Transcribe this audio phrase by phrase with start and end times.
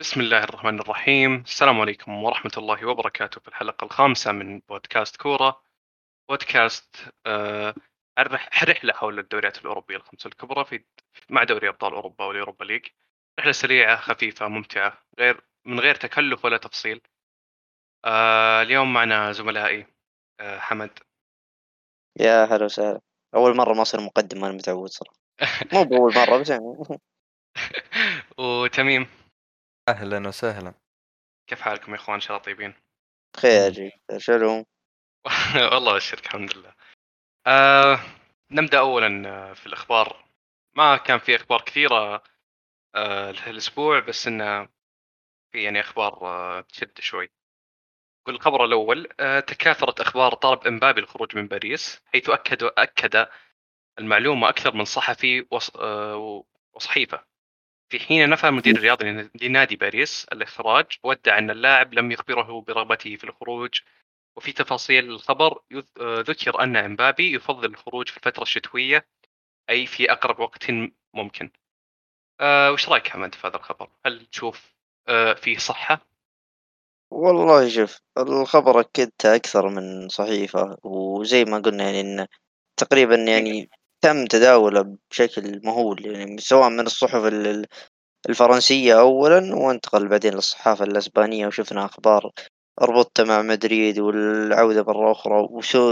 [0.00, 1.34] بسم الله الرحمن الرحيم.
[1.34, 5.62] السلام عليكم ورحمة الله وبركاته في الحلقة الخامسة من بودكاست كورة.
[6.28, 7.74] بودكاست آه
[8.18, 10.84] رحلة حول الدوريات الأوروبية الخمسة الكبرى في
[11.30, 12.86] مع دوري أبطال أوروبا واليوروبا ليج.
[13.40, 17.00] رحلة سريعة خفيفة ممتعة غير من غير تكلف ولا تفصيل.
[18.04, 19.86] آه اليوم معنا زملائي
[20.40, 20.98] آه حمد.
[22.20, 23.00] يا هلا وسهلا.
[23.34, 25.18] أول مرة ما أصير مقدم أنا متعود صراحة.
[25.72, 26.76] مو بأول مرة بس يعني.
[28.38, 29.17] وتميم.
[29.88, 30.74] أهلا وسهلا.
[31.46, 32.74] كيف حالكم يا إخوان؟ إن شاء الله طيبين.
[33.36, 34.64] خير شلون؟
[35.72, 36.74] والله اشكرك الحمد لله.
[37.46, 38.00] آه
[38.50, 40.24] نبدأ اولا آه، في الأخبار.
[40.76, 42.22] ما كان في أخبار كثيرة
[42.94, 44.68] آه الأسبوع بس إنه
[45.52, 47.30] في يعني أخبار آه تشد شوي.
[48.26, 53.28] والخبر الأول آه تكاثرت أخبار طلب امبابي الخروج من باريس حيث اكد أكد
[53.98, 57.24] المعلومة أكثر من صحفي وص آه وصحيفة.
[57.90, 63.24] في حين نفى المدير الرياضي لنادي باريس الإخراج وادعى أن اللاعب لم يخبره برغبته في
[63.24, 63.80] الخروج
[64.36, 65.62] وفي تفاصيل الخبر
[66.00, 69.06] آه، ذكر أن إمبابي يفضل الخروج في الفترة الشتوية
[69.70, 70.70] أي في أقرب وقت
[71.14, 71.50] ممكن.
[72.40, 74.74] أه وش رأيك حمد في هذا الخبر؟ هل تشوف
[75.08, 76.00] أه فيه صحة؟
[77.10, 82.28] والله شوف الخبر أكدته أكثر من صحيفة وزي ما قلنا يعني إنه
[82.76, 83.70] تقريبا يعني
[84.00, 87.66] تم تداوله بشكل مهول يعني سواء من الصحف ال- ال-
[88.28, 92.30] الفرنسية أولا وانتقل بعدين للصحافة الأسبانية وشفنا أخبار
[92.80, 95.48] ربطته مع مدريد والعودة مرة أخرى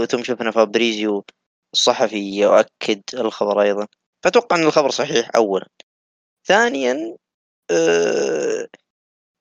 [0.07, 1.25] ثم شفنا فابريزيو
[1.73, 3.87] الصحفي يؤكد الخبر أيضا.
[4.23, 5.67] فأتوقع أن الخبر صحيح أولا.
[6.47, 7.17] ثانيا
[7.71, 8.67] آه،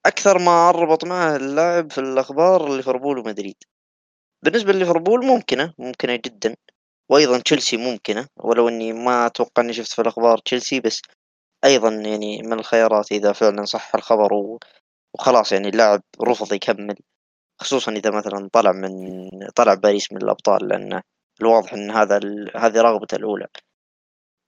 [0.07, 3.57] أكثر ما ربط معه اللاعب في الأخبار ليفربول ومدريد.
[4.45, 6.57] بالنسبة لليفربول ممكنة ممكنة جدا.
[7.11, 11.03] وأيضا تشيلسي ممكنة ولو إني ما أتوقع إني شفت في الأخبار تشيلسي بس
[11.65, 14.59] أيضا يعني من الخيارات إذا فعلا صح الخبر و...
[15.15, 16.97] وخلاص يعني اللاعب رفض يكمل.
[17.61, 18.91] خصوصا إذا مثلا طلع من
[19.57, 21.03] طلع باريس من الأبطال لأنه
[21.41, 22.51] الواضح إن هذا ال...
[22.57, 23.47] هذه رغبته الأولى.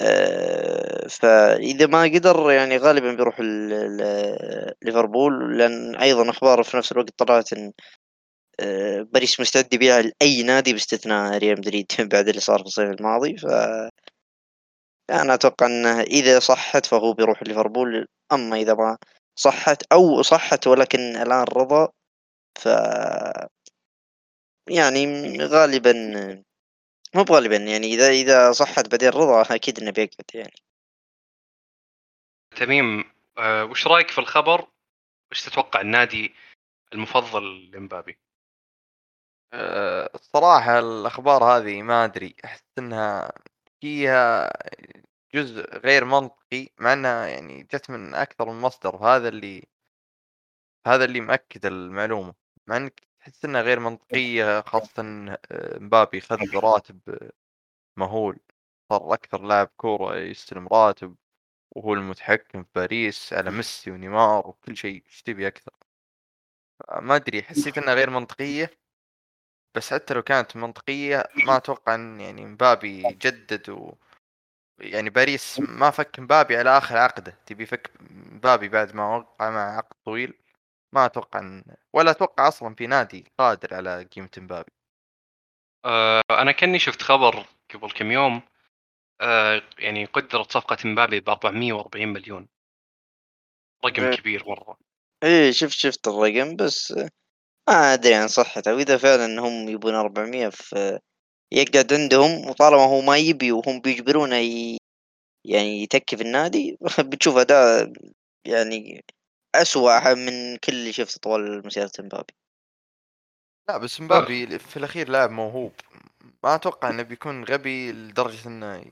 [0.03, 6.93] آه، فإذا ما قدر يعني غالبا بيروح ال- ال- ليفربول لأن أيضا أخبار في نفس
[6.93, 7.72] الوقت طلعت آه،
[9.13, 13.47] باريس مستعد يبيعه لأي نادي باستثناء ريال مدريد بعد اللي صار في الصيف الماضي ف
[15.11, 18.99] أنا أتوقع أنه إذا صحت فهو بيروح ليفربول أما إذا ما
[19.39, 21.89] صحت أو صحت ولكن الآن رضى
[22.61, 22.69] ف
[24.71, 25.93] يعني غالبا
[27.15, 30.55] مو بغالبا يعني إذا إذا صحت بعدين رضا أكيد إنه بيقعد يعني
[32.57, 33.05] تميم
[33.39, 34.67] أه وش رأيك في الخبر؟
[35.33, 36.35] وش تتوقع النادي
[36.93, 38.19] المفضل لمبابي؟
[39.53, 43.32] أه، الصراحة الأخبار هذه ما أدري أحس إنها
[43.81, 44.50] فيها
[45.34, 49.66] جزء غير منطقي مع إنها يعني جت من أكثر من مصدر هذا اللي
[50.86, 52.34] هذا اللي مأكد المعلومة.
[52.66, 55.03] مع إنك تحس إنها غير منطقية خاصة
[55.80, 57.00] مبابي خذ راتب
[57.98, 58.41] مهول
[58.91, 61.16] صار أكثر لاعب كورة يستلم راتب
[61.76, 65.72] وهو المتحكم في باريس على ميسي ونيمار وكل شيء إيش تبي أكثر؟
[67.00, 68.70] ما أدري حسيت إنها غير منطقية.
[69.78, 73.93] بس حتى لو كانت منطقية ما أتوقع إن يعني مبابي يجدد و
[74.78, 77.39] يعني باريس ما فك مبابي على آخر عقده.
[77.47, 80.34] تبي فك مبابي بعد ما وقع مع عقد طويل؟
[80.93, 84.72] ما أتوقع إن ولا أتوقع أصلا في نادي قادر على قيمة مبابي.
[85.84, 88.43] أه أنا كأني شفت خبر قبل كم يوم
[89.21, 92.49] أه يعني قدرت صفقة مبابي ب 440 مليون.
[93.84, 94.16] رقم إيه.
[94.16, 94.78] كبير مرة.
[95.22, 96.95] إيه شفت شفت الرقم بس
[97.69, 98.75] ما أدري عن صحته.
[98.75, 100.99] وإذا فعلا هم يبون 400 في
[101.53, 104.79] يقعد عندهم وطالما هو ما يبي وهم بيجبرونه ي...
[105.47, 106.78] يعني يتكي في النادي
[107.11, 107.93] بتشوف أداء
[108.47, 109.05] يعني
[109.55, 112.34] أسوأ من كل اللي شفته طوال مسيرة مبابي
[113.69, 115.73] لا بس مبابي في الأخير لاعب موهوب.
[116.45, 118.84] ما أتوقع إنه بيكون غبي لدرجة إنه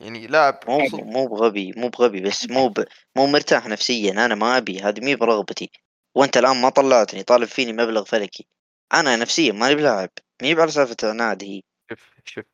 [0.00, 2.84] يعني لاعب مو مو بغبي مو بغبي بس مو ب...
[3.16, 4.12] مو مرتاح نفسيا.
[4.12, 5.70] أنا ما أبي هذه مي برغبتي.
[6.18, 8.46] وأنت الآن ما طلعتني طالب فيني مبلغ فلكي.
[8.92, 10.10] أنا نفسيا ماني بلاعب
[10.42, 12.44] مي على سالفة نادي هي شوف شوف.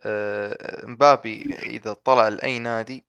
[0.00, 3.04] آه مبابي إذا طلع لأي نادي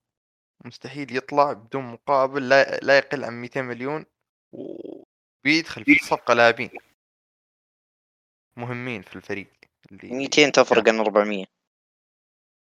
[0.64, 4.06] مستحيل يطلع بدون مقابل لا, لا يقل عن 200 مليون
[4.52, 6.70] وبيدخل في الصفقة لاعبين.
[8.56, 9.52] مهمين في الفريق
[9.92, 11.46] اللي 200 تفرق عن 400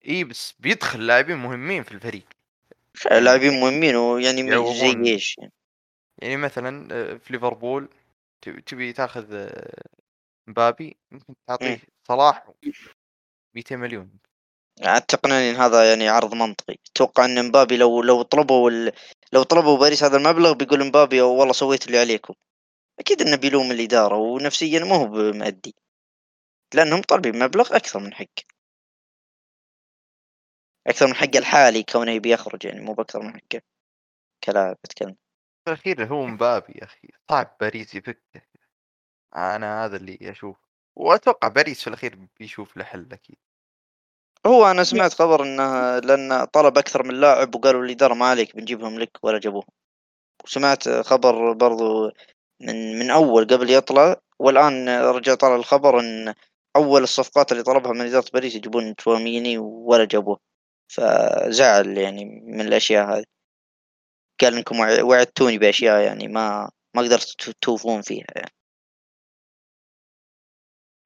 [0.07, 2.25] إي بس بيدخل لاعبين مهمين في الفريق.
[3.11, 5.11] لاعبين مهمين ويعني زي.
[5.11, 5.56] إيش يعني؟
[6.21, 7.89] يعني مثلا آه، في ليفربول
[8.65, 9.83] تبي- تاخذ آه،
[10.47, 12.47] مبابي ممكن تعطيه صلاح
[13.55, 14.11] 200 مليون.
[14.85, 16.75] أعتقد إن هذا يعني عرض منطقي.
[16.91, 18.91] أتوقع إن مبابي لو لو طلبوا ال...
[19.33, 22.33] لو طلبوا باريس هذا المبلغ بيقول مبابي والله سويت اللي عليكم.
[22.99, 25.75] أكيد إنه بيلوم الإدارة ونفسيا ما هو مادي
[26.75, 28.43] لأنهم طالبين مبلغ أكثر من حقه.
[30.87, 33.61] أكثر من حقه الحالي كونه يبي يخرج يعني مو بأكثر من حقه.
[34.43, 35.15] كلاعب أتكلم.
[35.67, 38.41] في الأخير هو مبابي يا أخي صعب باريس يفكه
[39.35, 40.57] أنا هذا اللي أشوف
[40.95, 43.37] وأتوقع باريس في الأخير بيشوف له حل أكيد.
[44.45, 48.99] هو أنا سمعت خبر إنه لأن طلب أكثر من لاعب وقالوا الاداره ما عليك بنجيبهم
[48.99, 49.67] لك ولا جابوهم
[50.43, 52.11] وسمعت خبر برضو
[52.61, 56.33] من من أول قبل يطلع والآن رجع طلع الخبر إن
[56.75, 60.39] أول الصفقات اللي طلبها من إدارة باريس يجيبون تواميني ولا جابوه.
[60.87, 63.36] فزعل يعني من الأشياء هذه.
[64.41, 68.51] قال إنكم وعدتوني بأشياء يعني ما ما قدرت توفون فيها يعني.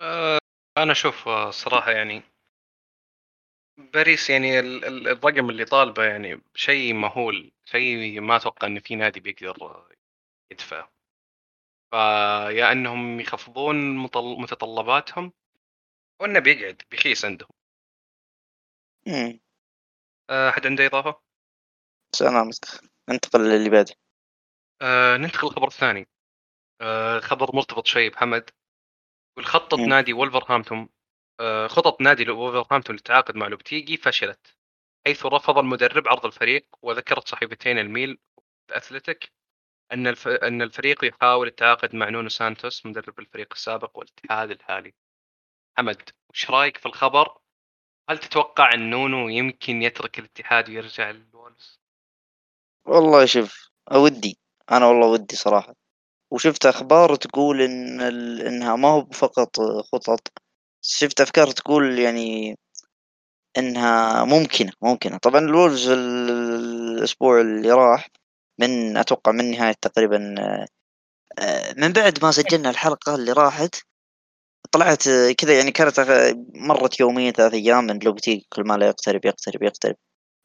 [0.02, 0.38] أه
[0.78, 2.24] أنا أشوف صراحة يعني
[3.78, 9.88] باريس يعني الرقم اللي طالبه يعني شيء مهول شيء ما أتوقع إن في نادي بيقدر
[10.52, 10.90] يدفع
[11.92, 13.98] فيا إنهم يخفضون
[14.42, 15.34] متطلباتهم
[16.22, 17.50] وإنه بيقعد بيخيس عندهم
[19.08, 19.40] امم
[20.30, 21.22] احد عنده إضافة؟
[22.16, 23.96] سلامتك انتقل للي بعده.
[24.82, 26.08] أه ننتقل للخبر الثاني
[26.82, 28.50] أه خبر مرتبط شوي يا حمد
[29.38, 30.90] خطط نادي ولفرهامبتون
[31.40, 34.58] أه خطط نادي ولفرهامبتون للتعاقد مع لوبتيجي فشلت
[35.06, 38.20] حيث رفض المدرب عرض الفريق وذكرت صحيفتين الميل
[38.72, 39.32] وأثلتيك
[39.94, 40.28] أن الف...
[40.28, 44.94] أن الفريق يحاول التعاقد مع نونو سانتوس مدرب الفريق السابق والاتحاد الحالي.
[45.78, 47.38] حمد وش رأيك في الخبر؟
[48.10, 51.81] هل تتوقع أن نونو يمكن يترك الاتحاد ويرجع للولفز
[52.86, 54.38] والله شوف ودي
[54.72, 55.74] أنا والله ودي صراحة.
[56.32, 58.42] وشفت أخبار تقول إن ال...
[58.42, 59.58] إنها ما هو فقط
[59.94, 60.28] خطط.
[60.82, 62.58] شفت أفكار تقول يعني
[63.58, 65.18] إنها ممكنة ممكنة.
[65.18, 68.08] طبعا الولفز الأسبوع اللي راح
[68.60, 70.36] من أتوقع من نهاية تقريبا
[71.40, 73.76] آه، من بعد ما سجلنا الحلقة اللي راحت
[74.72, 75.04] طلعت
[75.38, 76.00] كذا يعني كانت
[76.56, 79.96] مرت يومين ثلاث أيام من لو بتيجي كل ما لا يقترب يقترب يقترب.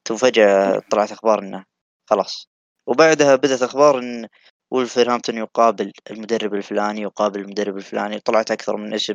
[0.09, 1.65] ثم فجأة طلعت أخبار إنه
[2.06, 2.49] خلاص.
[2.87, 4.29] وبعدها بدأت أخبار إن
[4.70, 9.14] ولفرهامبتون يقابل المدرب الفلاني يقابل المدرب الفلاني طلعت أكثر من اسم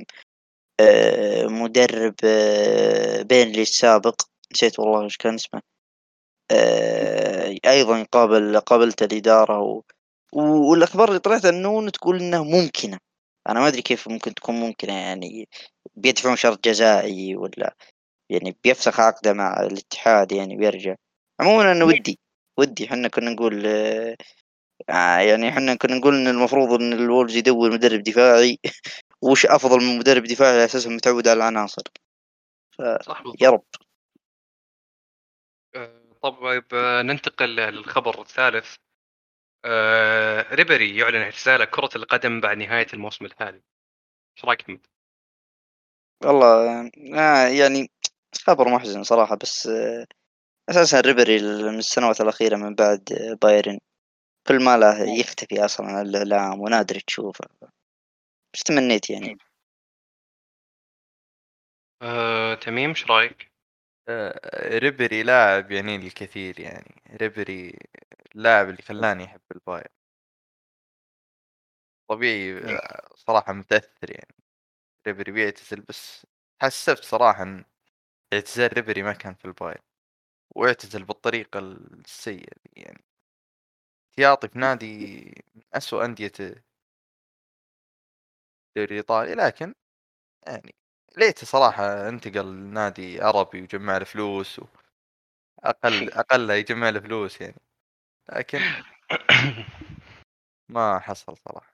[0.80, 4.22] آه، مدرب آه، بينلي السابق.
[4.54, 5.62] نسيت والله إيش كان اسمه.
[6.52, 9.82] آه، أيضا قابل قابلت الإدارة و...
[10.34, 12.98] والأخبار اللي طلعت النون تقول إنها ممكنة.
[13.50, 15.50] أنا ما أدري كيف ممكن تكون ممكنة يعني
[15.96, 17.76] بيدفعون شرط جزائي ولا
[18.30, 20.96] يعني بيفسخ عقده مع الاتحاد يعني بيرجع
[21.40, 22.20] عموما أنا ودي
[22.58, 23.66] ودي إحنا كنا نقول
[24.90, 28.60] آه يعني إحنا كنا نقول إن المفروض إن الولفز يدور مدرب دفاعي.
[29.22, 31.84] وش أفضل من مدرب دفاعي على أساس متعود على العناصر.
[32.72, 32.82] ف...
[33.42, 33.64] يا رب.
[36.22, 36.66] طيب
[37.06, 38.76] ننتقل للخبر الثالث.
[39.66, 43.62] آه ريبري يعلن اعتزاله كرة القدم بعد نهاية الموسم الحالي.
[44.38, 44.88] إيش رأيك محمد؟
[46.26, 47.92] والله آه يعني
[48.46, 50.06] خبر محزن صراحة بس آه
[50.72, 53.04] أساسا ريبري من السنوات الأخيرة من بعد
[53.42, 53.80] بايرن
[54.48, 57.46] كل ما له يختفي أصلا عن الإعلام ونادر تشوفه.
[58.54, 59.38] بس تمنيت يعني.
[62.02, 63.52] آه، تميم إيش رأيك؟
[64.10, 67.02] آه، ريبري لاعب يعني الكثير يعني.
[67.22, 67.80] ريبري
[68.36, 69.88] اللاعب اللي خلاني أحب الباير
[72.10, 74.36] طبيعي آه، صراحة متأثر يعني.
[75.08, 76.28] ريبري بيعتزل بس
[76.62, 77.64] حسبت صراحة
[78.34, 79.82] اعتزال ريبري ما كان في الباير
[80.56, 83.04] واعتزل بالطريقة السيئة دي يعني.
[84.10, 86.66] احتياطي في نادي من أسوأ أندية الدوري
[88.78, 89.74] الإيطالي لكن
[90.48, 90.76] يعني
[91.18, 94.66] ليته صراحة انتقل لنادي عربي وجمع له فلوس و...
[95.60, 97.62] أقل أقل يجمع له فلوس يعني.
[98.30, 98.60] لكن
[100.70, 101.74] ما حصل صراحة.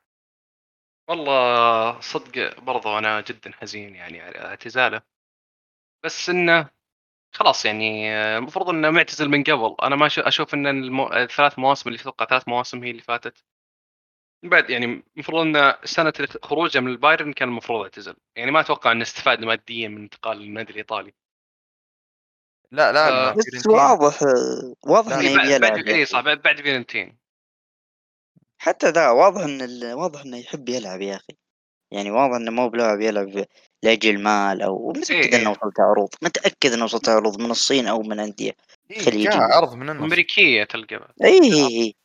[1.10, 5.02] والله صدق برضو أنا جدا حزين يعني على اعتزاله.
[6.04, 6.70] بس إنه
[7.32, 9.76] خلاص يعني المفروض إنه معتزل من قبل.
[9.84, 11.08] أنا ما أشوف إن المو...
[11.14, 13.44] الثلاث مواسم اللي أتوقع ثلاث مواسم هي اللي فاتت.
[14.44, 19.02] بعد يعني المفروض إن سنة خروجه من البايرن كان المفروض يعتزل يعني ما أتوقع إنه
[19.02, 21.14] استفاد ماديا من انتقال للنادي الإيطالي.
[22.72, 24.20] لا لا آه بس واضح
[24.88, 27.18] واضح إنه يبي يلعب اي صح بعد بعد فيورنتينا.
[28.58, 29.94] حتى ذا واضح إن ال...
[29.94, 31.38] واضح إنه يحب يلعب يا أخي.
[31.92, 33.46] يعني واضح إنه مو بلاعب يلعب
[33.84, 38.02] لأجل مال أو متأكد إيه إنه وصلت عروض متأكد إنه وصلت عروض من الصين أو
[38.02, 38.52] من انديه
[38.92, 40.04] إيه خليجيه عرض من النص.
[40.04, 41.96] أمريكية تلقى اي اي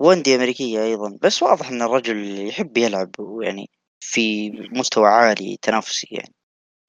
[0.00, 1.18] وانديه أمريكية أيضا.
[1.22, 3.10] بس واضح إن الرجل يحب يلعب
[3.42, 3.70] يعني
[4.00, 6.34] في مستوى عالي تنافسي يعني.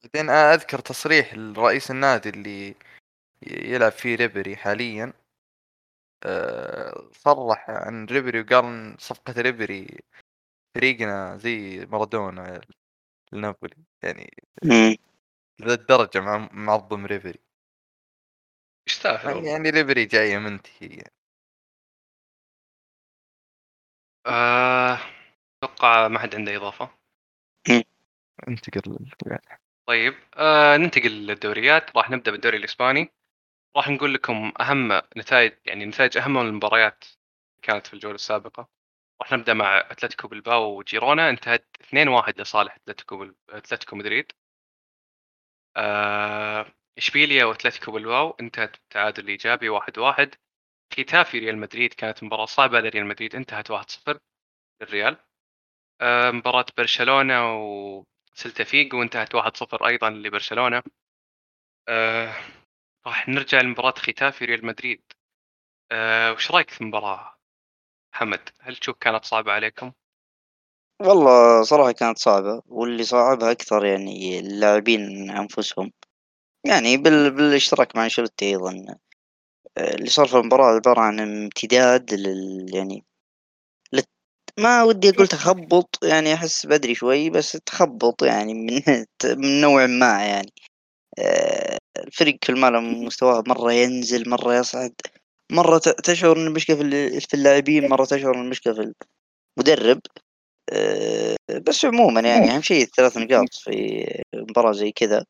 [0.04, 2.76] بعدين أذكر تصريح رئيس النادي اللي
[3.48, 5.14] يلعب فيه ريبري حاليا.
[7.12, 10.00] صرح عن ريبري وقال إن صفقة ريبري
[10.76, 12.62] فريقنا زي مارادونا.
[13.32, 14.34] لنابولي يعني
[15.60, 17.40] لذا الدرجة مع معظم ريبري
[18.88, 21.14] يستاهل يعني ريبري جاية منتهي يعني.
[24.26, 25.00] آه،
[25.64, 26.90] أتوقع ما حد عنده إضافة.
[28.48, 29.10] انتقل
[29.88, 31.98] طيب آه ننتقل للدوريات.
[31.98, 33.12] راح نبدأ بالدوري الإسباني.
[33.76, 37.06] راح نقول لكم أهم نتائج يعني نتائج أهم المباريات
[37.62, 38.79] كانت في الجولة السابقة.
[39.22, 41.30] راح نبدأ مع أتلتيكو بالباو وجيرونا.
[41.30, 43.32] انتهت 2-1 لصالح أتلتيكو.
[43.50, 44.32] أتلتيكو مدريد.
[45.78, 46.66] آه...
[46.98, 50.36] إشبيليا وأتلتيكو بالباو انتهت بالتعادل الإيجابي 1-1
[50.94, 53.36] ختافي ريال مدريد كانت مباراة صعبة لريال مدريد.
[53.36, 54.20] انتهت 1-0
[54.82, 55.18] للريال.
[56.02, 56.32] آه...
[56.32, 59.00] مباراة برشلونة وسلتا فيجو.
[59.00, 60.84] وانتهت 1-0 أيضا لبرشلونة.
[61.88, 62.34] آه...
[63.08, 65.04] راح نرجع لمباراة ختافي ريال مدريد.
[65.92, 66.34] آه...
[66.34, 67.39] وش رأيك في المباراة؟
[68.14, 69.92] محمد هل تشوف كانت صعبة عليكم؟
[71.02, 75.92] والله صراحة كانت صعبة واللي صعبها أكثر يعني اللاعبين أنفسهم.
[76.66, 77.32] يعني بال...
[77.32, 78.86] بالاشتراك مع أنشيلوتي أيضا
[79.78, 83.06] آه، اللي صار في المباراة عبارة عن امتداد لل يعني
[83.94, 84.10] لت...
[84.60, 88.82] ما ودي أقول تخبط يعني أحس بدري شوي بس تخبط يعني من
[89.42, 90.54] من نوع ما يعني.
[91.20, 94.94] آه، الفريق كل ما مستواه مرة ينزل مرة يصعد.
[95.52, 96.76] مرة تشعر ان المشكلة
[97.20, 98.94] في اللاعبين مرة تشعر ان المشكلة في
[99.58, 100.02] المدرب.
[100.74, 101.38] آه،
[101.68, 105.26] بس عموما يعني أهم شيء الثلاث نقاط في مباراة زي كذا.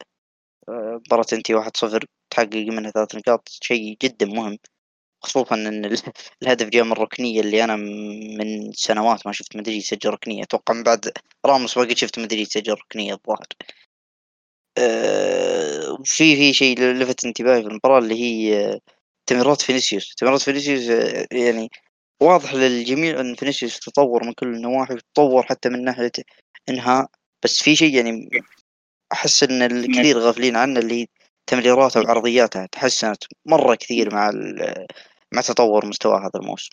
[0.70, 4.58] آه، مباراة أنتي واحد صفر تحقق منها ثلاث نقاط شيء جدا مهم.
[5.24, 5.86] خصوصا إن
[6.44, 7.76] الهدف جاء من الركنية اللي أنا
[8.38, 10.44] من سنوات ما شفت مدري يسجل ركنية.
[10.44, 11.12] أتوقع من بعد
[11.46, 13.48] راموس ما قد شفت مدري يسجل ركنية الظاهر.
[14.78, 18.80] أه في في شيء لفت انتباهي في المباراة اللي هي
[19.30, 20.16] تمريرات فينيسيوس.
[20.16, 21.70] تمريرات فينيسيوس آه، يعني
[22.22, 26.12] واضح للجميع إن فينيسيوس تطور من كل النواحي تطور حتى من ناحية
[26.70, 27.08] انهاء
[27.44, 28.30] بس في شيء يعني
[29.14, 31.08] أحس إن الكثير غافلين عنه اللي هي
[31.48, 34.32] تمريراته وعرضياته تحسنت مرة كثير مع
[35.34, 36.70] مع تطور مستواه هذا الموسم.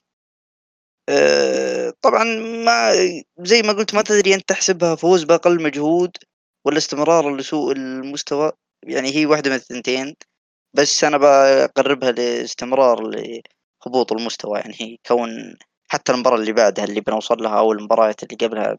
[1.09, 2.25] آه، طبعا
[2.65, 2.93] ما
[3.39, 6.17] زي ما قلت ما تدري أنت تحسبها فوز بأقل مجهود
[6.65, 8.53] ولا استمرار لسوء المستوى.
[8.87, 10.15] يعني هي واحدة من الثنتين.
[10.76, 17.59] بس أنا بقربها لاستمرار لهبوط المستوى يعني كون حتى المباراة اللي بعدها اللي بنوصل لها
[17.59, 18.78] أو المباريات اللي قبلها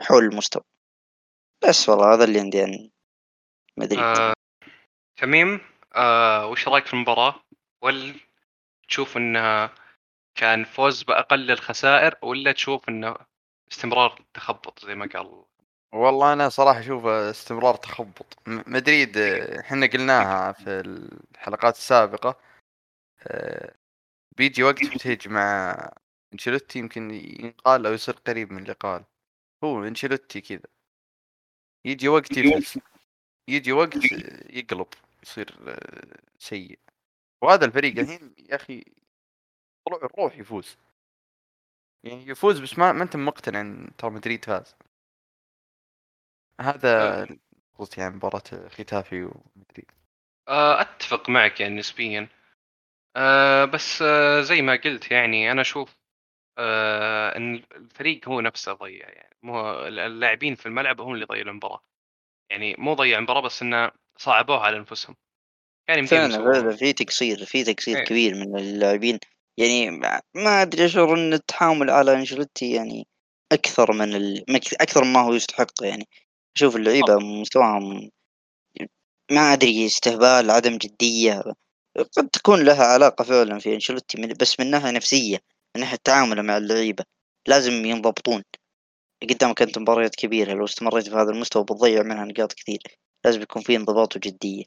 [0.00, 0.62] حول المستوى
[1.68, 2.92] بس والله هذا اللي عندي يعني
[3.76, 4.34] مدري آه،
[5.16, 5.60] تميم
[5.94, 7.42] آه، وش رأيك في المباراة؟
[7.82, 8.14] ولا
[8.88, 9.74] تشوف انها
[10.34, 13.16] كان فوز بأقل الخسائر ولا تشوف انه
[13.72, 15.44] استمرار تخبط زي ما قال
[15.96, 18.38] والله أنا صراحة أشوف استمرار تخبط.
[18.46, 22.40] مدريد إحنا قلناها في الحلقات السابقة
[23.22, 23.74] آه،
[24.36, 25.76] بيجي وقت بتهج مع
[26.32, 29.04] أنشيلوتي يمكن ينقال أو يصير قريب من اللي قال
[29.64, 30.60] هو أنشيلوتي كذا.
[31.84, 32.78] يجي وقت يفلس.
[33.48, 33.96] يجي وقت
[34.50, 34.86] يقلب
[35.22, 36.78] يصير آه، سيء.
[37.42, 38.84] وهذا الفريق الحين يا أخي
[40.18, 40.76] روح يفوز.
[42.04, 44.74] يعني يفوز بس ما, ما أنت مقتنع إن ترى مدريد فاز.
[46.60, 47.28] هذا آه.
[47.78, 49.90] قصدي يعني مباراة ختافي ومدريد
[50.48, 52.28] آه، أتفق معك يعني نسبيا.
[53.16, 55.96] أه بس أه زي ما قلت يعني أنا أشوف
[56.58, 59.36] أه إن الفريق هو نفسه ضيع يعني.
[59.42, 61.82] مو اللاعبين في الملعب هم اللي ضيعوا المباراة.
[62.50, 65.16] يعني مو ضيع المباراة بس إنه صعبوها على أنفسهم.
[65.88, 68.04] يعني فعلا في تقصير في تقصير إيه.
[68.04, 69.18] كبير من اللاعبين.
[69.58, 69.90] يعني
[70.34, 73.06] ما أدري أشعر إن التحامل على أنشيلوتي يعني
[73.52, 74.44] أكثر من ال...
[74.80, 76.08] أكثر مما هو يستحق يعني.
[76.56, 78.10] أشوف اللعيبة مستواهم
[79.30, 81.42] ما أدري استهبال عدم جدية
[82.16, 85.38] قد تكون لها علاقة فعلا في أنشيلوتي بس من ناحية نفسية
[85.76, 87.04] من ناحية تعامله مع اللعيبة
[87.48, 88.42] لازم ينضبطون.
[89.30, 92.82] قدامك أنت مباريات كبيرة لو استمريت في هذا المستوى بتضيع منها نقاط كثير.
[93.24, 94.64] لازم يكون في انضباط وجدية.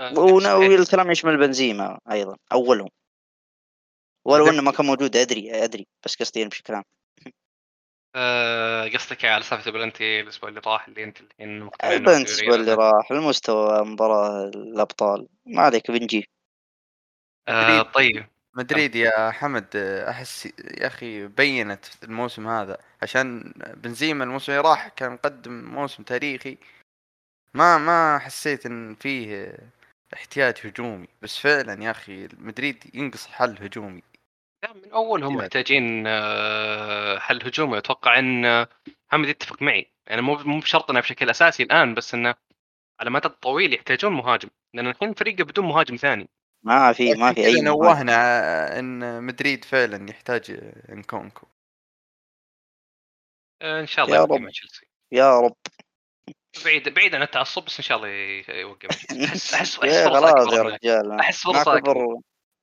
[0.00, 2.88] آه، والكلام يشمل بنزيما أيضا أولهم.
[4.24, 5.86] ولو إنه ما كان موجود أدري أدري.
[6.04, 6.84] بس قصدي بشكل عام.
[8.18, 12.74] آه، قصدك على سالفة البلنتي الأسبوع اللي راح اللي أنت الحين مقتنع البلنتي الأسبوع اللي
[12.74, 15.28] راح المستوى مباراة الأبطال.
[15.46, 16.28] ما عليك بنجي
[17.48, 18.26] آه طيب.
[18.54, 19.76] مدريد يا حمد
[20.08, 20.46] أحس
[20.80, 22.78] يا أخي بينت الموسم هذا.
[23.02, 26.58] عشان بنزيما الموسم اللي راح كان مقدم موسم تاريخي.
[27.54, 29.56] ما ما حسيت إن فيه
[30.14, 31.08] احتياج هجومي.
[31.22, 34.02] بس فعلا يا أخي مدريد ينقص حل هجومي.
[34.74, 38.68] من أول هم محتاجين آه، حل هجومي أتوقع إن آه،
[39.08, 39.92] محمد يتفق معي.
[40.06, 42.34] يعني مو مو بشرط انه بشكل أساسي الآن بس انه
[43.00, 44.48] على مدى الطويل يحتاجون مهاجم.
[44.74, 46.28] لأن الحين فريقه بدون مهاجم ثاني.
[46.62, 47.60] ما في ما في أي.
[47.60, 50.60] نوهنا إن مدريد فعلا يحتاج
[50.92, 51.46] انكونكو
[53.62, 54.48] آه، إن شاء الله يا رب.
[55.12, 55.56] يا رب.
[56.64, 59.84] بعيد بعيد عن التعصب بس إن شاء الله ي- يوقع مع تشيلسي أحس أحس أحس
[59.94, 60.62] يا فرصة خلاص يا.
[60.62, 61.20] رجال.
[61.20, 61.80] أحس فرصة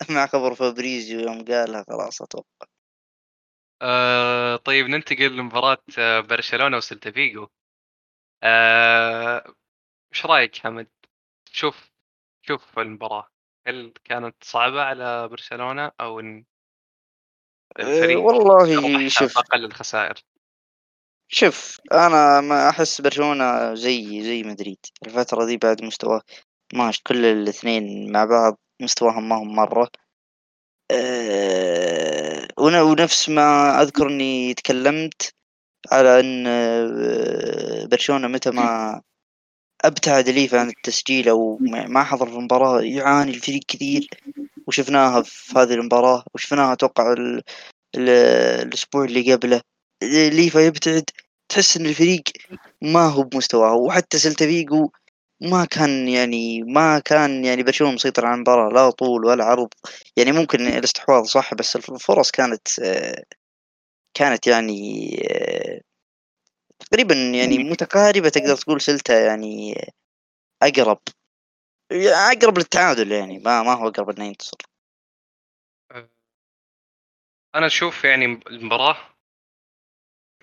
[0.16, 2.68] مع خبر فابريزيو يوم قالها خلاص أتوقع.
[3.82, 7.48] آه طيب ننتقل لمباراة آه، برشلونة وسلتا فيجو.
[8.44, 9.54] آه
[10.14, 10.88] إيش رأيك حمد؟
[11.52, 11.92] شوف
[12.42, 13.28] شوف المباراة.
[13.68, 16.46] هل كانت صعبة على برشلونة أو إن
[17.80, 19.36] الفريق أه والله شوف.
[19.36, 20.14] باقل الخسائر؟
[21.28, 24.86] شوف أنا ما أحس برشلونة زي زي مدريد.
[25.06, 26.22] الفترة دي بعد مستواه
[26.74, 29.90] ماشي كل الاثنين مع بعض مستواهم ما هم مرة.
[30.92, 35.34] أه ون- ونفس ما أذكر إني تكلمت
[35.92, 39.02] على إن آه، برشلونة متى ما
[39.86, 44.08] أبتعد ليفا عن التسجيل أو ما حضر في المباراة يعاني الفريق كثير.
[44.68, 47.42] وشفناها في هذه المباراة وشفناها أتوقع ال-
[47.96, 48.10] ال-
[48.68, 49.62] الأسبوع اللي قبله.
[50.04, 51.04] ليفا يبتعد
[51.50, 52.24] تحس إن الفريق
[52.82, 53.74] ما هو بمستواه.
[53.76, 54.90] وحتى سلتا فيجو
[55.44, 59.70] ما كان يعني ما كان يعني برشلونة مسيطر على المباراة لا طول ولا عرض.
[60.18, 63.24] يعني ممكن الاستحواذ صح بس الفرص كانت آه،
[64.14, 65.82] كانت يعني آه،
[66.80, 69.76] تقريبا يعني متقاربة تقدر تقول سلتا يعني
[70.64, 71.00] أقرب.
[72.32, 74.58] أقرب للتعادل يعني ما ما هو أقرب إنه ينتصر.
[77.56, 78.98] أنا أشوف يعني المباراة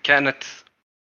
[0.03, 0.43] كانت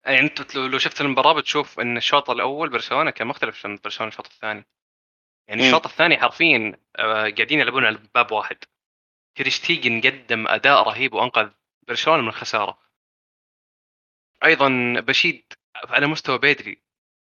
[0.09, 4.25] يعني أنت لو شفت المباراة بتشوف إن الشوط الأول برشلونة كان مختلف عن برشلونة الشوط
[4.25, 4.65] الثاني.
[5.47, 5.67] يعني.
[5.67, 8.57] الشوط الثاني حرفيا آه، قاعدين يلعبون على باب واحد.
[9.37, 11.51] كريستيجن قدم أداء رهيب وأنقذ
[11.87, 12.79] برشلونة من الخساره
[14.43, 16.83] أيضا بشيد على مستوى بيدري.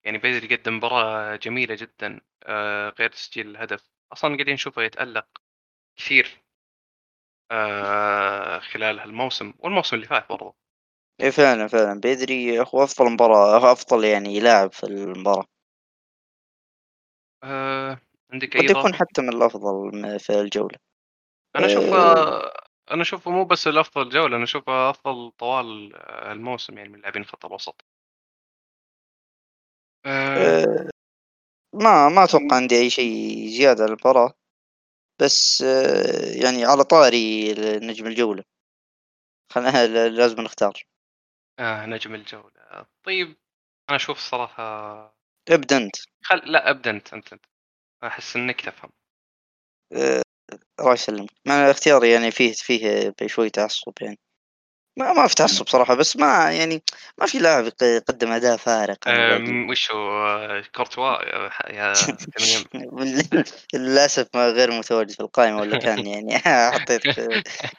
[0.04, 3.90] يعني بيدري قدم مباراة جميلة جدا آه، غير تسجيل الهدف.
[4.14, 5.28] أصلا قاعدين نشوفه يتألق
[5.98, 6.46] كثير
[7.52, 10.65] آه، خلال هالموسم والموسم اللي فات برضه
[11.22, 12.00] إيه فعلا فعلا.
[12.00, 15.46] بيدري هو أفضل مباراة هو أفضل يعني لاعب في المباراة.
[17.44, 18.00] آه،
[18.34, 20.78] عندك أي قد يكون حتى من الأفضل م- في الجولة.
[21.56, 22.52] أنا أشوف آه،
[22.92, 27.26] أنا أشوفه مو بس الأفضل جولة أنا أشوفه أفضل طوال آه، الموسم يعني من لاعبين
[27.26, 27.86] خط الوسط
[30.06, 30.90] آه، آه،
[31.74, 34.34] ما ما أتوقع عندي أي شيء زيادة على المباراة.
[35.22, 38.44] بس آه، يعني على طاري نجم الجولة.
[39.52, 40.84] خلينا لازم نختار.
[41.60, 42.86] آه نجم الجولة.
[43.04, 43.38] طيب
[43.90, 44.64] أنا أشوف الصراحة
[45.50, 45.96] ابدأ أنت.
[46.24, 46.38] خل...
[46.46, 47.46] لا أبدأ أنت أنت أنت.
[48.04, 48.92] أحس إنك تفهم.
[49.94, 50.22] آه،
[50.80, 51.30] الله يسلمك.
[51.48, 54.20] مع اختياري يعني فيه فيه شوي تعصب يعني.
[55.00, 56.84] ما ما في تعصب صراحة بس ما يعني
[57.18, 58.98] ما في لاعب يق- يقدم أداء فارق
[59.70, 61.18] وش هو؟ كورتوا
[63.74, 66.38] للأسف ما غير متواجد في القائمة ولا كان يعني.
[66.74, 67.04] حطيت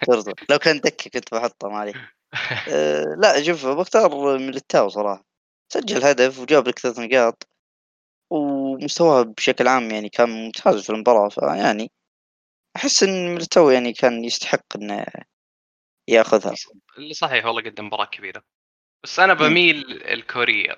[0.05, 2.16] كورتوا لو كان دكة كنت بحطه ما عليه
[2.73, 5.25] أه لا شوف بختار ميليتاو صراحة.
[5.73, 7.49] سجل هدف وجاب لك ثلاث نقاط
[8.31, 11.91] ومستواه بشكل عام يعني كان ممتاز في المباراة فيعني
[12.77, 15.07] أحس إن ميليتاو يعني كان يستحق إنه
[16.09, 16.55] يأخذها.
[16.99, 18.43] اللي صحيح والله قدم مباراة كبيرة.
[19.05, 19.35] بس مم.
[19.35, 20.77] بميل الكوريا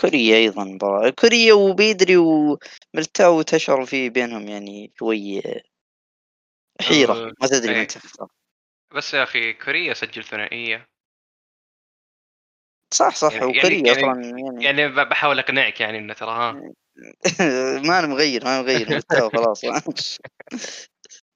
[0.00, 1.10] كوريا أيضا مباراة.
[1.10, 5.42] كوريا وبيدري وميليتاو تشعر في بينهم يعني شوي
[6.80, 7.80] حيرة أه، ما تدري إيه.
[7.80, 8.28] من تختار.
[8.94, 10.86] بس يا أخي كوريا سجل ثنائية.
[12.94, 16.52] صح صح يعني- وكوريا يعني- أصلا يعني يعني بحاول أقنعك يعني إنه ترى ها.
[17.86, 19.00] ما أنا مغير ما أنا مغير
[19.30, 19.64] خلاص.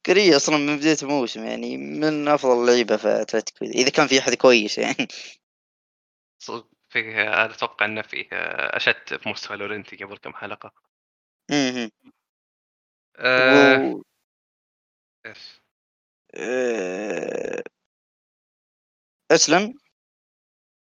[0.07, 3.65] كوريا أصلا من بداية الموسم يعني من أفضل اللعيبة في أتلتيكو.
[3.65, 5.09] إذا كان في أحد كويس يعني.
[6.39, 8.29] ص- فيه أنا أتوقع إنه فيه
[8.77, 10.73] أشد في مستوى لورنتي قبل كم حلقة.
[11.51, 11.91] مهم.
[13.17, 13.79] أه...
[13.85, 14.03] و...
[16.37, 17.63] أه...
[19.33, 19.75] أسلم.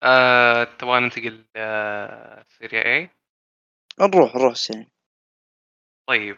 [0.04, 3.10] آه، تبغى ننتقل آه، سيريا اي
[4.02, 4.88] نروح نروح سين
[6.08, 6.38] طيب.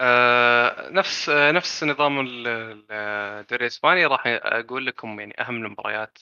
[0.00, 2.92] آه، نفس آه، نفس نظام ال- ال-
[3.40, 6.18] الدوري الاسباني راح أقول لكم يعني أهم المباريات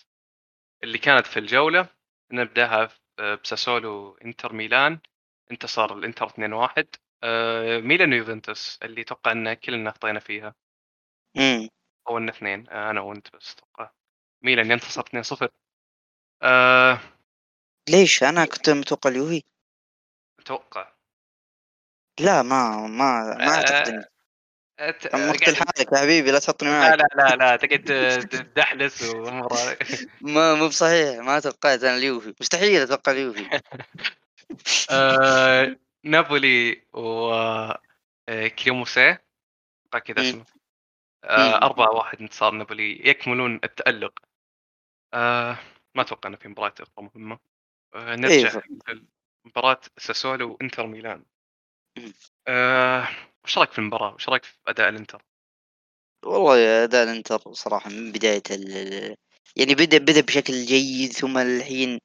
[0.84, 1.88] اللي كانت في الجولة.
[2.32, 2.88] نبدأها
[3.44, 5.00] بساسولو انتر ميلان.
[5.52, 6.86] انتصر الإنتر 2-1
[7.24, 10.54] آه، ميلان ويوفنتوس اللي أتوقع إن كلنا خطينا فيها.
[12.08, 12.68] أو إن اثنين.
[12.68, 13.90] آه، أنا وأنت بس أتوقع.
[14.42, 15.48] ميلان ينتصر 2-0
[16.42, 17.00] آه،
[17.88, 19.42] ليش؟ أنا كنت متوقع اليوفي.
[20.40, 20.92] أتوقع.
[22.20, 24.04] لا ما ما ما أعتقد إني.
[24.78, 26.98] آه، ت- مقتل قاعد- حالك يا حبيبي لا تحطني معك.
[26.98, 27.84] لا لا لا تقعد
[28.28, 29.02] تدحلس
[30.20, 32.34] ما مو بصحيح ما توقعت أنا اليوفي.
[32.40, 33.46] مستحيل أتوقع اليوفي.
[34.90, 37.32] آه، نابولي و
[38.28, 39.18] آه، كريموسي
[40.04, 40.20] كذا.
[40.30, 40.40] اسمه.
[40.40, 40.53] آه،.
[41.30, 43.08] أربعة واحد انتصار نابولي.
[43.08, 44.12] يكملون التألق.
[45.14, 45.58] آه،
[45.94, 47.38] ما أتوقع انه في مباراة أخرى مهمة.
[47.94, 48.60] آه، نرجع
[49.44, 51.24] مباراة ساسولو وإنتر ميلان.
[52.48, 53.08] آه،
[53.44, 55.22] وش رأيك في المباراة؟ وش رأيك في أداء الإنتر؟
[56.24, 58.70] والله يا أداء الإنتر صراحة من بداية ال
[59.56, 62.00] يعني بدأ بدأ بشكل جيد ثم الحين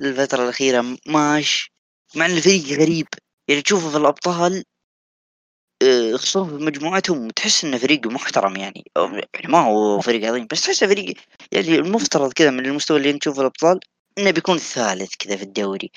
[0.00, 1.70] الفترة الأخيرة ماش
[2.16, 3.06] مع إن الفريق غريب.
[3.48, 4.64] يعني تشوفه في الأبطال
[6.14, 8.84] خصوصا في مجموعتهم تحس انه فريق محترم يعني.
[9.34, 11.14] يعني ما هو فريق عظيم بس تحسه فريق
[11.52, 13.80] يعني المفترض كذا من المستوى اللي نشوفه في الأبطال
[14.18, 15.90] إنه بيكون الثالث كذا في الدوري.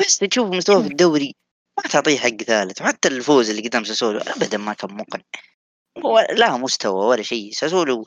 [0.00, 1.34] بس تشوف مستواه في الدوري
[1.78, 2.82] ما تعطيه حق ثالث.
[2.82, 5.22] وحتى الفوز اللي قدام ساسولو ابدا ما كان مقنع.
[6.36, 7.52] لا مستوى ولا شيء.
[7.52, 8.04] ساسولو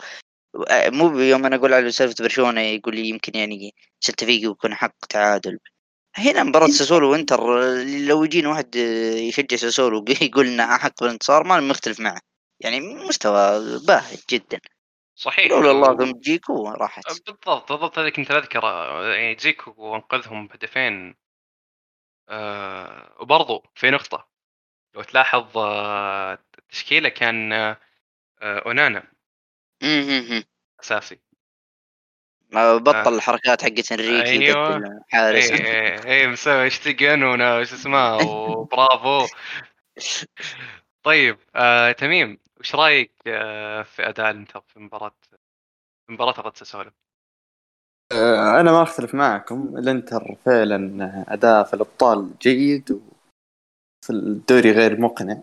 [0.69, 4.75] آه، مو يوم أنا أقول على سالفة برشلونة يقول لي يمكن يعني سلتا فيجو يكون
[4.75, 5.59] حق تعادل.
[6.17, 7.39] هنا مباراة ساسولو وإنتر
[8.07, 12.19] لو يجينا واحد آه، يشجع ساسولو يقول انه أحق بالانتصار ما مختلف معه.
[12.59, 14.59] يعني مستوى باهت جدا.
[15.15, 15.51] صحيح.
[15.51, 17.07] لولا الله ثم جيكو راحت.
[17.07, 18.63] بالضبط بالضبط هذه كنت أذكر.
[19.13, 21.15] يعني جيكو انقذهم بهدفين
[22.29, 24.27] آه وبرضو في نقطة
[24.95, 27.77] لو تلاحظ آه التشكيلة كان آه
[28.41, 29.03] أونانا.
[30.79, 31.19] أساسي.
[32.53, 34.35] بطل الحركات حقت انريكي.
[34.35, 35.51] يبدل حارس.
[35.51, 39.27] اي اي اي مسوي تير شتيجن وش اسمه وبرافو.
[41.03, 45.11] طيب آه تميم وش رأيك آه في أداء الانتر في مباراة
[46.07, 46.91] في مباراة ضد ساسولو؟
[48.13, 49.77] آه، أنا ما أختلف معكم.
[49.77, 55.41] الانتر فعلا أداء في الأبطال جيد وفي الدوري غير مقنع.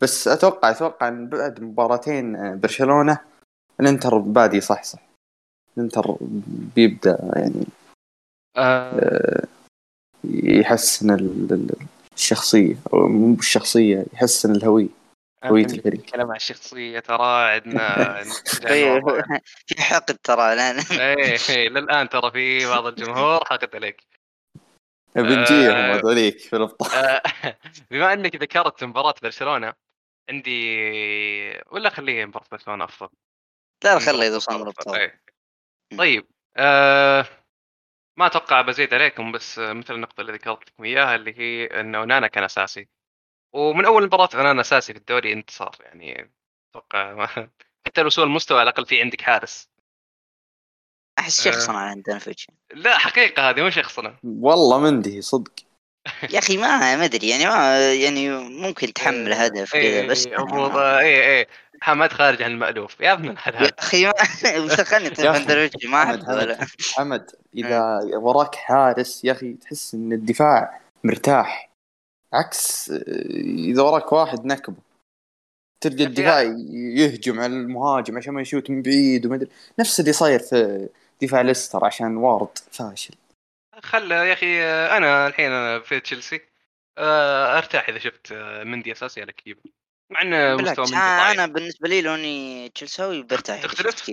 [0.00, 3.20] بس أتوقع أتوقع إن بعد مباراتين آه، برشلونة
[3.80, 5.07] الانتر بادي صح صح
[5.78, 6.16] الانتر
[6.76, 7.66] بيبدأ يعني
[8.56, 9.44] آه آه،
[10.24, 11.86] يحسن ال- ال-
[12.16, 14.88] الشخصية أو مو بالشخصية يحسن الهوية
[15.44, 16.00] هوية أنت الفريق.
[16.00, 18.18] الكلام عن الشخصية ترى عندنا
[18.70, 19.00] إيه،
[19.66, 24.02] في حقد ترى الآن إيه إيه للآن ترى في بعض الجمهور حاقد عليك
[25.16, 25.96] بنجيهم آه.
[25.96, 27.20] هذوليك في الابطال
[27.90, 29.72] بما إنك ذكرت مباراة برشلونة
[30.30, 30.78] عندي
[31.70, 33.08] ولا خليه مباراة برشلونة أفضل
[33.84, 34.62] لا خليه إذا وصلنا.
[34.62, 35.20] الابطال إيه.
[35.96, 37.26] طيب آه
[38.18, 42.26] ما أتوقع بزيد عليكم بس مثل النقطة اللي ذكرت لكم إياها اللي هي انه أونانا
[42.26, 42.88] كان أساسي.
[43.52, 46.32] ومن أول مباراة أونانا أساسي في الدوري انتصار يعني
[46.70, 47.26] أتوقع
[47.86, 49.70] حتى لو سوى المستوى على الأقل في عندك حارس.
[51.18, 51.50] أحس آه.
[51.50, 55.67] شخصنا على دانفيتش لا حقيقة هذه مو شخصنا والله مندي صدق.
[56.30, 60.42] يا أخي ما ما أدري يعني ما يعني ممكن تحمل إيه، هدف كذا بس يعني
[60.42, 61.48] ابو ما- إيه إيه
[61.80, 63.78] حمد خارج عن المألوف يا ابن يا الحلال.
[63.78, 64.12] أخي ما
[64.66, 65.30] بس خلني يا
[65.88, 71.68] ما حمد احب ولا حمد حمد إذا وراك حارس يا أخي تحس إن الدفاع مرتاح.
[72.32, 72.90] عكس
[73.70, 74.76] إذا وراك واحد نكبة
[75.80, 76.42] تلقى يا الدفاع
[76.72, 79.48] يهجم على المهاجم عشان ما يشوت من بعيد وما أدري.
[79.78, 80.88] نفس اللي صاير في
[81.22, 83.14] دفاع ليستر عشان وارد فاشل.
[83.82, 84.62] خل يا أخي
[84.96, 86.40] أنا الحين أنا في تشيلسي.
[86.98, 89.60] آه، أرتاح إذا شفت آه، مندي أساسي على كيبا
[90.10, 91.38] مع إن مستوى مندي آه، ضعيف.
[91.38, 94.10] أنا بالنسبة لي لوني تشيلساوي برتاح تختلف؟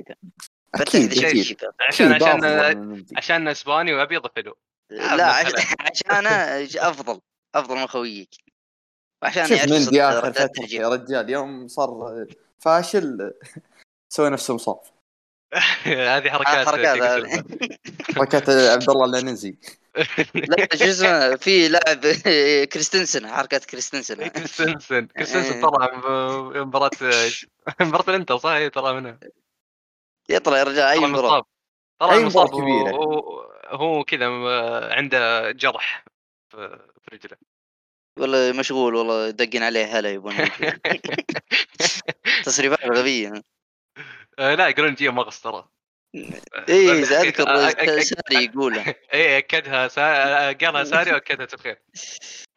[0.78, 1.58] برتاح أكيد.
[1.82, 3.06] عشان عشان.
[3.18, 4.58] عشان أسباني وابيض حلو
[4.92, 5.26] آه، لا
[5.80, 7.22] عشان أنا أفضل
[7.56, 8.30] أفضل من خويك.
[9.22, 10.66] وعشان شوف مندي آخر فترة.
[10.72, 12.26] يا رجال يوم صار
[12.60, 13.34] فاشل
[14.10, 14.80] سوى نفسه مصاب
[16.16, 17.24] هذه حركات حركات.
[18.16, 19.56] حركات عبد الله العنزي
[20.36, 22.00] لا شو اسمه في لاعب
[22.66, 24.20] كريستنسن حركات كريستنسن.
[24.22, 25.02] إيه، كريستنسن إيه.
[25.08, 25.90] كريستنسن طلع
[26.56, 26.92] مباراة
[27.82, 29.20] مباراة الانتر صح؟ إيه، طلع منها.
[30.30, 31.44] يطلع يا رجال أي مصاب.
[32.00, 32.48] طلع أي مصاب.
[32.48, 32.96] مباراة كبيرة.
[32.96, 34.28] وهو- هو كذا
[34.94, 36.06] عنده جرح
[36.50, 36.80] في
[37.14, 37.38] رجله.
[38.20, 40.34] والله مشغول والله دقن عليه هلا يبون.
[42.46, 43.34] تصريفات غبية.
[44.40, 45.70] آه، لا يقولون جيه مغص ترى
[46.70, 49.88] إيه بس- أذكر ساري يقولها إيه أكدها.
[49.88, 50.52] سا...
[50.52, 51.82] قالها ساري وأكدها تخير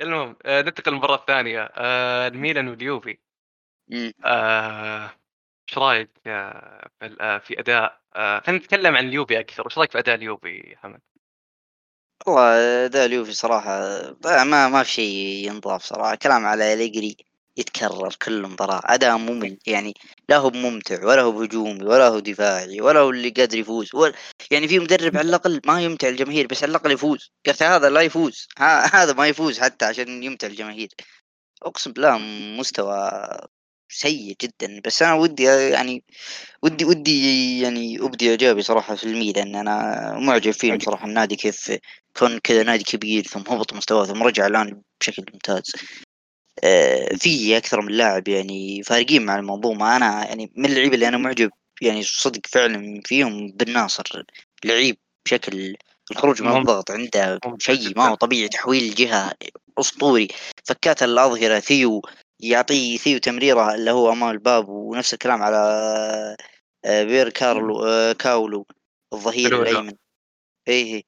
[0.01, 1.71] المهم آه، ننتقل للمباراة الثانية.
[1.75, 3.19] آه، الميلان واليوفي.
[4.25, 5.11] آه،
[5.69, 9.67] إيش رأيك آه، في آه، في أداء؟ آه، خلينا نتكلم عن اليوفي أكثر.
[9.67, 11.01] إيش رأيك في أداء اليوفي حمد؟
[12.27, 13.81] والله ده اليوفي صراحة
[14.25, 16.15] ما ما في شيء ينضاف صراحة.
[16.15, 17.17] كلام على أليجري.
[17.59, 18.81] يتكرر كل مباراة.
[18.85, 19.95] أداء ممل يعني
[20.29, 23.95] لا هو ممتع ولا هو هجومي ولا هو دفاعي ولا هو اللي قادر يفوز.
[23.95, 24.15] ولا
[24.51, 27.31] يعني في مدرب على الأقل ما يمتع الجماهير بس على الأقل يفوز.
[27.47, 28.49] قلت هذا لا يفوز.
[28.59, 30.89] ها هذا ما يفوز حتى عشان يمتع الجماهير.
[31.63, 32.19] أقسم بالله
[32.59, 33.11] مستوى
[33.89, 34.81] سيء جدا.
[34.85, 36.05] بس أنا ودي يعني
[36.63, 41.07] ودي ودي يعني أبدي إعجابي صراحة في الميلان أنا معجب فيهم صراحة.
[41.07, 41.73] النادي كيف
[42.17, 45.73] كون كذا نادي كبير ثم هبط مستواه ثم رجع الآن بشكل ممتاز.
[47.19, 51.51] في أكثر من لاعب يعني فارقين مع المنظومه أنا يعني من اللعيبه اللي أنا معجب
[51.81, 54.23] يعني صدق فعلا فيهم بن ناصر
[54.65, 55.77] لعيب بشكل
[56.11, 56.57] الخروج من.
[56.57, 57.93] الضغط عنده شيء.
[57.97, 59.33] ما هو طبيعي تحويل الجهه
[59.79, 60.29] أسطوري
[60.65, 62.03] فكات الأظهرة ثيو
[62.41, 65.57] يعطيه ثيو تمريرة اللي هو امام الباب ونفس الكلام على
[66.85, 68.67] آه، بيير كالولو آه، كالولو
[69.13, 69.63] الظهير.
[69.63, 69.93] الأيمن
[70.69, 71.03] إيه إيه.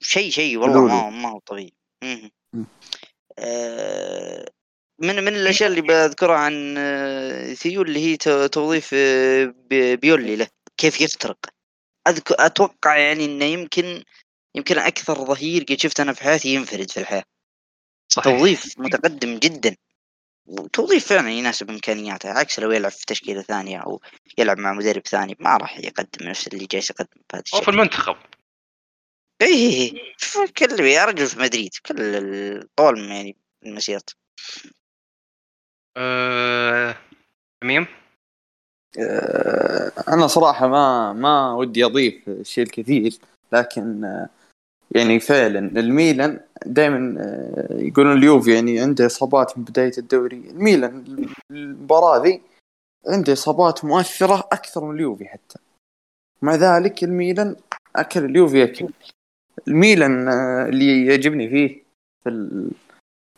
[0.00, 0.80] شيء شيء والله.
[0.86, 1.72] ما ما هو طبيعي.
[3.38, 4.46] آه،
[4.98, 9.54] من من الأشياء اللي بذكرها عن آه، ثيو اللي هي تو- توظيف آه،
[9.96, 10.48] بيولي له.
[10.76, 11.38] كيف يخترق
[12.30, 14.04] أتوقع يعني إنه يمكن
[14.54, 17.24] يمكن أكثر ظهير قد شفته أنا في حياتي ينفرد في الحياة.
[18.12, 18.24] صحيح.
[18.36, 19.76] توظيف متقدم جدا.
[20.46, 22.30] وتوظيف فعلا يناسب إمكانياته.
[22.30, 24.00] عكس لو يلعب في تشكيلة ثانية أو
[24.38, 27.72] يلعب مع مدرب ثاني ما راح يقدم نفس اللي جالس يقدم بهذا أو في الشكل
[27.72, 28.16] المنتخب.
[29.42, 30.14] اي إي إي.
[30.18, 31.70] في كل يا رجل في مدريد.
[31.86, 34.02] كل طول يعني المسيرة.
[37.60, 37.86] تميم
[38.98, 43.18] آه، أنا صراحة ما ما ودي أضيف شيء الكثير
[43.52, 44.28] لكن آه،
[44.94, 47.16] يعني فعلا الميلان دائما
[47.70, 50.36] يقولون اليوفي يعني عنده إصابات من بداية الدوري.
[50.36, 52.42] الميلان المباراة ذي
[53.06, 55.58] عنده إصابات مؤثرة أكثر من اليوفي حتى.
[56.42, 57.56] مع ذلك الميلان
[57.96, 58.88] أكل اليوفي اكل
[59.68, 61.82] الميلان آه، اللي يعجبني فيه
[62.24, 62.30] في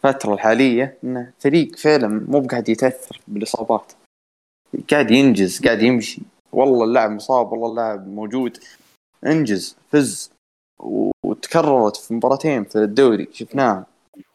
[0.05, 3.93] الفترة الحالية انه فريق فعلا مو بقاعد يتأثر بالإصابات.
[4.91, 6.23] قاعد ينجز قاعد يمشي.
[6.53, 8.59] والله اللاعب مصاب والله اللاعب موجود.
[9.27, 10.33] انجز فز.
[11.25, 13.87] وتكررت في مباراتين في الدوري شفناها.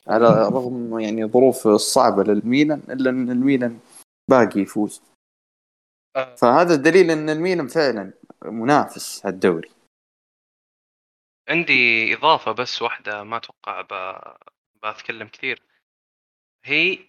[0.07, 3.79] على رغم يعني الظروف الصعبة للميلان إلا أن الميلان
[4.29, 5.01] باقي يفوز.
[6.37, 8.13] فهذا دليل أن الميلان فعلا
[8.45, 9.69] منافس على الدوري
[11.49, 13.81] عندي إضافة بس واحدة ما أتوقع
[14.91, 15.63] بتكلم كثير.
[16.65, 16.99] هي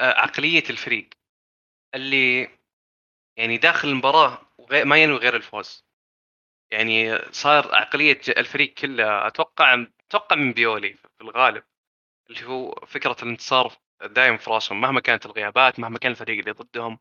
[0.00, 1.10] آه، عقلية الفريق
[1.94, 2.48] اللي
[3.38, 4.40] يعني داخل المباراة
[4.84, 5.86] ما ينوي غير الفوز.
[6.70, 11.64] يعني صار عقلية الفريق كله أتوقع أتوقع من بيولي في الغالب
[12.30, 13.72] اللي هو فكرة الانتصار
[14.04, 16.98] دائما في راسهم مهما كانت الغيابات مهما كان الفريق اللي ضدهم.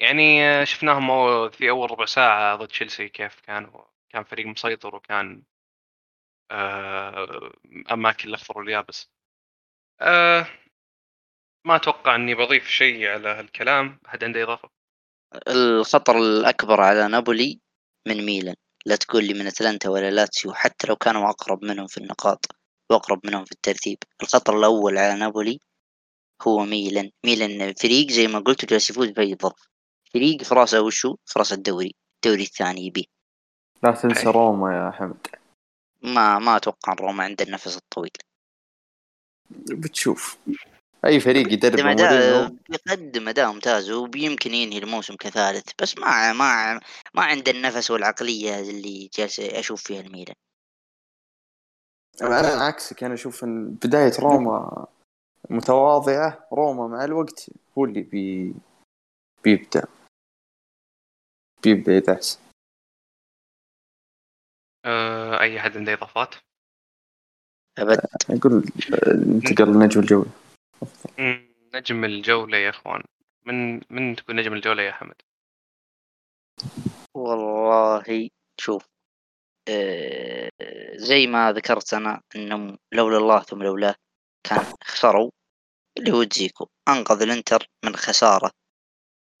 [0.00, 5.42] يعني آه، شفناهم في أول ربع ساعة ضد تشيلسي كيف كانوا كان فريق مسيطر وكان
[6.50, 7.52] آه،
[7.92, 9.10] أماكن الاخضر واليابس.
[10.00, 10.46] آه،
[11.66, 14.68] ما أتوقع إني بضيف شيء على هالكلام أحد عنده إضافة؟
[15.48, 17.60] الخطر الأكبر على نابولي
[18.08, 18.54] من ميلان.
[18.86, 22.46] لا تقول لي من أتلانتا ولا لاتسيو حتى لو كانوا أقرب منهم في النقاط
[22.90, 23.98] وأقرب منهم في الترتيب.
[24.22, 25.60] الخطر الأول على نابولي
[26.42, 27.10] هو ميلان.
[27.24, 29.68] ميلان فريق زي ما قلت جالس يفوز بأي ظرف.
[30.14, 33.04] فريق في رأسه وشو؟ في رأس الدوري الدوري الثاني يبيه
[33.82, 34.32] لا تنسى أي.
[34.32, 35.26] روما يا حمد.
[36.02, 38.10] ما ما أتوقع إن روما عنده النفس الطويل.
[39.50, 40.38] بتشوف.
[41.04, 46.32] أي فريق يدرب يقدم أداء مورينيو يقدم أداء ممتاز ويمكن ينهي الموسم كثالث بس ما
[46.32, 46.80] ما
[47.14, 50.36] ما عنده النفس والعقلية اللي جالس أشوف فيها الميلان.
[52.22, 54.86] أنا عكسك أنا أشوف أن بداية روما
[55.50, 58.54] متواضعة روما مع الوقت هو اللي بي
[59.44, 59.84] بيبدأ.
[61.62, 62.40] بيبدأ يتحسن
[64.84, 66.34] آه، أي أحد عنده إضافات؟
[67.78, 68.00] أبد.
[68.30, 68.64] أقول
[69.06, 70.30] انتقل لنجم الجولة.
[71.18, 73.02] مم، نجم الجولة يا إخوان.
[73.46, 75.14] من من تكون نجم الجولة يا حمد؟
[77.14, 78.28] والله
[78.60, 78.84] شوف
[79.68, 80.50] آه،
[80.94, 83.94] زي ما ذكرت أنا أنهم لولا الله ثم لولاه
[84.44, 85.30] كان خسروا
[85.98, 86.68] اللي هو تزيكو.
[86.88, 88.50] أنقذ الإنتر من خسارة.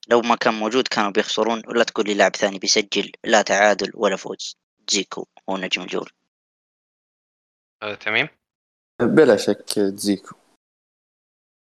[0.08, 1.62] لو ما كان موجود كانوا بيخسرون.
[1.68, 4.56] ولا تقول لي لاعب ثاني بيسجل لا تعادل ولا فوز.
[4.86, 6.23] تزيكو هو نجم الجولة.
[7.84, 8.28] آه، تميم
[9.02, 10.36] بلا شك تزيكو.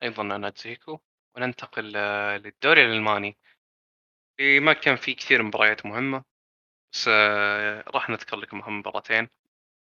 [0.03, 0.99] أيضا أنا تزيكو.
[1.37, 3.37] وننتقل آه، للدوري الألماني.
[4.37, 6.25] في ما كان في كثير مباريات مهمة
[6.93, 9.29] بس آه، راح نذكر لكم أهم مباراتين.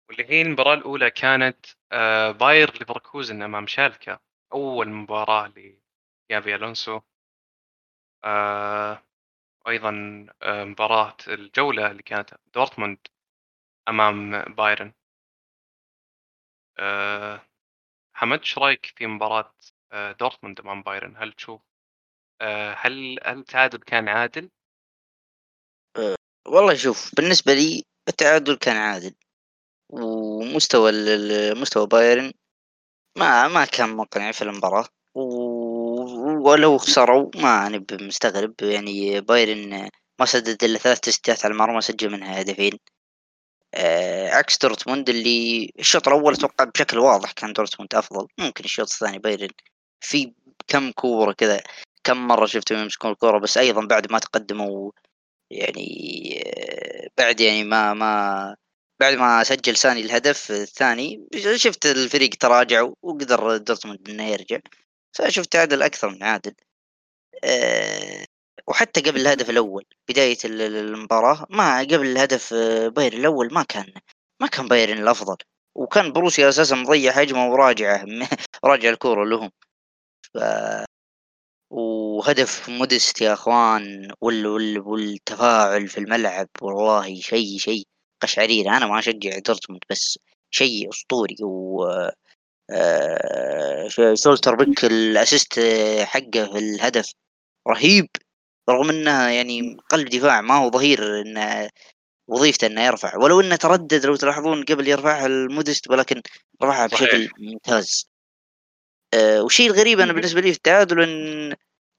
[0.09, 4.19] واللي هي المباراة الأولى كانت آه، باير ليفركوزن أمام شالكا.
[4.53, 7.01] أول مباراة لتشابي ألونسو.
[9.67, 9.91] وأيضا
[10.45, 12.99] مباراة الجولة اللي كانت دورتموند
[13.89, 14.93] أمام بايرن.
[16.79, 17.47] آه،
[18.15, 19.55] حمد إيش رأيك في مباراة
[19.93, 21.61] آه، دورتموند امام بايرن هل تشوف
[22.41, 24.51] آه، هل هل التعادل كان عادل؟
[26.49, 29.15] والله شوف بالنسبة لي التعادل كان عادل
[29.93, 30.93] ومستوى
[31.55, 32.33] مستوى بايرن
[33.19, 39.89] ما ما كان مقنع في المباراة و- ولو خسروا ما أنا مستغرب يعني بايرن
[40.21, 42.79] ما سدد إلا ثلاث تسديدات على المرمى سجل منها هدفين
[44.33, 48.27] عكس دورتموند اللي الشوط الأول أتوقع بشكل واضح كان دورتموند أفضل.
[48.39, 49.49] ممكن الشوط الثاني بايرن
[50.01, 50.33] في
[50.69, 51.61] كم كورة كذا
[52.05, 54.93] كم مرة شفتهم يمسكون الكورة بس أيضا بعد ما تقدموا
[55.51, 58.57] يعني آه، بعد يعني ما ما
[59.01, 64.59] بعد ما سجل ساني الهدف الثاني شفت الفريق تراجع وقدر دورتموند إنه يرجع.
[65.13, 66.55] فشفت تعادل أكثر من عادل.
[67.45, 68.27] أه
[68.69, 73.63] وحتى قبل الهدف الأول بداية ال- ال- المباراة ما قبل الهدف آه، بايرن الأول ما
[73.63, 73.93] كان
[74.41, 75.37] ما كان بايرن الأفضل.
[75.75, 78.05] وكان بروسيا أساسا مضيع هجمة وراجعة
[78.65, 79.51] راجع الكورة لهم.
[80.35, 80.39] ف
[81.71, 87.85] وهدف مودست يا أخوان وال وال والتفاعل في الملعب والله شيء شيء
[88.23, 90.19] قشعريرة أنا ما أشجع دورتموند بس
[90.51, 91.37] شيء أسطوري.
[91.43, 91.85] و
[92.71, 95.61] آه، ش- شلوتربيك الأسيست
[96.03, 97.07] حقه في الهدف
[97.69, 98.09] رهيب.
[98.71, 101.71] رغم إنه يعني قلب دفاع ما هو ظهير انه
[102.29, 103.17] وظيفته إنه يرفع.
[103.17, 106.23] ولو إنه تردد لو تلاحظون قبل يرفعها المودست ولكن
[106.63, 106.87] رفعها.
[106.87, 108.09] بشكل ممتاز.
[109.15, 111.55] آه، والشيء الغريب أنا بالنسبة لي في التعادل إن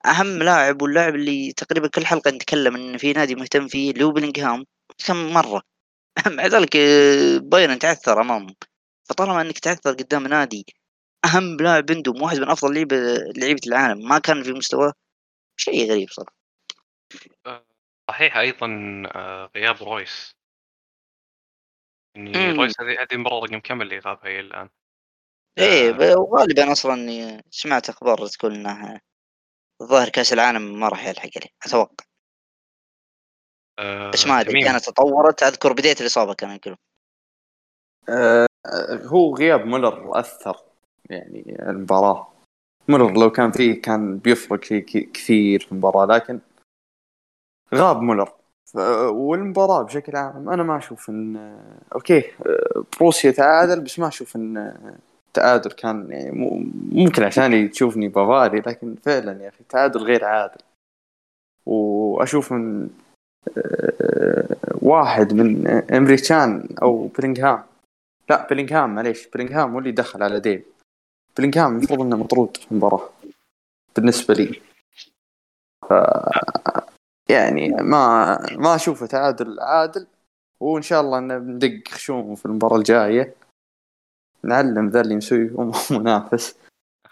[0.05, 4.11] أهم لاعب واللاعب اللي تقريبا كل حلقة نتكلم إن في نادي مهتم فيه اللي هو
[4.11, 4.65] بلينغهام
[5.05, 5.61] كم مرة؟
[6.27, 8.55] مع ذلك آه، بايرن تعثر أمامهم.
[9.09, 10.65] فطالما إنك تعثر قدام نادي
[11.25, 12.97] أهم لاعب عندهم واحد من أفضل لعيبه
[13.37, 14.93] لعيبة العالم ما كان في مستواه
[15.57, 16.42] شيء غريب صراحة.
[18.09, 18.67] صحيح أيضا
[19.15, 20.35] آه، غياب رويس
[22.15, 22.59] يعني مم.
[22.59, 24.69] رويس هذه هذه المباراه رقم كم اللي غابها إلى الآن؟
[25.57, 26.19] إيه آه.
[26.19, 28.99] وغالبا أصلا سمعت أخبار تقول انه
[29.81, 32.05] الظاهر كأس العالم ما راح يلحق عليه أتوقع
[33.79, 34.63] آه، بس ما أدري.
[34.63, 36.77] كانت تطورت أذكر بدايه الإصابة كانوا يقولون
[38.09, 38.47] آه،
[39.05, 40.57] هو غياب مولر أثر
[41.09, 42.33] يعني المباراة
[42.87, 46.39] مولر لو كان فيه كان بيفرق فيه ك- كثير في المباراة لكن
[47.73, 48.31] غاب مولر.
[49.09, 51.57] والمباراة بشكل عام أنا ما أشوف إن
[51.95, 54.73] أوكي آه، بروسيا تعادل بس ما أشوف إن
[55.27, 56.31] التعادل كان يعني
[56.91, 60.61] ممكن عشان تشوفني بافاري لكن فعلا يا أخي تعادل غير عادل.
[61.65, 62.89] وأشوف إن
[63.57, 67.63] آه، واحد من إيمري كان أو بلينغهام.
[68.29, 70.61] لا بلينغهام معليش بلينغهام هو اللي دخل على ديف
[71.37, 73.09] بلينغهام المفروض إنه مطرود في المباراة.
[73.95, 74.61] بالنسبة لي.
[77.29, 80.07] يعني ما ما أشوفه تعادل عادل.
[80.59, 83.35] وإن شاء الله انه بندق خشوم في المباراة الجاية.
[84.43, 85.51] نعلم ذا اللي مسوي
[85.99, 86.55] منافس.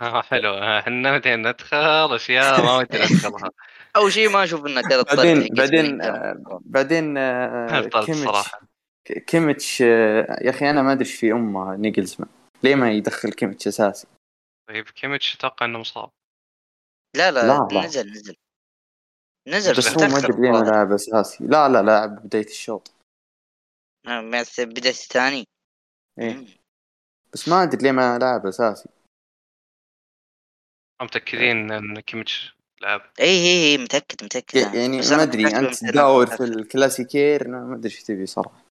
[0.01, 0.53] آه، حلو.
[0.53, 3.49] آه، إحنا بدينا ندخل اشياء ما ودي ندخلها.
[3.95, 6.01] أول شيء ما أشوف انها كانت بعدين حقت بعدين.
[6.01, 8.51] آه، بعدين آه، كيميتش
[9.27, 12.29] كيميتش يا أخي أنا ما أدري إيش في أمه نيجلزمان.
[12.63, 14.07] ليه ما يدخل كيميتش أساسي؟
[14.69, 16.09] طيب كيميتش أتوقع إنه مصاب.
[17.17, 17.85] لا لا, لا، لا.
[17.85, 18.35] نزل نزل.
[19.47, 20.65] نزل بس بس هو ما الظاهر.
[20.65, 22.91] لاعب اساسي لا لا لاعب بداية الشوط
[24.07, 24.21] آه،
[24.59, 25.47] بداية الثاني
[26.19, 26.33] إيه.
[26.33, 26.47] مم.
[27.33, 28.89] بس ما أدري ليه ما لاعب أساسي
[31.01, 34.75] متأكدين إن كيميتش لعب اي اي اي متأكد متأكد.
[34.75, 36.43] يعني ما أدري أنت تداور في.
[36.43, 38.65] الكلاسيكر ما أدري إيش تبي صراحة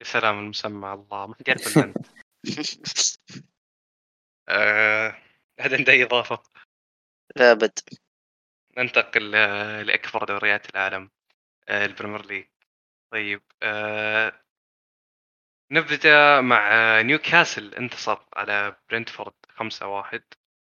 [0.00, 1.96] يا سلام المسمى الله ما حد يعرف أنت
[4.48, 5.16] آه،
[5.60, 6.42] عندي اي إضافة؟
[7.36, 7.78] لا بد
[8.78, 9.30] ننتقل
[9.86, 11.10] لأكبر دوريات العالم
[11.68, 12.46] آه، البريمير ليج.
[13.12, 14.42] طيب آه،
[15.72, 17.74] نبدأ مع نيوكاسل.
[17.74, 20.22] انتصر على برنتفورد 5-1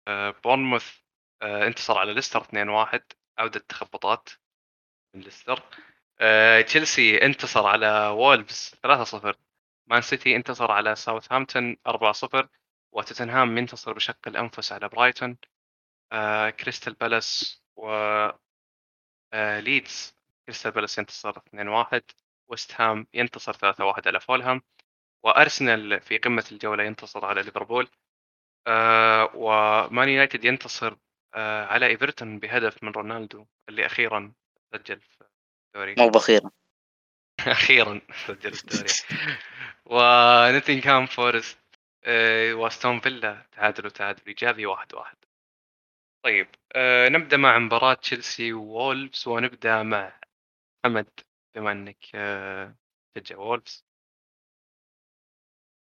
[0.07, 0.99] آه، بورنموث
[1.43, 3.01] انتصر على ليستر 2-1
[3.39, 4.29] عودة تخبطات
[5.15, 5.63] من ليستر.
[6.65, 9.35] تشيلسي انتصر على وولفز 3-0
[9.87, 12.47] مان سيتي انتصر على ساوثهامبتون 4-0
[12.91, 15.37] وتوتنهام ينتصر بشق الانفس على برايتون.
[16.59, 17.89] كريستال بالاس و
[19.33, 22.01] آه، ليدز كريستال بالاس ينتصر 2-1
[22.47, 24.61] ويست هام ينتصر 3-1 على فولهام
[25.23, 27.87] وأرسنال في قمة الجولة ينتصر على ليفربول
[28.67, 30.95] آه، ومان يونايتد ينتصر
[31.35, 34.33] آه، على إيفرتون بهدف من رونالدو اللي أخيرا
[34.73, 35.23] سجل في
[35.75, 35.95] الدوري.
[35.97, 36.51] مو بأخيرا
[37.47, 38.93] أخيرا سجل في الدوري.
[39.85, 41.57] ونوتنغهام فورست
[42.03, 45.17] آه، وأستون فيلا تعادلوا تعادل ايجابي واحد واحد.
[46.23, 50.19] طيب آه، نبدأ مع مباراة تشيلسي وولفز ونبدأ مع
[50.85, 51.09] حمد
[51.55, 52.75] بما إنك آه،
[53.15, 53.85] تشجع وولفز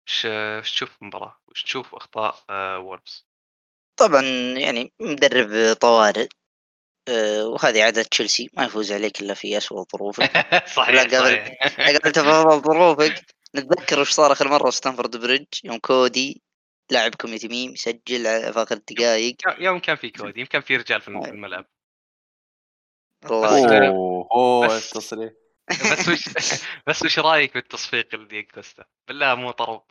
[0.08, 3.28] إيش إيش تشوف المباراة؟ وش تشوف أخطاء آه، وولفز؟
[4.00, 4.22] طبعا
[4.58, 6.28] يعني مدرب طوارئ
[7.10, 11.68] آه، وهذه عادة تشيلسي ما يفوز عليك إلا في اسوء ظروفك لا صحيح قبل- صحيح
[11.68, 13.26] في افضل ظروفك
[13.56, 16.42] نتذكر وش صار آخر مرة في ستانفورد بريدج يوم كودي
[16.92, 21.06] لاعبكم يتميم يسجل على- في آخر الدقائق يوم كان في كود يمكن في رجال في
[21.06, 21.66] في الملعب.
[23.26, 25.32] والله بس- أوه أوه بس- التصريح
[25.92, 26.24] بس وش
[26.88, 29.84] بس وش رأيك بالتصفيق لدياغ كوستا؟ بالله مو طرب.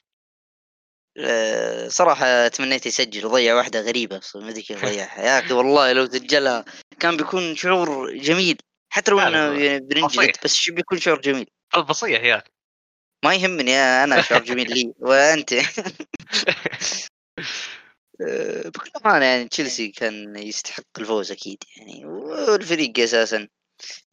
[1.21, 5.23] آه، صراحة تمنيت يسجل وضيع واحدة غريبة ما أدري كيف ضيعها.
[5.23, 6.65] يا أخي والله لو سجلها
[7.01, 8.59] كان بيكون شعور جميل.
[8.93, 10.45] حتى لو إنه يعني بسيط.
[10.45, 11.47] بس شو بيكون شعور جميل؟
[11.77, 12.51] البصيح يا أخي.
[13.25, 15.53] ما يهمني أنا شعور جميل لي وأنت؟
[18.21, 23.49] آه، بكل أمانة يعني تشيلسي كان يستحق الفوز أكيد يعني والفريق أساسا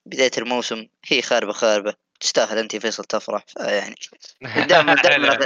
[0.06, 3.96] بداية الموسم هي خاربة خاربة تستاهل أنت فيصل تفرح فيعني
[4.42, 5.38] دائما دائما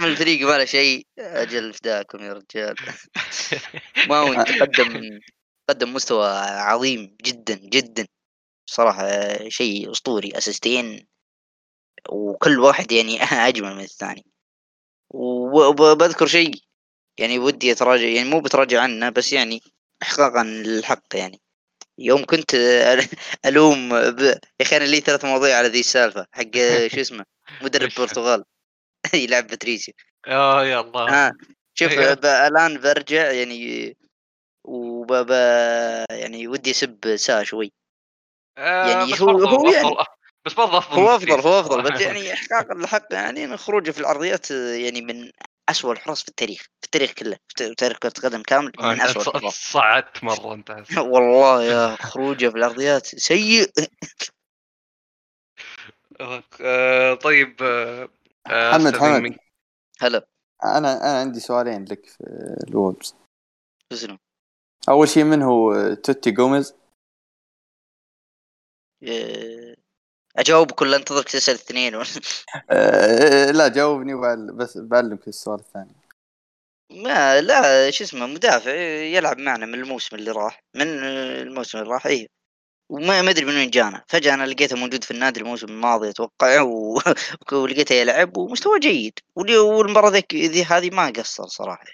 [0.00, 2.76] الفريق ما له شيء أجل فداكم يا رجال.
[4.08, 5.20] ماونت قدم
[5.68, 8.06] قدم مستوى عظيم جدا جدا.
[8.66, 9.08] صراحة
[9.48, 11.06] شيء أسطوري أسيستين.
[12.08, 14.24] وكل واحد يعني أجمل من الثاني.
[15.14, 16.54] وبذكر شيء
[17.18, 19.60] يعني ودي أتراجع يعني مو بتراجع عنه بس يعني
[20.02, 21.40] إحقاقا للحق يعني.
[21.98, 22.54] يوم كنت
[23.46, 24.20] ألوم ب...
[24.20, 26.26] يا أخي أنا لي ثلاث مواضيع على ذي السالفة.
[26.32, 26.50] حق
[26.94, 27.24] شو اسمه؟
[27.62, 28.44] مدرب؟ البرتغال.
[29.14, 29.94] يلعب باتريسيو
[30.26, 31.10] يا يا الله.
[31.26, 31.32] ها
[31.74, 32.14] شوف أيوه.
[32.14, 33.96] ب- الآن برجع يعني
[34.64, 37.72] وب ب- يعني ودي أسب سا شوي.
[38.58, 39.96] آه، يعني هو- هو يعني-
[40.46, 41.92] بس برضه أفضل هو أفضل هو أفضل.
[41.92, 45.30] بس يعني احقاقا للحق يعني خروجه في العرضيات يعني من
[45.68, 49.54] أسوأ الحراس في التاريخ في التاريخ كله في تاريخ كرة القدم كامل من ص- الحراس
[49.54, 50.70] صعدت مرة أنت.
[50.98, 53.70] والله يا خروجه في العرضيات سيء.
[56.60, 58.08] آه، طيب آه،
[58.46, 59.36] آه، حمد أستاذن حمد
[60.00, 60.26] هلا.
[60.64, 60.78] أنا
[61.10, 64.18] أنا عندي سؤالين لك في شنو
[64.88, 66.74] أول شيء من هو توتي جوميز؟
[70.36, 71.94] أجاوبك ولا انتظرك تسأل الاثنين
[72.70, 75.92] أه لا جاوبني وبعل- بس بعلمك السؤال الثاني.
[76.90, 82.06] ما لا شو اسمه مدافع يلعب معنا من الموسم اللي راح من الموسم اللي راح
[82.06, 82.26] إيه.
[82.90, 84.04] وما ما أدري من وين جانا.
[84.08, 87.00] فجأة أنا لقيته موجود في النادي الموسم الماضي أتوقع و...
[87.52, 89.18] ولقيته يلعب ومستوى جيد.
[89.36, 91.84] والمباراة ذيك ذي هذه ما قصر صراحة.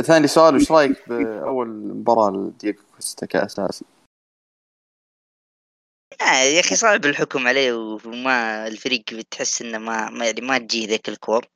[0.00, 3.84] ثاني سؤال وش رأيك بأول مباراة لدييغو كوستا كاساسي؟
[6.22, 10.86] آه يا أخي صعب الحكم عليه وما الفريق بتحس إنه ما, ما يعني ما تجي
[10.86, 11.46] ذيك الكور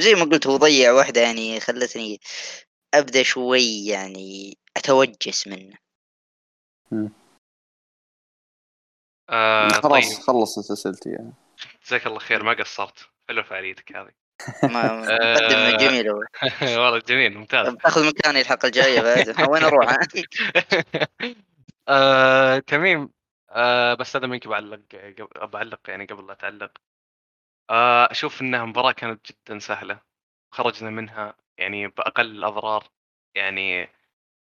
[0.00, 2.20] زي ما قلت هو ضيع واحدة يعني خلتني
[2.94, 5.78] أبدأ شوي يعني أتوجس منه.
[9.30, 10.22] آه، خلاص طيب.
[10.26, 11.32] خلصت أسئلتي يعني.
[11.86, 13.08] جزاك الله خير ما قصرت.
[13.28, 14.10] حلو فعاليتك هذه.
[14.62, 15.76] ما مقدم آه.
[15.76, 16.18] جميل هو
[16.84, 17.68] والله جميل ممتاز.
[17.68, 19.50] بتاخذ مكاني الحلقة الجاية بعد.
[19.50, 19.96] وين أروح؟
[21.88, 23.10] آه، تميم.
[23.52, 24.80] آه، بس هذا منك بعلق
[25.42, 26.72] بعلق يعني قبل لا تعلق.
[27.70, 30.00] آه، أشوف إنها مباراة كانت جدا سهلة.
[30.52, 32.88] خرجنا منها يعني بأقل الأضرار.
[33.34, 33.88] يعني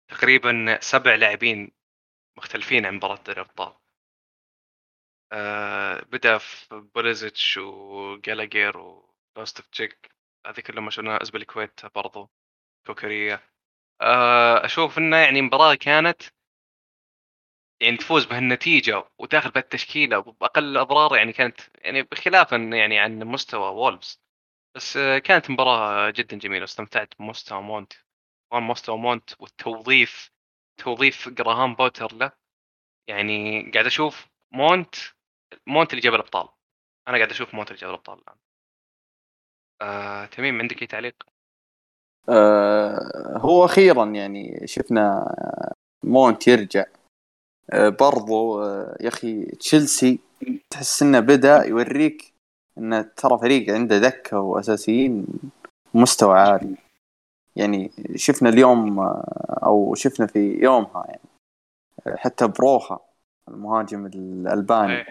[0.09, 1.73] تقريبا سبع لاعبين
[2.39, 3.75] مختلفين عن مباراة دوري الأبطال.
[5.33, 10.11] آه، بدأ في بوليزيتش وجالاجير وبوستفجيك
[10.47, 12.31] هذه كلهم ما شفنا ازبليكويت برضو.
[12.87, 13.41] كوكريا
[14.03, 16.23] آه، أشوف إنه يعني مباراة كانت
[17.81, 24.23] يعني تفوز بهالنتيجة وداخل بهالتشكيلة وباقل الاضرار يعني كانت يعني بخلافا يعني عن مستوى وولفز.
[24.77, 27.93] بس آه، كانت مباراة جدا جميلة واستمتعت بمستوى مونت.
[28.55, 30.31] مستوى مونت والتوظيف
[30.77, 32.33] توظيف جراهام بوتر له.
[33.09, 34.95] يعني قاعد أشوف مونت
[35.67, 36.49] مونت اللي جاب الأبطال.
[37.09, 38.37] أنا قاعد أشوف مونت اللي جاب الأبطال الآن.
[39.83, 41.15] آه، تميم عندك أي تعليق؟
[42.29, 45.35] أه هو أخيرا يعني شفنا
[46.03, 46.85] مونت يرجع.
[47.73, 50.19] برضو أه يا أخي تشيلسي
[50.71, 52.33] تحس إنه بدأ يوريك
[52.79, 55.27] انه ترى فريق عنده دكه وأساسيين
[55.95, 56.77] مستوى عالي.
[57.57, 61.21] يعني شفنا اليوم آه، أو شفنا في يومها يعني
[62.07, 62.99] آه، حتى بروخا
[63.49, 64.97] المهاجم الألباني.
[64.97, 65.07] إيه،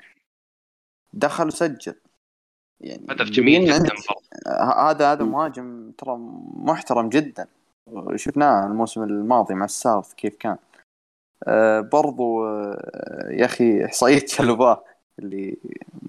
[1.13, 1.95] دخل وسجل.
[2.81, 3.93] يعني هدف جميل جدا
[4.77, 6.17] هذا هذا مهاجم ترى
[6.53, 7.47] محترم جدا.
[8.15, 10.57] شفناه الموسم الماضي مع الساوث كيف كان.
[11.91, 14.85] برضو أه يا أخي احصائيه شلوباه
[15.19, 15.57] اللي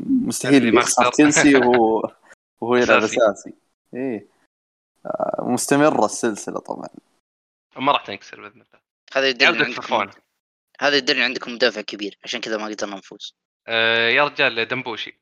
[0.01, 0.83] مستحيل.
[1.13, 2.13] تشيلسي وهو
[2.61, 3.03] وهو يلعب.
[3.03, 3.55] أساسي.
[3.95, 4.27] إيه.
[5.07, 6.89] أه مستمرة السلسلة طبعا.
[7.77, 8.81] ما راح تنكسر بإذن الله.
[9.13, 10.11] هذا يدل عندكم
[10.81, 13.35] هذا يدل عندكم مدافع كبير عشان كذا ما قدرنا نفوز
[13.69, 15.21] آه، يا رجال دمبوشي.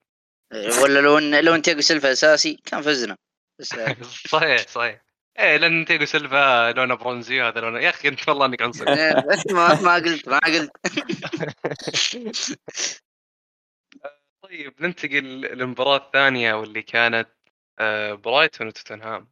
[0.53, 3.17] إيه، ولا لو ان لو إن تياجو سيلفا أساسي كان فزنا.
[3.61, 3.97] بس آه،
[4.33, 5.06] صحيح صحيح.
[5.39, 8.95] إيه لأن تيجو سيلفا لونه برونزي وهذا لونه يا أخي انت والله إنك عنصري.
[9.55, 10.71] ما ما قلت ما قلت.
[14.43, 17.29] طيب ننتقل للمباراة الثانية واللي كانت
[17.79, 19.29] آه، برايتون وتوتنهام.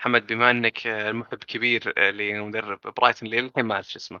[0.00, 4.20] محمد بما إنك آه، محب كبير آه، لمدرب برايتون اللي للحين ما اعرف شو اسمه؟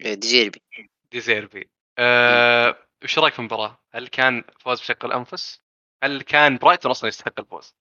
[0.00, 0.62] إيه، ديزيربي
[1.10, 5.62] ديزيربي أه وش رأيك في المباراة؟ هل كان فوز بشق الأنفس؟
[6.02, 7.74] هل كان برايتون أصلا يستحق الفوز؟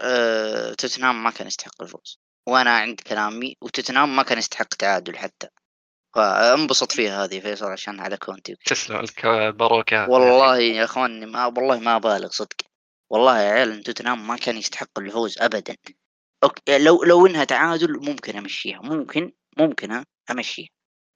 [0.00, 2.18] آه، توتنهام ما كان يستحق الفوز.
[2.48, 5.48] وأنا عند كلامي وتوتنهام ما كان يستحق تعادل حتى.
[6.14, 9.24] فانبسط فيها هذه فيصل عشان على كونتي تسلم لك
[10.08, 12.56] والله يا إخواني ما والله ما أبالغ صدق.
[13.10, 15.76] والله يا عيال توتنهام ما كان يستحق الفوز ابدا.
[16.44, 18.80] أوكي لو لو إنها تعادل ممكن أمشيها.
[18.82, 20.68] ممكن ممكن ها أمشيها.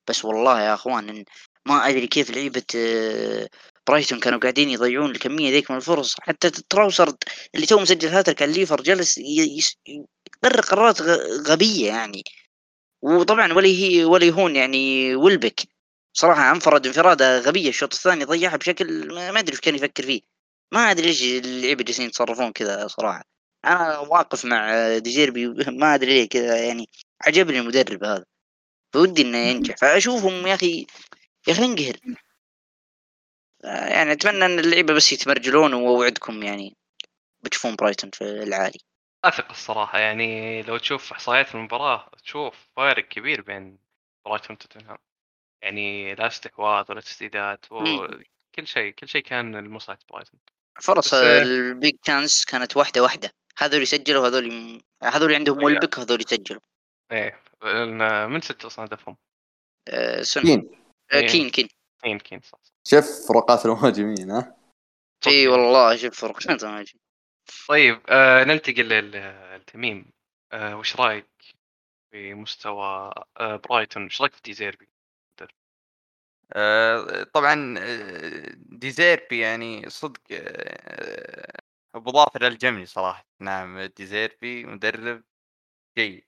[0.08, 1.24] بس والله يا إخوان
[1.66, 3.48] ما أدري كيف لعيبه آه،
[3.91, 6.16] برايتون كانوا قاعدين يضيعون الكمية ذيك من الفرص.
[6.20, 7.16] حتى تروسارد
[7.55, 11.03] اللي تو مسجل هاتريك على الليفر جلس يقرر قرارات
[11.49, 12.24] غبية يعني.
[13.03, 15.61] وطبعا ولا هي ولا يهون يعني ويلبك.
[16.12, 20.20] صراحة انفرد انفرادة غبية الشوط الثاني ضيعها بشكل ما أدري إيش كان يفكر فيه.
[20.72, 23.24] ما أدري ليش اللعيبة جالسين يتصرفون كذا صراحة.
[23.64, 25.47] أنا واقف مع ديزيربي
[25.80, 26.88] ما أدري ليه كذا يعني
[27.26, 28.24] عجبني المدرب هذا.
[28.95, 29.76] فودي إنه ينجح.
[29.76, 30.86] فأشوفهم يا أخي
[31.49, 31.97] يا أخي انقهر.
[33.64, 36.76] يعني أتمنى أن اللعيبة بس يتمرجلون واوعدكم يعني
[37.42, 38.78] بتشوفون برايتون في العالي.
[39.24, 43.78] أثق الصراحة يعني لو تشوف إحصائيات المباراة تشوف فارق كبير بين
[44.26, 44.98] برايتون وتوتنهام.
[45.62, 50.40] يعني لا استحواذ ولا تسديدات وكل شيء كل شيء كان لمصلحه برايتون.
[50.80, 53.30] فرص آه، ال big chance كانت واحدة واحدة.
[53.58, 55.66] هذول يسجلوا هذول ي- هذول عندهم أيوة.
[55.66, 56.61] ويلبك وهذول يسجلوا.
[57.12, 57.40] إيه
[58.26, 59.16] من سجل أصلا هدفهم؟
[59.88, 60.42] آه، سن.
[60.42, 60.70] كين.
[61.12, 61.26] آه، إيه.
[61.26, 61.68] كين كين.
[62.03, 62.59] كين كين صح.
[62.84, 64.57] شوف فروقات المهاجمين ها؟
[65.26, 66.38] إي والله شوف فرق
[67.68, 69.11] طيب آه ننتقل لل-
[69.54, 70.12] للتقييم.
[70.53, 71.26] آه وش رأيك
[72.11, 74.88] في مستوى آه برايتون؟ وش رأيك في ديزيربي؟
[76.53, 81.59] آه، طبعا آه، ديزيربي يعني صدق آه،
[81.94, 83.26] ابو ظافر الجملي صراحة.
[83.40, 85.22] نعم ديزيربي مدرب
[85.98, 86.24] جيد.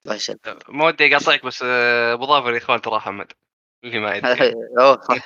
[0.47, 3.33] آه، ما ودي أقاطعك بس آه، ابو ظافر يا اخوان ترى حمد
[3.85, 4.53] اللي ما يدري.
[4.81, 5.01] أوه.
[5.01, 5.17] صح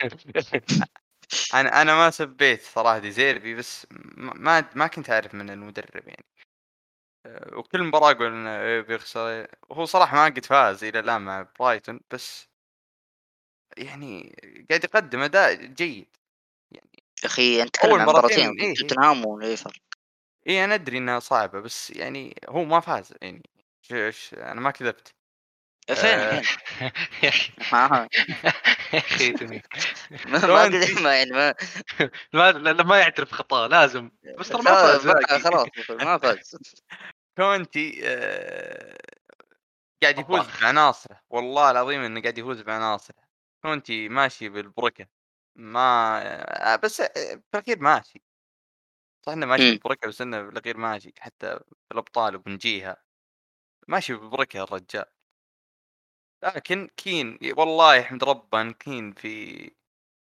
[1.54, 6.24] أنا أنا ما سبيت صراحة ديزيربي بس ما ما- كنت أعرف من المدرب يعني.
[7.26, 9.46] آه، وكل مباراة أقول إنه إيه بيخسر.
[9.70, 12.48] وهو صراحة ما قد فاز إلى الآن مع برايتون بس
[13.76, 14.36] يعني
[14.70, 16.16] قاعد يقدم أداء جيد.
[16.72, 16.80] يا
[17.26, 18.74] أخي انت تتكلم عن مباراتين إيه، إيه.
[18.74, 19.80] توتنهام وليفر
[20.48, 23.42] اي أنا أدري إنها صعبة بس يعني هو ما فاز يعني.
[24.34, 25.14] أنا ما كذبت.
[25.94, 26.42] فين آه.
[27.22, 27.52] يا أخي.
[27.72, 28.08] ما
[28.92, 29.32] يا أخي
[31.02, 31.54] ما يعني ما
[32.32, 34.10] ما لا- ما يعترف خطاه لازم.
[34.38, 36.56] بس ترى ما خلاص فاز خلاص ما فاز.
[37.36, 38.98] كونتي آه...
[40.02, 40.46] قاعد يفوز.
[40.62, 43.16] بعناصره والله العظيم إنه قاعد يفوز بعناصره
[43.62, 45.06] كونتي ماشي بالبركة.
[45.56, 46.20] ما
[46.72, 48.22] آه، بس آه، في الأخير ماشي.
[49.26, 49.70] صح إنه ماشي.
[49.70, 51.12] بالبركة بس إنه في الأخير ماشي.
[51.18, 52.96] حتى في الأبطال وبنجيها.
[53.88, 55.04] ماشي بالبركة الرجال.
[56.42, 59.70] لكن كين والله يحمد ربه كين في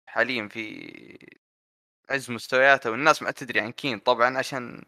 [0.08, 1.36] حاليا في
[2.10, 4.84] عز مستوياته والناس ما تدري عن كين طبعا عشان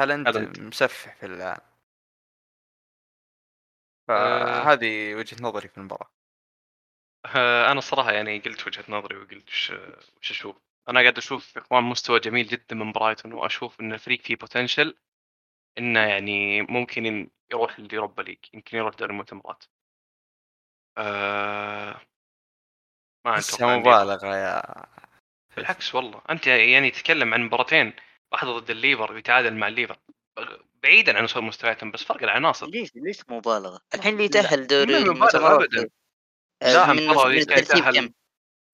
[0.00, 0.60] هالاند.
[0.60, 1.70] مسفح في العالم
[4.10, 4.62] آه.
[4.62, 6.10] فهذه وجهة نظري في المباراة
[7.26, 9.70] آه، أنا الصراحه يعني قلت وجهة نظري وقلت وش
[10.20, 10.56] وش أشوف
[10.88, 14.98] أنا قاعد أشوف إخوان مستوى جميل جدا من برايتون وأشوف إن الفريق فيه potential
[15.78, 19.64] إنه يعني ممكن يروح اليوروبا ليج يمكن يروح دوري المؤتمرات
[20.98, 22.00] آه
[23.26, 24.62] ما أتوقع مبالغة يا
[25.56, 26.22] بالعكس والله.
[26.30, 27.92] أنت يعني تتكلم عن مباراتين
[28.32, 29.98] واحدة ضد الليفر ويتعادل مع الليفر.
[30.82, 32.66] بعيدا عن مستوياتهم بس فرق العناصر.
[32.66, 34.96] ليش ليش مبالغة؟ الحين اللي يتاهل دوري
[35.54, 35.88] أبداً.
[36.62, 36.98] آه، لا، من
[37.92, 38.12] كم؟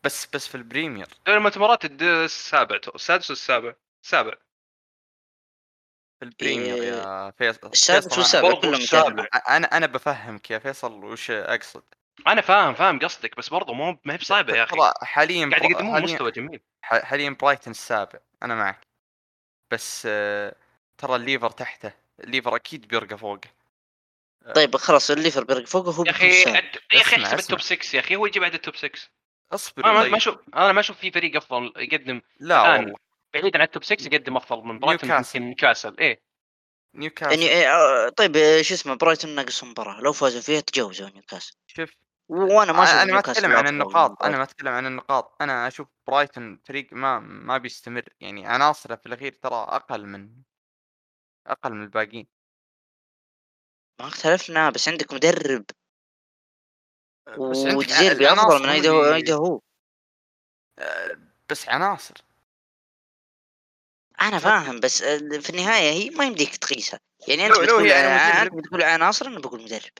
[0.04, 1.06] بس بس في البريمير.
[1.26, 3.74] دوري المؤتمرات الد- السابع السادس والسابع.
[4.04, 4.34] السابع
[6.18, 7.68] في البريمير يا فيصل.
[7.68, 9.26] السادس والسابع كلهم.
[9.48, 11.82] أنا أنا بفهمك يا فيصل وش أقصد.
[12.26, 14.76] أنا فاهم فاهم قصدك بس برضو مو ما هي بصعبة يا أخي.
[14.76, 16.60] ترى حاليا قاعد يقدمون حاليا مستوى جميل.
[16.82, 18.86] ح- حاليا برايتن السابع أنا معك.
[19.70, 20.54] بس آه،
[20.98, 23.50] ترى الليفر تحته الليفر أكيد بيرقى فوقه
[24.54, 27.38] طيب خلاص الليفر بيرقى فوقه هو يا أخي يا أخي احسب.
[27.38, 28.90] ال top 6 يا أخي هو يجي بعد ال top 6
[29.52, 30.14] اصبر أنا ما- طيب.
[30.14, 32.80] أشوف أنا ما أشوف في فريق أفضل يقدم لا الآن.
[32.84, 32.98] والله.
[33.34, 35.36] بعيدا عن ال top 6 يقدم أفضل من برايتون نيوكاسل.
[35.36, 36.20] يمكن نيوكاسل إيه.
[36.94, 37.30] نيوكاسل.
[37.42, 40.00] يعني إيه، آه، طيب آه، شو اسمه برايتون ناقص مباراة.
[40.00, 41.52] لو فازوا فيها تجاوزوا نيوكاسل.
[41.66, 41.90] شوف
[42.28, 45.36] وأنا ما أنا ما أتكلم عن النقاط أنا ما أتكلم عن النقاط.
[45.42, 48.08] أنا أشوف برايتون فريق ما ما بيستمر.
[48.20, 50.42] يعني عناصره في الأخير ترى أقل من
[51.46, 52.26] أقل من الباقيين.
[54.00, 55.64] ما اختلفنا بس عندك مدرب.
[57.28, 59.60] العناصر أفضل من إيده إيده هو.
[61.50, 62.14] بس عناصر.
[64.20, 65.02] أنا فاهم بس
[65.42, 67.00] في النهاية هي ما يمديك تقيسها.
[67.28, 68.54] يعني أنت لو- لو بتقول هي آه، مدرب.
[68.56, 69.92] أنت بتقول عناصر أنا بقول مدرب.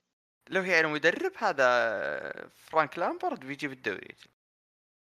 [0.51, 4.17] لو هي على مدرب هذا فرانك لامبرد بيجيب الدوري.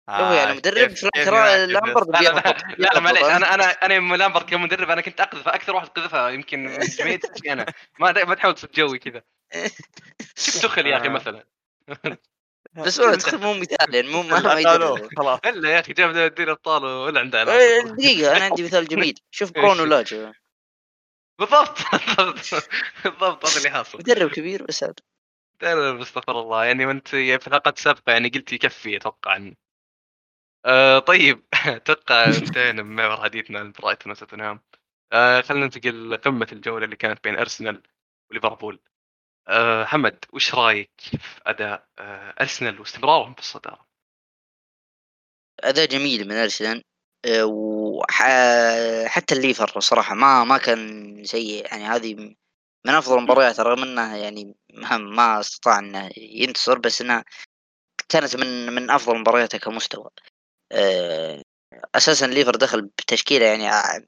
[0.10, 3.24] لو هي على آه، مدرب فرانك؟ لامبرد لا لا معليش.
[3.24, 7.20] أنا أنا أنا يوم لامبرت كمدرب أنا كنت اقذفه أكثر واحد قذفها يمكن من جمعيه
[7.48, 7.66] أنا
[8.00, 9.24] ما ما تحاول تسوي كذا.
[10.36, 11.10] شوف تخل يا أخي آه.
[11.10, 11.46] مثلا.
[12.74, 14.40] بس هو تخيل مو مثال يعني مو ما,
[15.18, 15.40] خلاص.
[15.46, 19.20] إلا يا أخي جاب دوري ابطال ولا عنده إيه، دقيقة أنا عندي مثال جميل.
[19.32, 20.32] شوف؟ برونو لاجو
[21.40, 22.70] بالضبط بالضبط.
[23.06, 23.98] بالضبط هذا اللي حاصل.
[23.98, 24.94] مدرب كبير بس هذا
[25.60, 26.66] تعرف استغفر الله.
[26.66, 29.52] يعني وأنت في الحلقات السابقه يعني قلت يكفي أتوقع.
[30.66, 31.44] آه طيب.
[31.68, 34.62] أتوقع انتهينا من محور حديثنا عن برايتون وتوتنهام.
[35.14, 37.84] آه خلينا ننتقل لقمة الجولة اللي كانت بين أرسنال
[38.32, 38.80] وليفربول.
[39.48, 43.88] آه حمد وش رأيك في أداء آه أرسنال واستمرارهم في الصدارة؟
[45.64, 46.84] أداء جميل من أرسنال.
[47.26, 51.66] آه، وحتى الليفر صراحة ما ما كان سيء.
[51.72, 52.36] يعني هذه
[52.88, 54.56] من أفضل المباريات رغم أنه يعني
[55.00, 57.24] ما, استطاع أنه ينتصر بس أنها
[58.10, 60.10] كانت من من أفضل مبارياته كمستوى.
[60.72, 61.42] آه،
[61.96, 64.00] أساسا الليفر دخل بتشكيلة يعني ع-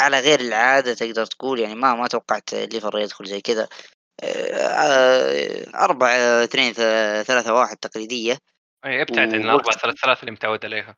[0.00, 3.68] على غير العادة تقدر تقول يعني ما ما توقعت الليفر يدخل زي كذا.
[4.22, 6.72] آه، أربعة اثنين
[7.22, 8.38] ثلاثة واحد تقليدية.
[8.84, 10.96] اي ابتعد عن ووقت- الاربعه ثلاث ثلاث اللي متعود عليها.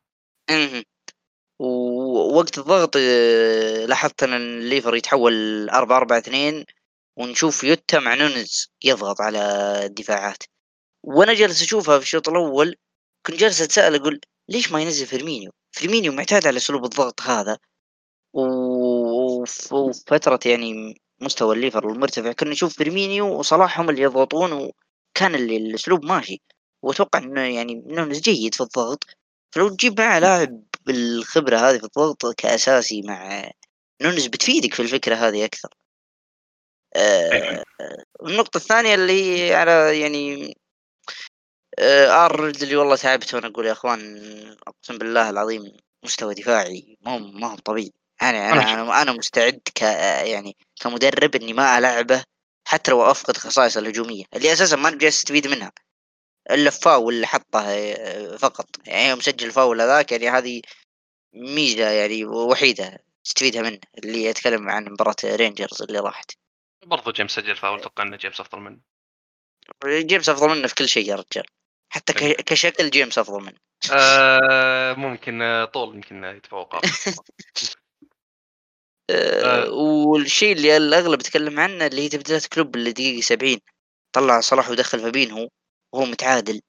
[0.51, 0.85] مهم.
[1.61, 6.65] ووقت الضغط آه، لاحظت إن الليفر يتحول أربعة أربعة اثنين.
[7.17, 9.39] ونشوف يوتا مع نونز يضغط على
[9.87, 10.43] الدفاعات.
[11.05, 12.77] وأنا جالس أشوفها في الشوط الأول
[13.27, 17.59] كنت جالس أتساءل أقول ليش ما ينزل فيرمينيو؟ فيرمينيو معتاد على أسلوب الضغط هذا
[18.35, 22.33] و- وف- وفي فترة يعني مستوى الليفر المرتفع.
[22.33, 26.43] كنا نشوف فيرمينيو وصلاح هم اللي يضغطون وكان اللي الأسلوب ماشي.
[26.83, 29.05] وأتوقع إنه يعني نونز جيد في الضغط.
[29.55, 33.51] فلو تجيب معه لاعب بالخبرة هذه في الضغط كأساسي مع
[34.03, 35.69] نونز بتفيدك في الفكرة هذه أكثر.
[38.23, 39.13] النقطة الثانية اللي
[39.49, 40.55] هي على يعني
[41.79, 44.01] آه، ارنولد اللي والله تعبت وأنا أقول يا أخوان
[44.67, 47.93] أقسم بالله العظيم مستوى دفاعي ما هو ما هو طبيعي.
[48.23, 52.25] أنا أنا أنا أنا مستعد ك يعني كمدرب إني ما ألعبه
[52.69, 55.73] حتى لو أفقد خصائصه الهجومية اللي أساسا ما جالس استفيد منها
[56.51, 58.67] إلا الفاول اللي حطه آه، فقط.
[58.87, 60.63] يعني يوم سجل الفاول هذاك يعني هذه
[61.35, 66.31] ميزة يعني وحيدة تستفيدها منه اللي أتكلم عن مباراة رينجرز اللي راحت.
[66.87, 68.79] برضو جيمس سجل فاول أتوقع ان جيمس أفضل منه.
[69.87, 71.47] جيمس أفضل منه في كل شيء يا رجال.
[71.89, 72.35] حتى أيوة.
[72.35, 73.59] كشكل جيمس أفضل منه.
[73.93, 76.75] آه ممكن آه، طول يمكن يتفوق.
[79.11, 83.59] آه، والشيء اللي الأغلب يتكلم عنه اللي هي تبديلات كلوب اللي دقيقة 70
[84.13, 85.49] طلع صلاح ودخل فابينهو
[85.93, 86.61] وهو متعادل.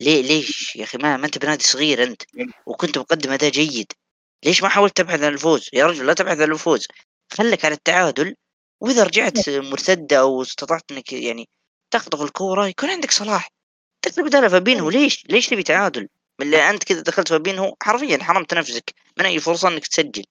[0.00, 2.22] ليه ليش يا أخي؟ ما, ما أنت بنادي صغير أنت
[2.66, 3.92] وكنت مقدم أداء جيد.
[4.44, 6.86] ليش ما حاولت تبحث عن الفوز؟ يا رجل لا تبحث عن الفوز.
[7.32, 8.36] خليك على التعادل
[8.80, 11.48] وإذا رجعت مرتدة أو استطعت إنك يعني
[11.90, 13.48] تخطف الكورة يكون عندك صلاح.
[14.02, 16.08] تكتب بداله فابينهو ليش؟ ليش تبي تعادل؟
[16.40, 20.24] من اللي أنت كذا دخلت فابينهو حرفيا حرمت نفسك من أي فرصة إنك تسجل.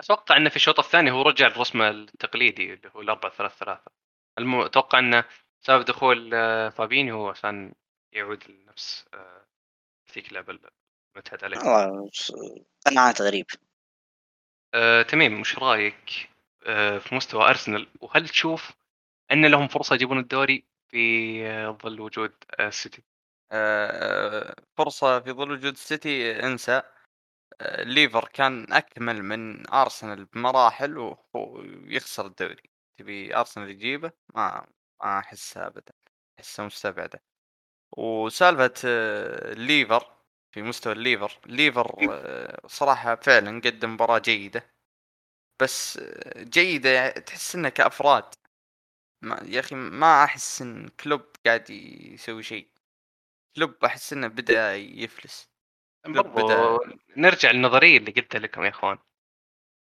[0.00, 3.82] أتوقع إنه في الشوط الثاني هو رجع الرسمه التقليدي اللي هو الأربعة ثلاثة ثلاثة.
[4.38, 5.24] أتوقع إنه
[5.60, 7.72] سبب دخول آه، فابينيو عشان
[8.12, 9.46] يعود لنفس آه،
[10.14, 10.58] ذيك اللعبه
[11.14, 12.10] المعتاد عليها والله
[12.86, 13.46] قناعات غريب.
[14.74, 16.37] آه، تميم وش رأيك؟ آه،
[17.00, 17.88] في مستوى أرسنال.
[18.00, 18.72] وهل تشوف
[19.32, 23.02] أن لهم فرصة يجيبون الدوري في آه، ظل وجود آه، السيتي؟
[23.52, 26.82] آه، فرصة في ظل وجود السيتي انسى.
[27.60, 32.62] آه، ليفر كان أكمل من أرسنال بمراحل ويخسر الدوري.
[32.98, 34.66] تبي أرسنال يجيبه؟ ما
[35.04, 35.92] ما احسها ابدا.
[36.38, 37.22] احسها مستبعدة.
[37.96, 40.18] وسالفة آه، الليفر
[40.54, 44.77] في مستوى الليفر ليفر آه، صراحة فعلا قدم مباراة جيدة.
[45.60, 46.00] بس
[46.36, 48.34] جيدة تحس إنها كأفراد.
[49.22, 52.68] ما يا أخي ما أحس إن كلوب قاعد يسوي شيء.
[53.56, 55.50] كلوب أحس إنه بدأ يفلس.
[56.06, 56.78] برضو
[57.16, 58.98] نرجع للنظرية اللي قلتها لكم يا إخوان.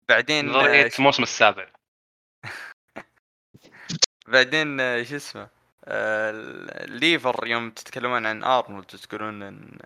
[0.10, 1.72] بعدين نظرية آه، الموسم السابع.
[4.28, 5.50] بعدين آه، شو اسمه
[5.86, 6.32] آه،
[6.86, 9.80] الليفر يوم تتكلمون عن أرنولد تقولون إن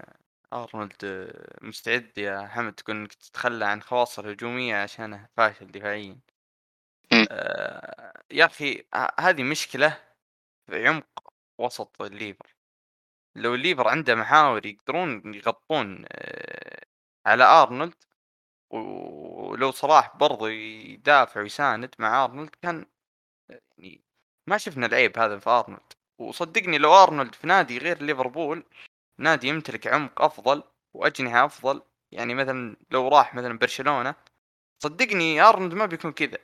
[0.53, 6.19] أرنولد آه، مستعد يا حمد تقول إنك تتخلى عن خواصه الهجوميه عشانه فاشل دفاعيا.
[7.31, 9.97] آه، يا أخي ه- هذه مشكلة
[10.67, 12.55] في عمق وسط الليفر.
[13.35, 16.85] لو الليفر عنده محاور يقدرون يغطون آه،
[17.25, 17.95] على أرنولد
[18.71, 22.85] ولو صلاح برضو يدافع ويساند مع أرنولد كان
[23.77, 24.01] يعني
[24.47, 25.93] ما شفنا العيب هذا في أرنولد.
[26.19, 28.65] وصدقني لو أرنولد في نادي غير ليفربول
[29.21, 30.63] نادي يمتلك عمق أفضل
[30.93, 31.81] وأجنحة أفضل.
[32.11, 34.15] يعني مثلا لو راح مثلا برشلونة
[34.83, 36.37] صدقني أرنولد ما بيكون كذا.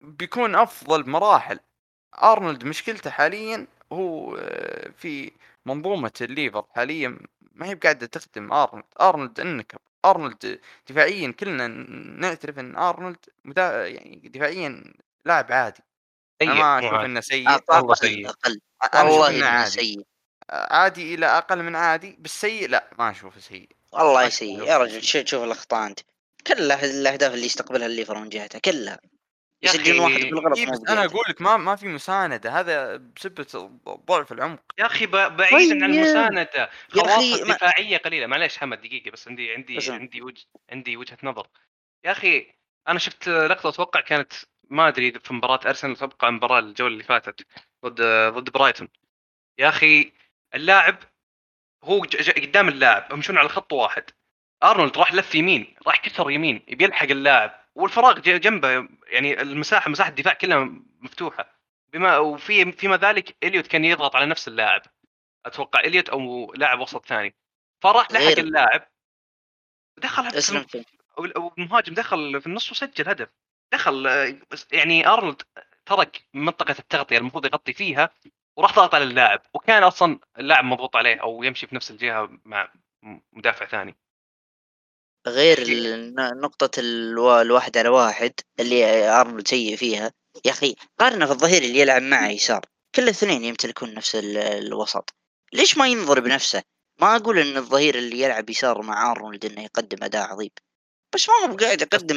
[0.00, 1.60] بيكون أفضل بمراحل
[2.22, 5.32] أرنولد مشكلته حاليا هو آه، في
[5.66, 7.18] منظومة الليفر حاليا
[7.52, 8.84] ما هي بقاعدة تخدم أرنولد.
[9.00, 11.66] أرنولد انكب أرنولد دفاعيا كلنا
[12.20, 13.86] نعترف إن أرنولد مدا...
[13.88, 15.82] يعني دفاعيا لاعب عادي.
[16.42, 16.92] أنا سيء ما أشوف.
[16.94, 18.30] إنه سيء والله سيء.
[18.94, 20.15] والله إنه سيء.
[20.50, 23.68] عادي إلى أقل من عادي بس سيء لا ما أشوفه سيء.
[23.92, 24.62] والله سيء.
[24.62, 26.00] يا رجل شو تشوف الأخطاء أنت.
[26.46, 28.98] كلها الأهداف اللي يستقبلها الليفر من جهته كلها.
[29.62, 34.32] يسجلون واحد بالغلط إيه بس أنا أقول لك ما ما في مساندة هذا بسبة ضعف
[34.32, 34.60] العمق.
[34.78, 35.98] يا أخي ب- بعيدا عن طيب.
[36.04, 38.26] المساندة يا خواص الدفاعيه قليلة.
[38.26, 39.78] معليش حمد دقيقة بس عندي عندي.
[39.90, 41.46] عندي وجه عندي وجهة نظر.
[42.04, 42.52] يا أخي
[42.88, 44.32] أنا شفت لقطة أتوقع كانت
[44.70, 47.46] ما أدري في مباراة أرسنال أتوقع المباراه الجولة اللي فاتت
[47.84, 48.02] ضد
[48.34, 48.88] ضد برايتون.
[49.58, 50.12] يا أخي
[50.54, 50.98] اللاعب
[51.84, 52.00] هو
[52.36, 54.04] قدام اللاعب يمشون على خط واحد.
[54.62, 57.60] أرنولد راح لف يمين راح كسر يمين يبي يلحق اللاعب.
[57.74, 60.70] والفراغ جنبه يعني المساحة مساحة الدفاع كلها
[61.00, 61.56] مفتوحة.
[61.92, 64.82] بما وفي فيما ذلك إليوت كان يضغط على نفس اللاعب.
[65.46, 67.34] أتوقع إليوت أو لاعب وسط ثاني.
[67.80, 68.88] فراح لحق اللاعب.
[69.96, 70.30] دخل
[71.18, 73.28] أو المهاجم دخل في النص وسجل هدف.
[73.72, 74.36] دخل آه،
[74.72, 75.42] يعني أرنولد
[75.86, 78.10] ترك منطقة التغطية المفروض يغطي فيها.
[78.56, 82.72] وراح ضغط على اللاعب وكان أصلا اللاعب مضغوط عليه أو يمشي في نفس الجهة مع
[83.32, 83.96] مدافع ثاني.
[85.26, 85.58] غير
[86.40, 90.12] نقطة الوا- الواحد على واحد اللي أرنولد سيء فيها.
[90.44, 92.60] يا أخي قارنة في الظهير اللي يلعب معه يسار.
[92.94, 95.14] كل الاثنين يمتلكون نفس ال- الوسط.
[95.52, 96.62] ليش ما ينظر بنفسه؟
[97.00, 100.50] ما أقول إن الظهير اللي يلعب يسار مع أرنولد إنه يقدم أداء عظيم.
[101.14, 102.16] بس ما هو قاعد يقدم.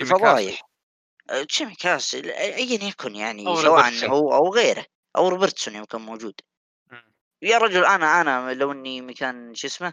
[0.00, 0.62] الفضايح
[1.48, 4.06] تشيمي كاس ال- ايا يكن يعني سواء.
[4.08, 4.84] هو أو غيره.
[5.16, 6.34] أو روبرتسون يوم كان موجود.
[7.42, 9.92] يا رجل أنا أنا لو إني مكان شو اسمه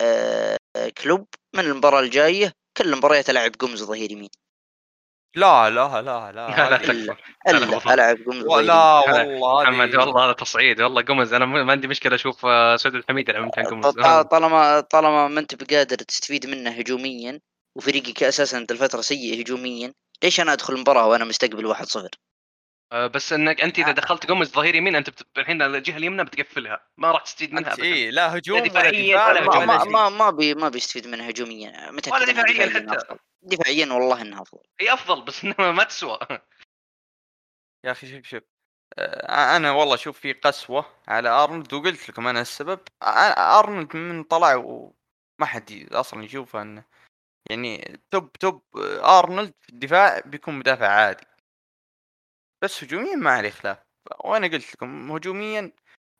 [0.00, 0.56] آه
[1.02, 4.28] كلوب من المباراة الجاية كل المباريات ألعب قمز ظهير يمين.
[5.36, 6.92] لا لا لا لا لا لا هذه- تكفى.
[7.46, 7.94] لا، لا، الا.
[7.94, 8.66] ألعب قمز ظهير يمين.
[8.66, 10.80] لا والله محمد والله هذا تصعيد.
[10.80, 13.86] والله قمز أنا ما عندي مشكلة أشوف آه، سعود الحميد يلعب مكان قمز.
[14.30, 17.40] طالما طالما ما أنت بقادر تستفيد منه هجوميا
[17.76, 19.92] وفريقك أساسا انت الفترة سيء هجوميا
[20.24, 22.08] ليش أنا أدخل المباراه وأنا مستقبل 1-0
[22.92, 26.86] آه، بس إنك أنت إذا دخلت قمز ظهير يمين أنت بت- الحين الجهة اليمنى بتقفلها.
[26.96, 29.64] ما راح تستفيد منها إيه لا هجوم ولا دفاعياً دفاع ولا ما.
[29.64, 29.84] ما.
[29.84, 31.90] ما, ما بي ما بيستفيد منها هجوميا.
[31.90, 33.16] متاكد ولا دفاعياً حتى.
[33.42, 34.62] دفاعيا والله إنها أفضل.
[34.80, 36.18] هي أفضل بس إنها ما تسوى.
[37.84, 38.42] يا أخي شوف شوف.
[38.98, 42.80] آه، أنا والله شوف في قسوة على أرنولد وقلت لكم أنا السبب.
[43.02, 46.84] آه، أرنولد من طلع وما حد ي- أصلا يشوفه إنه
[47.50, 51.26] يعني top top آه، أرنولد في الدفاع بيكون مدافع عادي.
[52.64, 53.78] بس هجوميا ما عليه خلاف.
[54.24, 55.72] وأنا قلت لكم هجوميا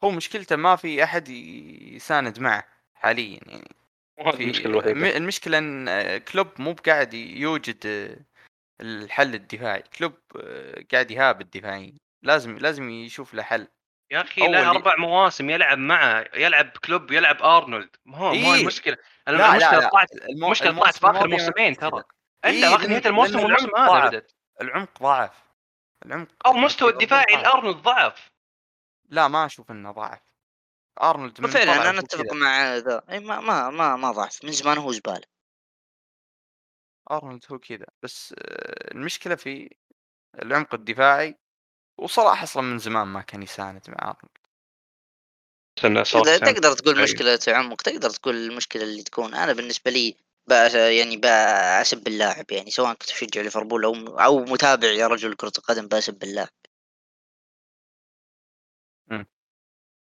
[0.05, 2.65] هو مشكلته ما في أحد يساند معه
[2.95, 3.75] حاليا يعني.
[4.19, 5.17] المشكلة الوحيدة.
[5.17, 7.87] المشكلة إن كلوب مو بقاعد يوجد
[8.81, 9.83] الحل الدفاعي.
[9.99, 10.15] كلوب
[10.93, 11.93] قاعد هابط دفاعيا
[12.23, 13.69] لازم لازم يشوف له حل.
[14.11, 17.97] يا أخي له أربع مواسم يلعب معه يلعب كلوب يلعب أرنولد.
[18.05, 18.61] ما هو إيه.
[18.61, 18.97] المشكلة.
[19.27, 19.89] لا المشكلة لا.
[19.89, 20.09] طلعت.
[20.13, 22.03] المشكلة طلعت في آخر موسمين ترى.
[22.45, 24.09] إلا إيه، اخر نهاية الموسم والموسم هذا.
[24.09, 25.44] بدت العمق ضعف.
[26.07, 27.43] العمق أو الهجوم الدفاعي ضعف.
[27.43, 28.31] لارنولد ضعف.
[29.09, 30.21] لا ما أشوف إنه ضعف.
[31.03, 32.33] أرنولد من فعلا أنا أتفق.
[32.33, 34.45] مع ذا إي ما ما ما ما ضعف.
[34.45, 35.27] من زمان هو زبالة.
[37.11, 37.87] أرنولد هو كذا.
[38.03, 39.77] بس آه، المشكلة في
[40.43, 41.39] العمق الدفاعي
[41.99, 44.39] وصلاح أصلا من زمان ما كان يساند مع أرنولد.
[46.41, 47.03] تقدر, تقول أي.
[47.03, 49.35] مشكلة عمق تقدر تقول المشكلة اللي تكون.
[49.35, 50.17] أنا بالنسبة لي
[50.47, 55.53] بأس يعني بأسب اللاعب يعني سواء كنت بشجع ليفربول أو أو متابع يا رجل كرة
[55.59, 56.49] القدم بأسب اللاعب.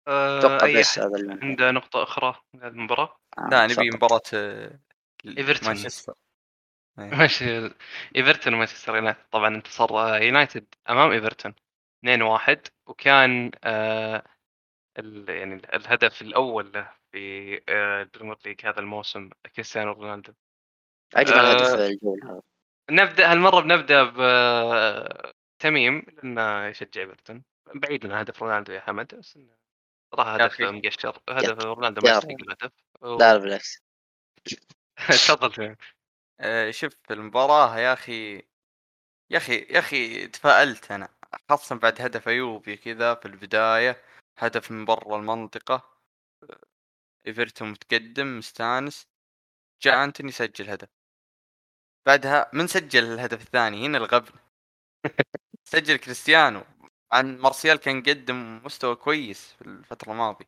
[0.07, 3.95] أتوقع أي بس هذا اللي عنده نقطة أخرى في هذه المباراة؟ آه، لا نبي فقط.
[3.95, 4.79] مباراة آه،
[5.37, 5.67] إيفرتون.
[5.67, 6.13] مانشستر.
[6.99, 7.05] إيه.
[7.05, 7.69] ماشي.
[8.15, 9.19] إيفرتون ومانشستر يونايتد.
[9.31, 11.53] طبعا انتصر آه، يونايتد أمام إيفرتون.
[12.05, 14.23] 2-1 وكان آه
[14.99, 20.33] ال يعني الهدف الأول له في آه، البريمير ليج هذا الموسم كريستيانو رونالدو.
[21.15, 22.41] أجمل آه، هدف الجوله هذا
[22.91, 24.03] نبدأ هالمرة بنبدأ
[25.57, 27.43] بتميم لأنه يشجع إيفرتون.
[27.75, 29.55] بعيد عن هدف رونالدو يا حمد بس إنه
[30.15, 30.61] صراحة هدف.
[30.61, 31.19] مقشر.
[31.29, 32.31] هدف رونالدو ما يستحق.
[32.31, 33.83] الهدف لا لا بالعكس.
[35.27, 35.75] تفضل
[36.39, 38.35] آه، شوف المباراة يا أخي
[39.29, 41.09] يا أخي يا أخي تفائلت أنا
[41.49, 44.01] خاصة بعد هدف أيوبي كذا في البداية
[44.37, 45.75] هدف من برا المنطقة.
[45.75, 45.92] آه،
[47.27, 49.07] إيفرتون متقدم مستانس
[49.81, 50.89] جاء أنتوني سجل هدف.
[52.05, 54.39] بعدها من سجل الهدف الثاني؟ هنا الغبن.
[55.73, 56.63] سجل كريستيانو.
[57.11, 60.45] عن مارسيال كان قدم مستوى كويس في الفترة الماضية.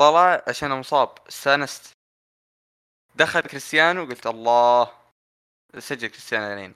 [0.00, 1.18] طلع عشان مصاب.
[1.28, 1.92] استانست
[3.14, 5.00] دخل كريستيانو قلت الله.
[5.78, 6.74] سجل كريستيانو الحين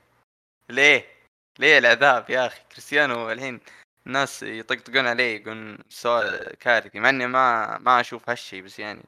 [0.69, 1.15] ليه؟
[1.59, 3.61] ليه العذاب يا أخي؟ كريستيانو الحين
[4.07, 9.03] الناس يطقطقون عليه يقولون سؤال كارثي مع إني ما ما أشوف هالشيء بس يعني.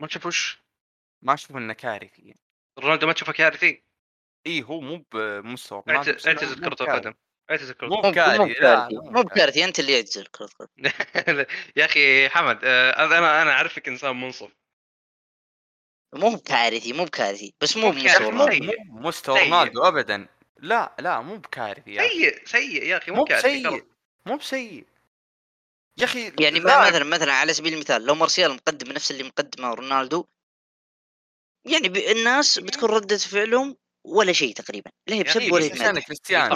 [0.00, 0.58] ما تشوف وش
[1.22, 2.34] ما أشوف إنه كارثي.
[2.78, 3.82] رونالدو ما تشوفه كارثي؟
[4.46, 6.76] اي هو مو بمستوى اعتزل كرة.
[6.80, 7.14] القدم
[7.50, 10.70] اعتزل كرة مو مو بكارثي مو بكارثي بكارثي أنت اللي يعتزل كرة القدم.
[10.86, 11.44] القدم
[11.76, 14.52] يا أخي حمد آه، أنا أنا أعرفك إنسان منصف.
[16.14, 19.40] مو بكارثي مو بكارثي بس مو بكارثي، بمستوى مستوى.
[19.40, 20.28] رونالدو ابدا.
[20.56, 21.98] لا لا مو بكارثي.
[21.98, 23.70] سيء سيء يا أخي مو مو كارثي بسيء.
[23.70, 23.93] خلاص.
[24.26, 24.86] مو بسيء.
[25.98, 29.74] يا أخي يعني ما مثلا مثلا على سبيل المثال لو مارسيال مقدم نفس اللي مقدمه
[29.74, 30.24] رونالدو
[31.66, 34.90] يعني ب- الناس بتكون ردة فعلهم ولا شيء تقريبا.
[35.06, 36.54] لا هي يا بسبب أخي، ولا مدري كريستيانو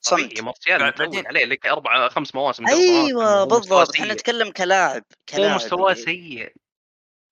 [0.00, 0.32] صمت.
[0.32, 0.42] إيه.
[0.42, 3.94] مارسيال بعدين- عليه لك أربع خمس مواسم أيوه هو مستواه بالضبط.
[3.96, 5.54] إحنا نتكلم كلاعب هو كلاعب.
[5.54, 6.02] مستواه يعني.
[6.04, 6.52] سيء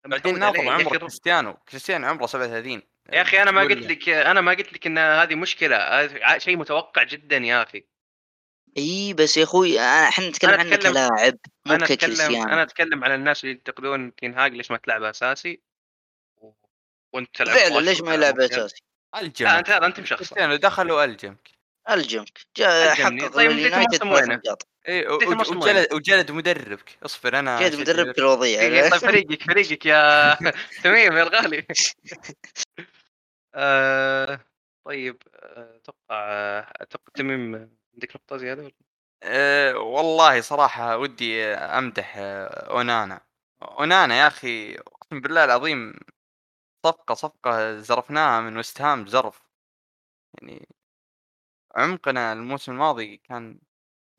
[0.07, 0.39] بعدين.
[0.39, 1.55] ناظر يا عمر أخي كريستيانو.
[1.69, 5.35] كريستيانو عمره 37 يا أخي أنا ما قلت لك أنا ما قلت لك إن هذه
[5.35, 6.39] مشكلة.
[6.39, 7.85] شيء متوقع جدا يا أخي.
[8.77, 13.15] إي بس يا أخوي إحنا نتكلم أتكلم- كلاعب مو أنا أتكلم ككريستيانو أنا أتكلم على
[13.15, 15.61] الناس اللي ينتقدون تنهاج ليش ما تلعب أساسي
[16.37, 16.53] و-
[17.13, 18.41] وأنت تلعب فعلا ليش ما يلعب.
[18.41, 18.83] أساسي؟
[19.17, 20.19] الجم لا أنت أنت مشخص.
[20.19, 21.51] كريستيانو دخل والجمك
[21.91, 22.95] الجمك جاء.
[22.95, 24.57] حقق طيب، اليونايتد
[24.89, 26.99] إي وجلد وجلد مدربك.
[27.05, 28.61] اصبر أنا أشجع مدربك الوضيع
[28.91, 30.35] طيب فريقك فريقك يا
[30.85, 31.67] تميم يا الغالي.
[33.55, 34.41] آه،
[34.85, 38.73] طيب آه، أتوقع أتوقع تميم عندك نقطة زيادة ولا؟
[39.23, 43.21] أه والله صراحة ودي أمدح أه، أونانا.
[43.63, 45.95] أونانا يا أخي أقسم بالله العظيم
[46.87, 49.43] صفقة صفقة زرفناها من وست هام زرف.
[50.35, 50.69] يعني
[51.77, 53.59] عمقنا الموسم الماضي كان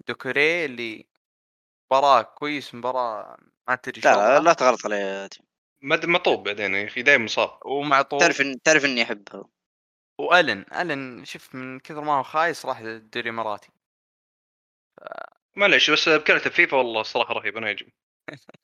[0.07, 1.07] دوكوري اللي
[1.91, 5.45] مباراة كويس مباراة ما تدري لا لا, تغلط عليه يا تيم.
[5.81, 8.19] مد- معطوب بعدين يا أخي دائما مصاب ومعطوب.
[8.19, 9.60] تعرف تعرف إني أحبه.
[10.21, 13.69] وألن ألن شوف من كثر ما هو خايس راح الدوري الاماراتي
[15.55, 17.93] معلش بس بكرة فيفا والله الصراحه رهيب أنا يعجبني.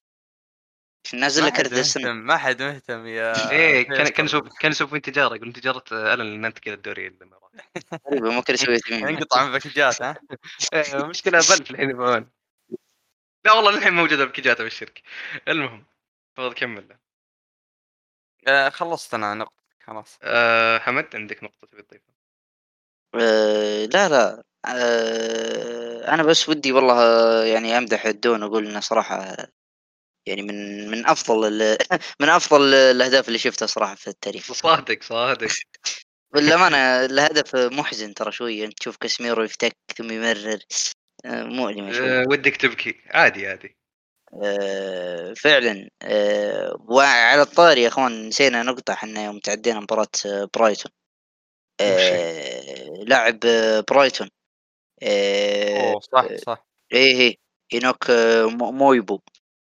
[1.13, 4.07] نازل ما لك حد كرت السنة؟ ما حد مهتم يا إيه كان.
[4.07, 7.57] كان يسوي كان يسوي تجاره يقول تجاره الن لأن أنت كذا الدوري الإماراتي.
[8.35, 10.15] ما كان يسوي انقطع من باكجات ها؟
[10.73, 12.27] إيه، مشكلة بلف الحين بامان
[13.45, 15.01] لا والله الحين موجودة باكجاته بالشركة
[15.47, 15.85] المهم
[16.35, 16.97] تفضل كمل.
[18.47, 19.66] آه، خلصت أنا نقطة.
[19.87, 20.19] خلاص.
[20.23, 22.13] أه حمد عندك نقطة تبي تضيفها؟
[23.15, 24.43] آه، لا لا.
[24.65, 29.35] آه، أنا بس ودي والله آه، يعني أمدح الدون أقول إنه صراحة
[30.27, 31.77] يعني من من أفضل ال-
[32.21, 34.51] من أفضل الأهداف اللي شفتها صراحة في التاريخ.
[34.53, 35.47] صادق صادق.
[36.33, 40.59] بالأمانة الهدف محزن ترى شوية انت تشوف كاسميرو يفتك ثم يمرر.
[41.25, 42.21] آه، مؤلمه شوي.
[42.21, 43.01] أه ودك تبكي.
[43.09, 43.76] عادي عادي.
[44.33, 45.89] آه، فعلا.
[46.01, 50.91] آه، وعلى الطاري يا إخوان نسينا نقطة إحنا يوم تعدينا مباراة آه، برايتون.
[53.07, 53.39] لاعب
[53.89, 54.29] برايتون.
[55.03, 56.67] أوه صح صح.
[56.93, 57.35] إيه إيه.
[58.71, 59.19] مويبو.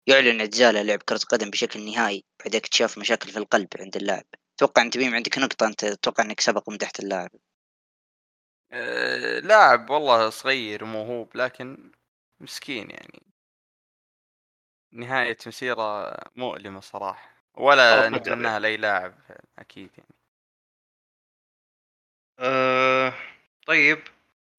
[0.07, 4.25] يعلن اعتزاله لعب كرة قدم بشكل نهائي بعد اكتشاف مشاكل في القلب عند اللاعب.
[4.57, 7.29] أتوقع انت بيم عندك نقطة أنت أتوقع أنك سبق ومدحت اللاعب.
[8.71, 11.91] آه، لاعب والله صغير وموهوب لكن
[12.39, 13.32] مسكين يعني.
[14.93, 19.13] نهاية مسيرة مؤلمة صراحة ولا نتمناها لأي لاعب
[19.59, 20.15] أكيد يعني.
[22.39, 23.13] أه
[23.67, 23.99] طيب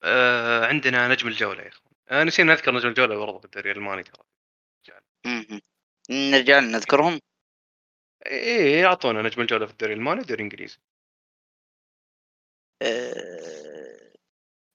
[0.03, 1.93] أه عندنا نجم الجولة يا إخوان.
[2.09, 4.24] أه نسينا نذكر نجم الجولة برضه في الدوري الألماني ترى.
[6.11, 7.20] نرجع نذكرهم؟
[8.26, 10.78] إيه أعطونا نجم الجولة في الدوري الألماني والدوري الانجليزي
[12.82, 14.12] آه،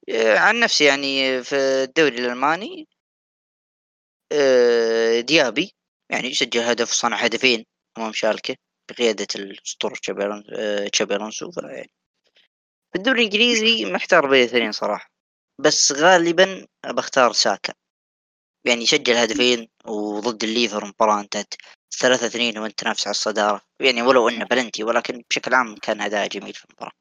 [0.09, 2.98] آه، عن نفسي يعني في الدوري الألماني آه،
[5.21, 5.73] ديابي.
[6.11, 7.65] يعني سجل هدف وصنع هدفين
[7.97, 8.55] أمام شالكة
[8.91, 10.89] بقيادة الأسطورة تشابي ألون- آه،
[11.51, 11.91] فيعني
[12.91, 15.11] في الدوري الإنجليزي محتار بين الاثنين صراحة.
[15.61, 17.73] بس غالبا بختار ساكا.
[18.65, 21.53] يعني سجل هدفين وضد الليفر مباراة انتهت
[21.99, 23.61] ثلاثة اثنين وانت تنافس على الصدارة.
[23.79, 26.91] يعني ولو إنه بلنتي ولكن بشكل عام كان أداء جميل في المباراة.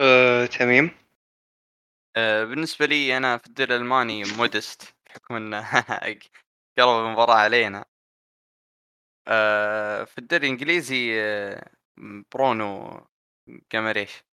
[0.00, 0.90] أه تميم؟
[2.16, 5.60] آه، بالنسبة لي أنا في الدوري الألماني مودست بحكم أنه
[6.78, 7.84] قلب المباراة علينا.
[9.28, 11.70] آه، في الدوري الإنجليزي آه،
[12.34, 13.00] برونو
[13.72, 14.24] جيماريش.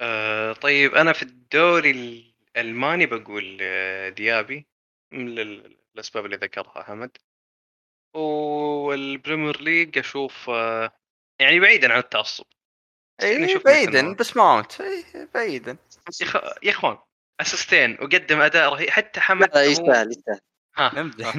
[0.00, 1.90] أه طيب أنا في الدوري
[2.56, 4.66] الألماني بقول أه ديابي
[5.12, 7.16] من ال- الأسباب اللي ذكرها حمد
[8.16, 10.92] والبريمير ليج أشوف أه
[11.40, 12.46] يعني بعيدا عن التعصب
[13.22, 15.76] اي بعيدا بس ماونت اي بعيدا.
[16.62, 16.98] يا إخوان
[17.40, 18.90] اسيستين وقدم أداء رهيب.
[18.90, 20.40] حتى حمد لا يستاهل يستاهل.
[20.76, 20.92] ها.
[21.00, 21.36] نمزح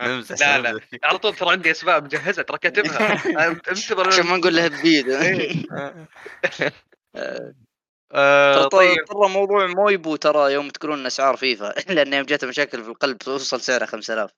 [0.00, 0.80] نمزح لا لا.
[1.04, 3.22] على طول ترى عندي أسباب مجهزه ترى كاتبها.
[3.70, 5.06] انتظر عشان ما نقول له بيد.
[8.12, 12.82] آه، ترى طيب ترى موضوع مويبو ترى يوم تقولون اسعار فيفا لأن يوم جاته مشاكل
[12.82, 14.30] في القلب توصل سعرها 5000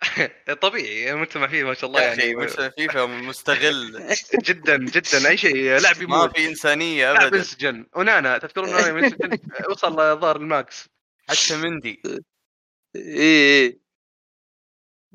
[0.62, 2.36] طبيعي ما فيه ما شاء الله يا أخي يعني.
[2.36, 4.14] مش فيفا مستغل.
[4.48, 5.28] جدا جدا.
[5.28, 7.36] أي شيء لاعب ما في إنسانية ابدا.
[7.36, 9.38] ينسجن ونانا تذكرون نانا يوم ينسجن
[9.70, 10.88] وصل سعره ال max.
[11.28, 12.02] حتى مندي.
[12.96, 13.80] اي اي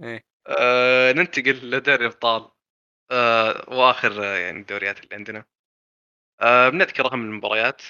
[0.03, 0.23] إيه.
[0.47, 2.49] آه ننتقل لدوري الأبطال.
[3.11, 5.45] آه وآخر يعني الدوريات اللي عندنا.
[6.41, 7.81] آه بنذكر اهم المباريات.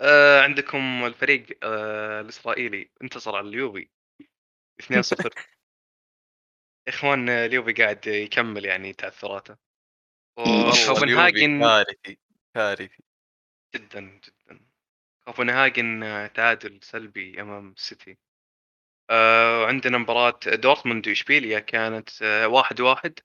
[0.00, 3.88] آه عندكم الفريق آه الإسرائيلي انتصر على اليوفي
[4.82, 4.92] 2-0
[6.88, 9.56] يا إخوان اليوفي قاعد يكمل يعني تعثراته
[10.38, 12.18] وكوبنهاجن كارثي
[12.54, 13.02] كارثي.
[13.74, 14.60] جدا جدا.
[15.28, 16.00] كوبنهاجن
[16.34, 18.18] تعادل سلبي أمام السيتي
[19.10, 23.18] آه وعندنا مباراة دورتموند وإشبيليا كانت آه واحد واحد.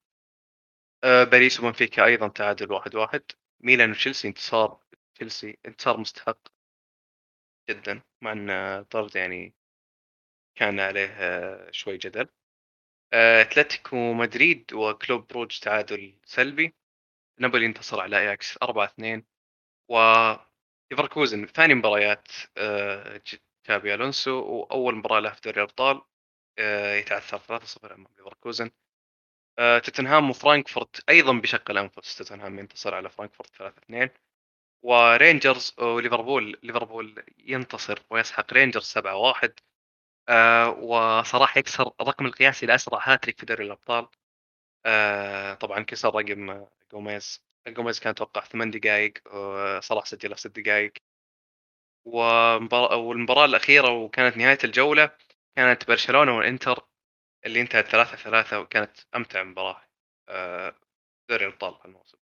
[1.03, 3.23] آه باريس وبنفيكا أيضا تعادل واحد واحد.
[3.63, 4.79] ميلان وتشيلسي انتصار
[5.15, 6.47] تشيلسي انتصار مستحق
[7.69, 9.53] جدا مع إن طرد يعني
[10.55, 12.27] كان عليه آه شوي جدل.
[13.13, 16.75] آه، أتلتيكو مدريد وكلوب بروج تعادل سلبي.
[17.39, 19.25] نابولي انتصر على أياكس 4 2
[19.89, 19.97] و
[20.91, 23.21] ليفركوزن ثاني مباريات آه،
[23.63, 26.01] تشابي ألونسو وأول مباراة له في دوري الأبطال
[26.99, 28.71] يتعثر 3-0 أمام ليفركوزن.
[29.57, 34.09] توتنهام وفرانكفورت أيضا بشق الانفس توتنهام ينتصر على فرانكفورت 3-2
[34.83, 39.49] ورينجرز وليفربول ليفربول ينتصر ويسحق رينجرز 7-1
[40.29, 44.07] آه، وصراحة يكسر الرقم القياسي لأسرع هاتريك في دوري الأبطال.
[44.85, 47.43] آه، طبعا كسر رقم آه، جوميز.
[47.67, 50.93] جوميز كان أتوقع ثمان دقائق وصلاح سجلها ست دقائق
[52.05, 55.11] والمباراة الأخيرة وكانت نهاية الجولة
[55.55, 56.87] كانت برشلونة والإنتر
[57.45, 59.81] اللي انتهت ثلاثة ثلاثة وكانت أمتع مباراة
[60.29, 60.75] آه،
[61.29, 62.17] دوري الأبطال هالموسم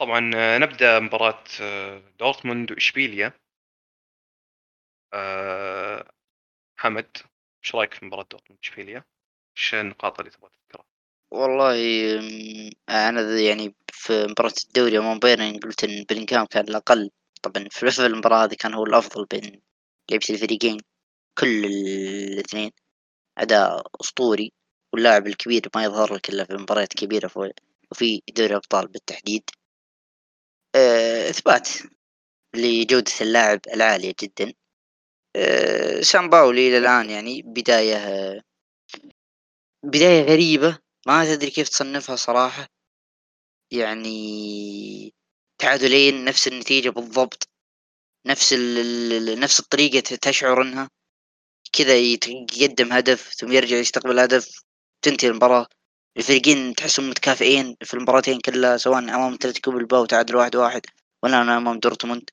[0.00, 3.32] طبعا آه، نبدأ مباراة آه، دورتموند وإشبيليا
[5.12, 6.12] آه،
[6.76, 7.16] حمد
[7.64, 9.04] إيش رأيك في مباراة دورتموند وإشبيليا؟
[9.56, 10.86] إيش النقاط اللي تبغى تذكرها؟
[11.30, 11.74] والله
[12.88, 17.10] أنا يعني في مباراة الدوري امام بايرن قلت إن بلينغهام كان الأقل
[17.42, 19.62] طبعا في المباراة هذه كان هو الأفضل بين
[20.10, 20.78] لعيبة الفريقين
[21.38, 22.70] كل الاثنين
[23.38, 24.52] أداء أسطوري
[24.92, 27.52] واللاعب الكبير ما يظهر لك إلا في مباريات كبيرة في
[27.92, 29.50] وفي دوري الأبطال بالتحديد.
[30.74, 31.68] آه، إثبات
[32.56, 34.52] لجودة اللاعب العالية جدا.
[35.36, 38.42] آه، سان باولي إلى الآن يعني بداية آه،
[39.84, 40.78] بداية غريبة.
[41.06, 42.68] ما تدري كيف تصنفها صراحة.
[43.72, 45.14] يعني
[45.58, 47.48] تعادلين نفس النتيجة بالضبط.
[48.26, 50.90] نفس ال نفس الطريقة ت- تشعر إنها.
[51.74, 54.62] كذا يقدم هدف ثم يرجع يستقبل هدف
[55.02, 55.66] تنتهي المباراة.
[56.16, 60.82] الفريقين تحسهم متكافئين في المباراتين كلها سواء أمام أتلتيكو بالباو تعادل واحد واحد
[61.22, 62.30] ولا أمام دورتموند.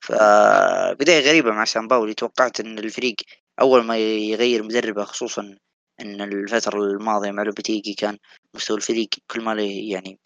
[0.00, 3.16] فبداية غريبة مع سامباولي توقعت إن الفريق
[3.60, 5.56] أول ما يغير مدربه خصوصا
[6.00, 8.18] إن الفترة الماضية مع لوبيتيجي كان
[8.54, 10.18] مستوى الفريق كل ما يعني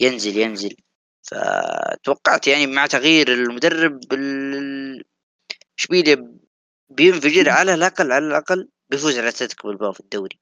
[0.00, 0.76] ينزل ينزل.
[1.22, 5.04] فتوقعت يعني مع تغيير المدرب ال-
[5.78, 6.36] اشبيليا
[6.90, 10.38] بينفجر على الأقل على الأقل بيفوز على أتلتيكو بلباو في الدوري.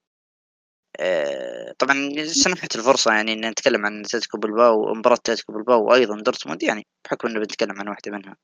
[1.00, 6.62] آه، طبعا سنحت الفرصة يعني إن نتكلم عن أتلتيكو بلباو ومباراة أتلتيكو بلباو وأيضا دورتموند
[6.62, 8.36] يعني بحكم إنه بنتكلم عن واحدة منها.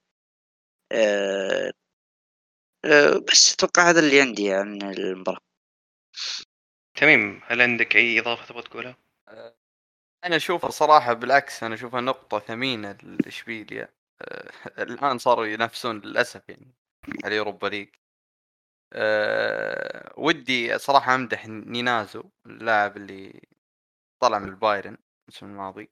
[0.92, 1.72] آه،
[2.84, 5.40] آه، بس أتوقع هذا اللي عندي عن المباراة.
[6.94, 8.96] تميم هل عندك أي إضافة تبغى تقولها؟
[10.24, 13.88] أنا أشوفها صراحة بالعكس أنا أشوفها نقطة ثمينة لاشبيليا
[14.22, 14.50] آه،
[14.82, 16.74] الآن صاروا ينافسون للأسف يعني.
[17.24, 17.88] على يوروبا ليج
[18.92, 23.48] أه ودي صراحة أمدح نيانزو اللاعب اللي
[24.20, 24.98] طلع من البايرن
[25.28, 25.90] الموسم الماضي.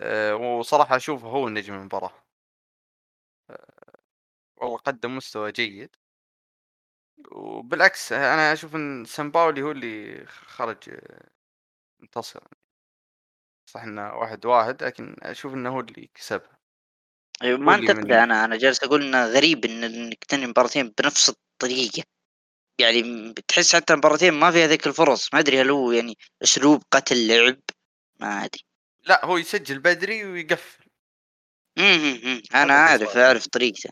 [0.00, 2.24] أه وصراحة أشوفه هو نجم المباراة.
[3.50, 3.92] أه
[4.56, 5.96] والله قدم مستوى جيد.
[7.32, 11.30] وبالعكس أنا أشوف إن سامباولي هو اللي خرج آه،
[12.00, 12.44] منتصر
[13.66, 16.57] صح إنه واحد واحد لكن أشوف إنه هو اللي كسبها.
[17.42, 22.02] أيوة، ما انتقده أنا أنا جالس أقول إنه غريب إن إنك تنهي مباراتين بنفس الطريقة.
[22.80, 25.34] يعني بتحس حتى المباراتين ما فيها ذيك الفرص.
[25.34, 27.60] ما أدري هل هو يعني أسلوب قتل لعب
[28.20, 28.64] ما أدري.
[29.04, 30.84] لا هو يسجل بدري ويقفل.
[31.78, 33.16] مم، أنا عارف.
[33.16, 33.90] أعرف طريقته.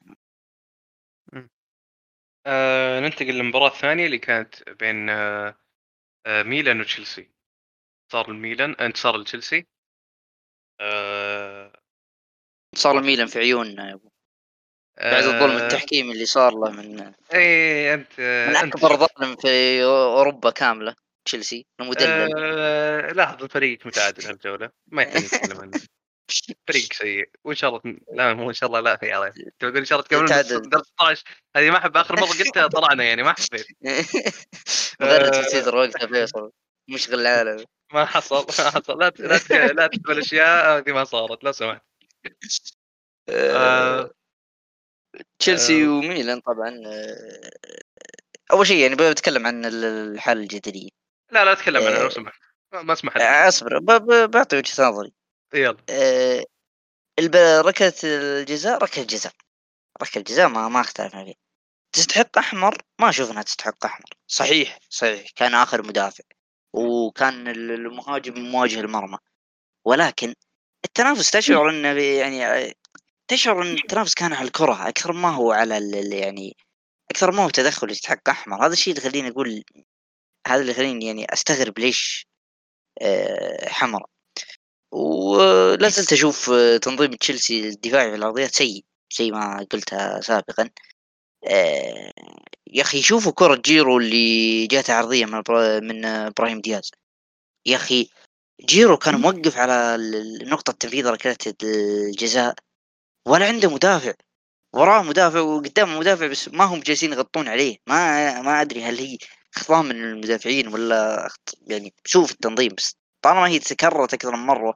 [2.47, 5.59] آه ننتقل للمباراة الثانية اللي كانت بين آه
[6.27, 7.31] آه ميلان وتشيلسي.
[8.05, 9.67] انتصار الميلان انتصار لتشيلسي.
[10.81, 11.16] آه
[12.77, 14.11] صار الميلان في عيوننا يا أبو.
[15.01, 19.37] بعد الظلم آه، التحكيمي اللي صار له من إي انت من أنت أكبر شوف، ظالم
[19.37, 22.33] في أوروبا كاملة تشيلسي المدلل.
[22.39, 25.81] آه، لاحظ الفريق متعادل هالجوله ما يحتاج نتكلم عنه.
[26.69, 27.31] فريق سيء.
[27.45, 30.61] وإن شاء الله لا مو إن شاء الله لا يا ريت تقول إن شاء الله.
[30.61, 31.25] بال 16
[31.57, 33.67] هذه ما أحب آخر مرة قلتها طلعنا يعني ما حبيت
[35.01, 35.43] مدرب آه.
[35.43, 36.53] تويتر وقتها فيصل
[36.89, 37.65] مشغل العالم.
[37.93, 38.99] ما حصل ما حصل.
[38.99, 41.83] لا لا لا تكتب الأشياء هذه ما صارت لو سمحت.
[43.29, 44.11] آه.
[45.39, 45.89] تشيلسي آه.
[45.89, 47.51] وميلان طبعا آه،
[48.53, 50.89] أول شيء يعني بتكلم عن ال- الحالة الجدليه
[51.33, 52.09] لا لا تكلم عنها لو آه.
[52.11, 52.41] سمحت
[52.73, 53.79] ما أسمح آه، أصبر
[54.27, 55.13] بعطي وجهة نظري.
[55.55, 55.77] يلا.
[55.91, 56.45] آه،
[57.61, 59.33] ركلة الجزاء ركلة جزاء
[60.03, 61.35] ركلة الجزاء ما ما أختلفنا فيه
[61.93, 64.09] تستحق أحمر؟ ما أشوف انها تستحق أحمر.
[64.27, 65.31] صحيح صحيح.
[65.37, 66.25] كان آخر مدافع.
[66.73, 69.19] وكان ال- المهاجم مواجه المرمى.
[69.85, 70.35] ولكن
[70.87, 72.73] التنافس تشعر انه يعني آه،
[73.29, 76.57] تشعر إن التنافس كان على الكرة أكثر ما هو على يعني
[77.11, 78.67] أكثر ما هو تدخل يستحق أحمر.
[78.67, 79.65] هذا الشيء اللي يخليني أقول
[80.47, 82.27] هذا اللي يخليني يعني أستغرب ليش
[83.03, 84.07] آه، حمر
[84.93, 88.85] ولا زلت أشوف آه، تنظيم تشيلسي الدفاعي في الارضيات سيء
[89.19, 90.71] زي ما قلتها سابقا.
[92.67, 95.43] يا أخي شوفوا كرة جيرو اللي جات عرضية من
[95.89, 96.91] من إبراهيم دياز.
[97.67, 98.11] يا أخي
[98.61, 99.97] جيرو كان موقف على
[100.43, 102.55] نقطة تنفيذ ركلة الجزاء.
[103.29, 104.13] ولا عنده مدافع.
[104.75, 107.79] وراه مدافع وقدامه مدافع بس ما هم جالسين يغطون عليه.
[107.87, 109.19] ما ما أدري هل هي
[109.57, 111.29] اخطاء من المدافعين ولا.
[111.67, 114.75] يعني في التنظيم بس طالما هي تكررت أكثر من مرة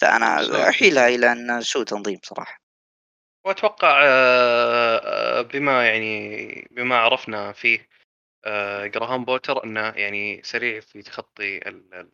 [0.00, 1.08] فأنا احيلها.
[1.08, 2.60] إلى أن سوء تنظيم صراحة.
[3.44, 7.88] وأتوقع آه، آه، بما يعني بما عرفنا فيه
[8.44, 12.10] آه، جراهام بوتر إنه يعني سريع في تخطي ال- ال-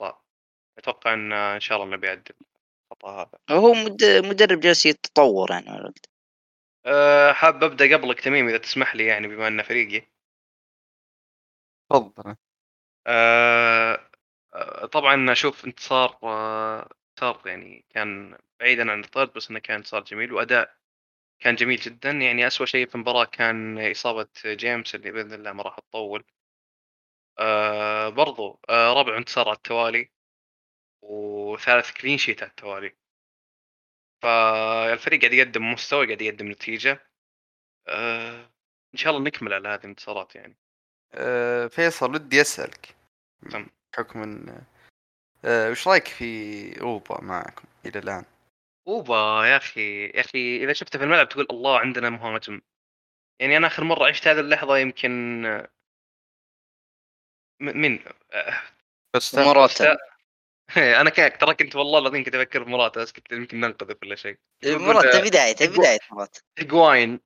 [0.00, 0.25] الاخطاء
[0.78, 2.34] أتوقع إن إن شاء الله انه بيعدل
[2.92, 3.38] الخطأ هذا.
[3.50, 4.04] هو مد...
[4.04, 6.06] مدرب جالس يتطور يعني مع الوقت.
[6.86, 10.06] أه حاب أبدأ قبلك تميم إذا تسمح لي يعني بما إنه فريقي.
[11.90, 12.36] تفضل.
[13.06, 14.10] أه
[14.54, 20.04] آه، طبعا أشوف انتصار آه، انتصار يعني كان بعيدا عن الطرد بس إنه كان انتصار
[20.04, 20.76] جميل وأداء
[21.40, 22.10] كان جميل جدا.
[22.10, 26.24] يعني اسوء شيء في المباراة كان إصابة جيمس اللي بإذن الله ما راح تطول.
[27.38, 30.10] أه برضو أه رابع انتصار على التوالي.
[31.06, 32.96] وثالث كلين شيت على التوالي.
[34.22, 37.10] فالفريق قاعد يقدم مستوى قاعد يقدم نتيجة.
[37.88, 38.50] أه
[38.94, 40.56] إن شاء الله نكمل على هذه الانتصارات يعني.
[41.14, 42.96] آه، فيصل ودي أسألك.
[43.50, 43.66] تم.
[43.92, 44.64] بحكم إن
[45.44, 48.24] آه، وش رأيك في أوبا معكم إلى الآن؟
[48.88, 52.60] أوبا يا أخي يا أخي إذا شفته في الملعب تقول الله عندنا مهاجم.
[53.40, 55.68] يعني أنا آخر مرة عشت هذه اللحظة يمكن آه،
[57.60, 57.98] من
[58.32, 58.62] آه،
[59.16, 59.96] بس مراتا
[60.76, 64.16] أنا كيك ترى كنت والله العظيم كنت أفكر في مراتا بس كنت يمكن ننقذ ولا
[64.16, 64.38] شيء.
[64.64, 67.20] مراتا بداية بداية مراتا هيجواين.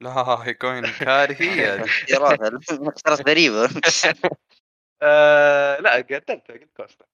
[0.00, 1.84] لا يكون كارثيه.
[1.84, 3.68] اختيارات اختيارات غريبة.
[5.02, 7.04] آه لا قدمت قلت كوستا.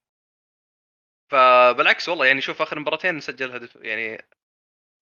[1.30, 4.28] فبالعكس والله يعني شوف آخر مباراتين سجل هدف يعني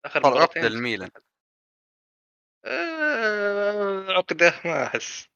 [0.04, 1.10] آخر مباراتين عقده الميلان
[2.64, 5.31] آه عقده ما أحس.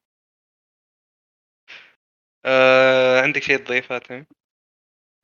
[2.47, 4.27] آه عندك شيء تضيفه تمام؟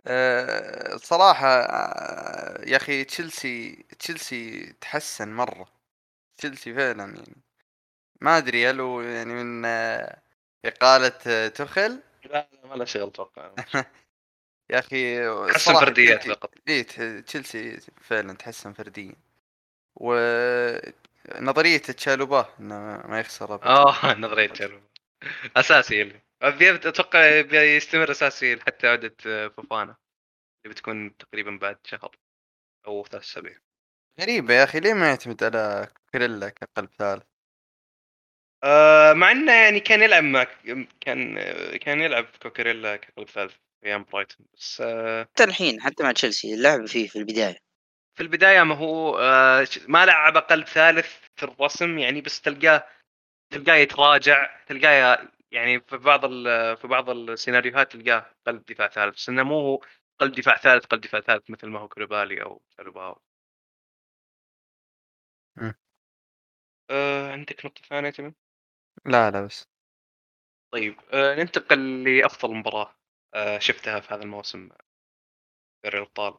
[0.06, 5.68] آه، صراحة آه، يا أخي تشيلسي تشيلسي تحسن مرة.
[6.38, 7.42] تشيلسي فعلا يعني.
[8.20, 10.22] ما أدري هل هو يعني من آه،
[10.64, 13.54] إقالة آه، تخل لا لا ما له شغل أتوقع
[14.70, 16.54] يا أخي حسن الصراحة فرديات فقط.
[16.68, 16.82] إيه
[17.22, 19.14] تشيلسي فعلا تحسن فرديا.
[19.96, 22.74] ونظرية تشالوبا إنه
[23.08, 23.66] ما يخسر أبداً.
[23.66, 24.82] آه نظرية جلوب
[25.56, 26.20] أساسي اللي.
[26.42, 29.96] أتوقع يبي يستمر أساسي حتى عوده آه، فوفانا.
[30.64, 32.16] اللي بتكون تقريبا بعد شهر
[32.86, 33.58] أو ثلاث أسابيع.
[34.20, 37.22] غريبة يا أخي ليه ما يعتمد على كريلا كقلب ثالث؟
[38.64, 40.46] آه مع إنه يعني كان يلعب مع
[41.00, 41.38] كان
[41.78, 46.56] كان يلعب كوكاريلا كقلب ثالث في أيام برايتون بس آه حتى الحين حتى مع تشيلسي
[46.56, 47.58] لعب فيه في البداية.
[48.14, 52.86] في البداية ما هو آه ما لعب قلب ثالث في الرسم يعني بس تلقاه
[53.50, 56.20] تلقاه يتراجع تلقاه يعني في بعض
[56.76, 59.82] في بعض السيناريوهات تلقاه قلب دفاع ثالث بس إنه مو
[60.20, 63.20] قلب دفاع ثالث قلب دفاع ثالث مثل ما هو كولوبالي أو شالوباو
[65.56, 65.74] مم.
[66.90, 68.34] آه عندك نقطة ثانية تمام؟
[69.06, 69.68] لا لا بس
[70.72, 72.94] طيب آه ننتقل لأفضل مباراة
[73.34, 74.68] آه شفتها في هذا الموسم
[75.84, 76.38] دوري الأبطال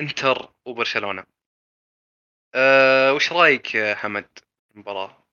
[0.00, 1.24] إنتر وبرشلونة
[2.54, 4.38] آه وش رأيك يا حمد
[4.74, 5.27] المباراة؟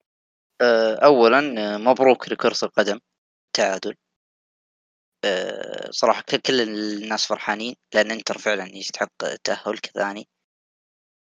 [0.62, 1.40] آه، اولا
[1.76, 3.00] آه، مبروك لكرة القدم
[3.54, 3.96] تعادل.
[5.26, 10.28] آه، صراحة كل الناس فرحانين لأن إنتر فعلا يستحق التأهل كثاني.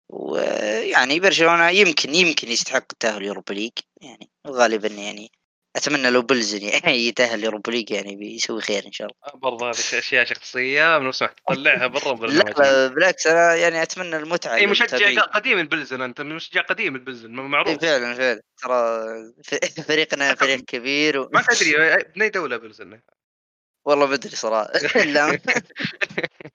[0.09, 3.71] ويعني برشلونة يمكن يمكن يستحق التأهل يوروبا ليج
[4.01, 5.31] يعني غالبا يعني
[5.75, 9.39] أتمنى لو بلزن يعني يتأهل يوروبا ليج يعني بيسوي خير إن شاء الله.
[9.39, 14.55] برضه هذه أشياء شخصية من سمحت تطلعها برا لا لا بالعكس أنا يعني أتمنى المتعة
[14.55, 15.21] إي مشجع.
[15.21, 17.81] قديم البلزن أنت مشجع قديم البلزن معروف.
[17.81, 18.41] فعلا فعلا.
[18.57, 19.05] ترى
[19.43, 21.29] ف- فريقنا فريق كبير و...
[21.33, 21.77] ما تدري
[22.15, 23.01] من أي دولة بلزن
[23.85, 24.71] والله ما أدري صراحة.
[25.05, 25.39] لا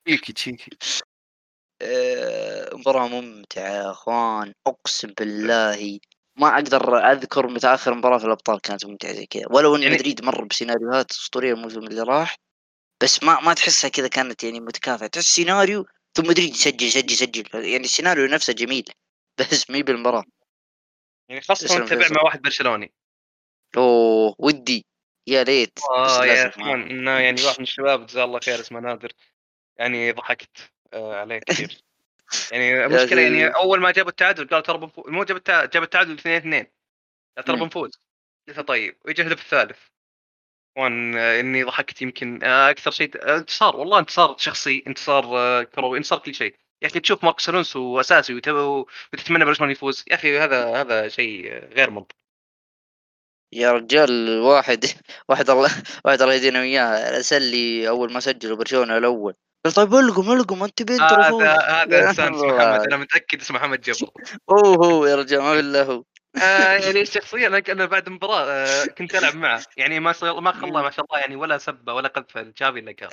[0.06, 0.70] تشيكي تشيكي
[1.82, 5.98] آه، مباراة ممتعة يا أخوان أقسم بالله
[6.40, 9.44] ما أقدر أذكر متى آخر مباراة في الأبطال كانت ممتعة زي كذا.
[9.50, 12.36] ولو إن يعني- مدريد مر بسيناريوهات أسطورية الموسم اللي راح
[13.02, 15.06] بس ما ما تحسها كذا كانت يعني متكافئة.
[15.06, 15.86] تحس سيناريو
[16.16, 17.44] ثم مدريد يسجل يسجل يسجل.
[17.64, 18.84] يعني السيناريو نفسه جميل
[19.38, 20.24] بس مي بالمباراة.
[21.28, 22.14] يعني خاصة تتابع فيصل.
[22.14, 22.92] مع واحد برشلوني.
[23.76, 24.86] أوه ودي.
[25.26, 29.12] يا بس آه يا اخوان إنه يعني واحد من الشباب جزاه الله خير اسمه نادر.
[29.76, 31.82] يعني ضحكت آه عليه كثير.
[32.52, 33.46] يعني المشكلة يعني.
[33.46, 35.04] أول ما جابوا التعادل قال ترى بنفوز.
[35.08, 36.66] مو جاب التع- جاب التعادل 2 2
[37.36, 37.56] قال ترى.
[37.56, 38.00] بنفوز.
[38.48, 39.78] قلت طيب ويجي الهدف الثالث.
[40.78, 43.76] وأن إني ضحكت يمكن آه، أكثر شيء آه، انتصار.
[43.76, 46.56] والله انتصار شخصي انتصار آه، كروي انتصار كل شيء.
[46.82, 48.48] يا أخي تشوف ماركوس الونسو اساسي وت-
[49.14, 50.04] وتتمنى برشلونه يفوز.
[50.10, 52.16] يا أخي هذا هذا شيء غير منطقي
[53.52, 54.84] يا رجال واحد
[55.28, 55.70] واحد الله
[56.04, 56.84] واحد الله يهدينا وياه.
[57.16, 59.34] ارسل لي أول ما سجلوا برشلونة الأول.
[59.74, 62.46] طيب القم القم انت بنت هذا هذا إنسان اسمه.
[62.56, 64.10] محمد أنا متأكد اسمه محمد جبر
[64.50, 66.04] هو هو يا رجال ما بالله هو.
[66.42, 69.62] آه يعني شخصيا أنا بعد المباراه آه كنت ألعب معه.
[69.76, 72.42] يعني ما صار ما خلى ما شاء الله يعني ولا سبة ولا قذفة.
[72.42, 73.10] لتشافي إلا قال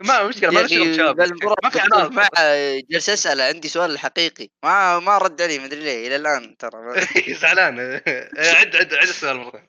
[0.00, 1.80] ما مشكلة ما بالمباراة ما في
[2.14, 4.48] معه جالس اساله عندي سؤال الحقيقي.
[4.64, 6.70] ما ما رد علي مدري ليه إلى الآن ترى.
[6.82, 6.94] ما-
[7.42, 7.78] زعلان.
[7.80, 8.02] آه،
[8.38, 9.68] عد عد عد السؤال مرتين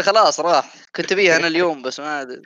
[0.00, 0.74] خلاص راح.
[0.96, 2.26] كنت بيه أنا اليوم بس ما.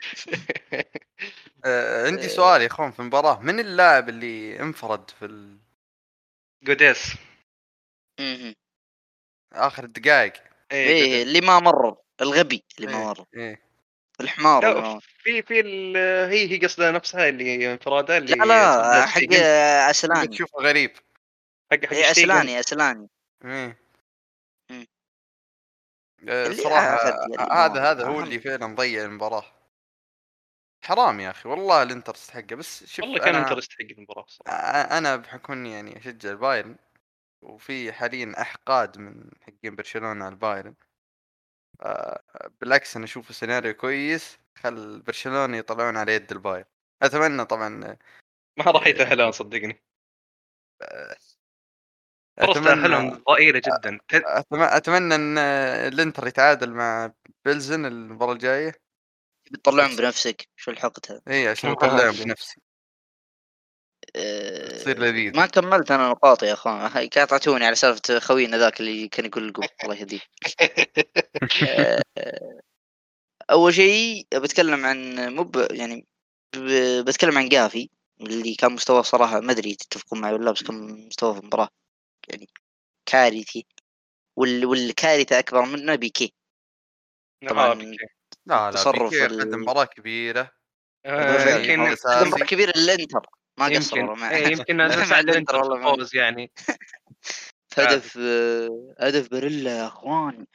[1.65, 2.27] آه عندي إيه.
[2.27, 5.57] سؤال يا أخوان في المباراة من اللاعب اللي انفرد في ال-
[6.63, 7.13] جوديس.
[9.53, 10.33] آخر الدقائق
[10.71, 11.27] إيه جوديس.
[11.27, 13.61] اللي ما مر الغبي اللي ما إيه، مر إيه.
[14.21, 15.97] الحمار لا، في في ال-
[16.31, 19.21] هي هي قصدها نفسها اللي انفرادة اللي لا لا حق
[19.89, 20.91] أسلاني تشوفه غريب
[21.71, 22.11] حق حق إيه،.
[22.11, 23.09] أسلاني أسلاني
[23.45, 23.77] إيه.
[24.71, 24.87] آه،
[26.29, 28.19] آه، يعني هذا هذا هو.
[28.19, 29.54] اللي فعلا ضيع المباراة
[30.85, 34.25] حرام يا أخي والله الانتر تستحقه بس شوف والله كان أنا- انتر يستحق المباراة
[34.97, 36.75] أنا بحكم اني يعني أشجع البايرن
[37.41, 40.75] وفي حاليا أحقاد من حقين برشلونة على البايرن.
[41.81, 42.21] آه،
[42.61, 46.65] بالعكس أنا أشوفه سيناريو كويس خل برشلونة يطلعون على يد البايرن.
[47.01, 47.97] أتمنى طبعا
[48.57, 49.83] ما راح يتأهلون صدقني.
[52.37, 53.99] فرص تاهلهم ضئيلة جدا.
[54.53, 55.37] أتمنى إن
[55.93, 57.11] الإنتر يتعادل مع
[57.45, 58.84] بيلزن المباراة الجاية.
[59.51, 61.73] بتطلعهم بنفسك شو الحقد هذا اي عشان آه.
[61.73, 62.61] أطلعهم بنفسي.
[64.15, 65.35] أه، تصير لذيذ.
[65.35, 66.75] ما كملت أنا نقاطي يا أخوان.
[66.75, 70.19] هاي قاطعتوني على سالفة خوينا ذاك اللي كان يقول لكم الله يهديه.
[71.69, 72.01] أه،
[73.51, 76.07] أول شيء بتكلم عن مب يعني
[76.55, 77.89] ب- بتكلم عن جافي
[78.21, 81.69] اللي كان مستواه صراحة ما أدري تتفقون معي ولا بس كان مستواه في المباراه
[82.29, 82.49] يعني
[83.05, 83.65] كارثي.
[84.35, 84.65] وال...
[84.65, 86.33] والكارثة أكبر منه بيكي.
[87.49, 88.14] طبعاً آه، بيكي.
[88.47, 90.51] لا لا تصرف بيكي ال- قدم مباراة كبيرة
[91.05, 91.55] آه،.
[91.55, 92.25] يمكن هو أساسي.
[92.25, 93.25] مباراة كبيرة للانتر
[93.59, 96.51] ما قصروا مع إيه، يمكن مع هذا ساعد الانتر والله يعني.
[97.77, 100.45] هدف آه، هدف باريلا يا أخوان.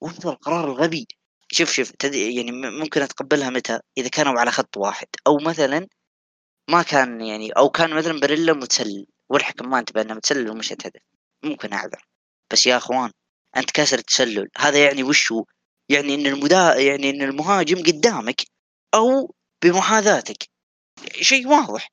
[0.00, 1.06] وانت القرار الغبي
[1.52, 2.14] شوف شوف تد...
[2.14, 5.06] يعني ممكن أتقبلها متى؟ إذا كانوا على خط واحد.
[5.26, 5.86] أو مثلا
[6.70, 9.06] ما كان يعني أو كان مثلا باريلا متسلل.
[9.28, 11.02] والحكم ما أنتبه إنه متسلل ومشت هدف.
[11.44, 12.06] ممكن أعذر.
[12.52, 13.10] بس يا أخوان
[13.56, 14.48] أنت كاسر التسلل.
[14.58, 15.44] هذا يعني وشو
[15.88, 18.42] يعني إن المدا يعني إن المهاجم قدامك
[18.94, 19.34] أو
[19.64, 20.48] بمحاذاتك.
[21.20, 21.88] شيء واضح.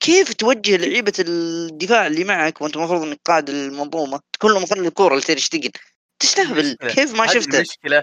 [0.00, 5.16] كيف توجه لعيبة الدفاع اللي معك وأنت المفروض إنك قائد المنظومة تكون له مخلي الكورة
[5.16, 5.70] لتير شتيجن
[6.18, 6.76] تستهبل.
[6.94, 7.56] كيف ما شفته.
[7.56, 8.02] المشكلة.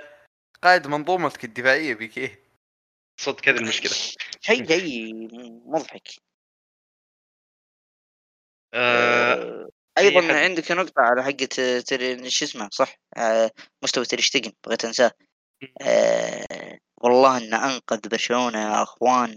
[0.63, 2.35] قائد منظومتك الدفاعية بيكي
[3.19, 3.91] صدق هذه المشكلة.
[4.41, 5.13] شيء شيء
[5.65, 6.09] مضحك.
[8.73, 13.51] آه، آه، أيضا عندك نقطة على حقة تري شو اسمه صح؟ آه،
[13.83, 15.11] مستوى شتيجن بغيت أنساه.
[15.81, 19.35] آه، والله انه أنقذ برشلونة يا أخوان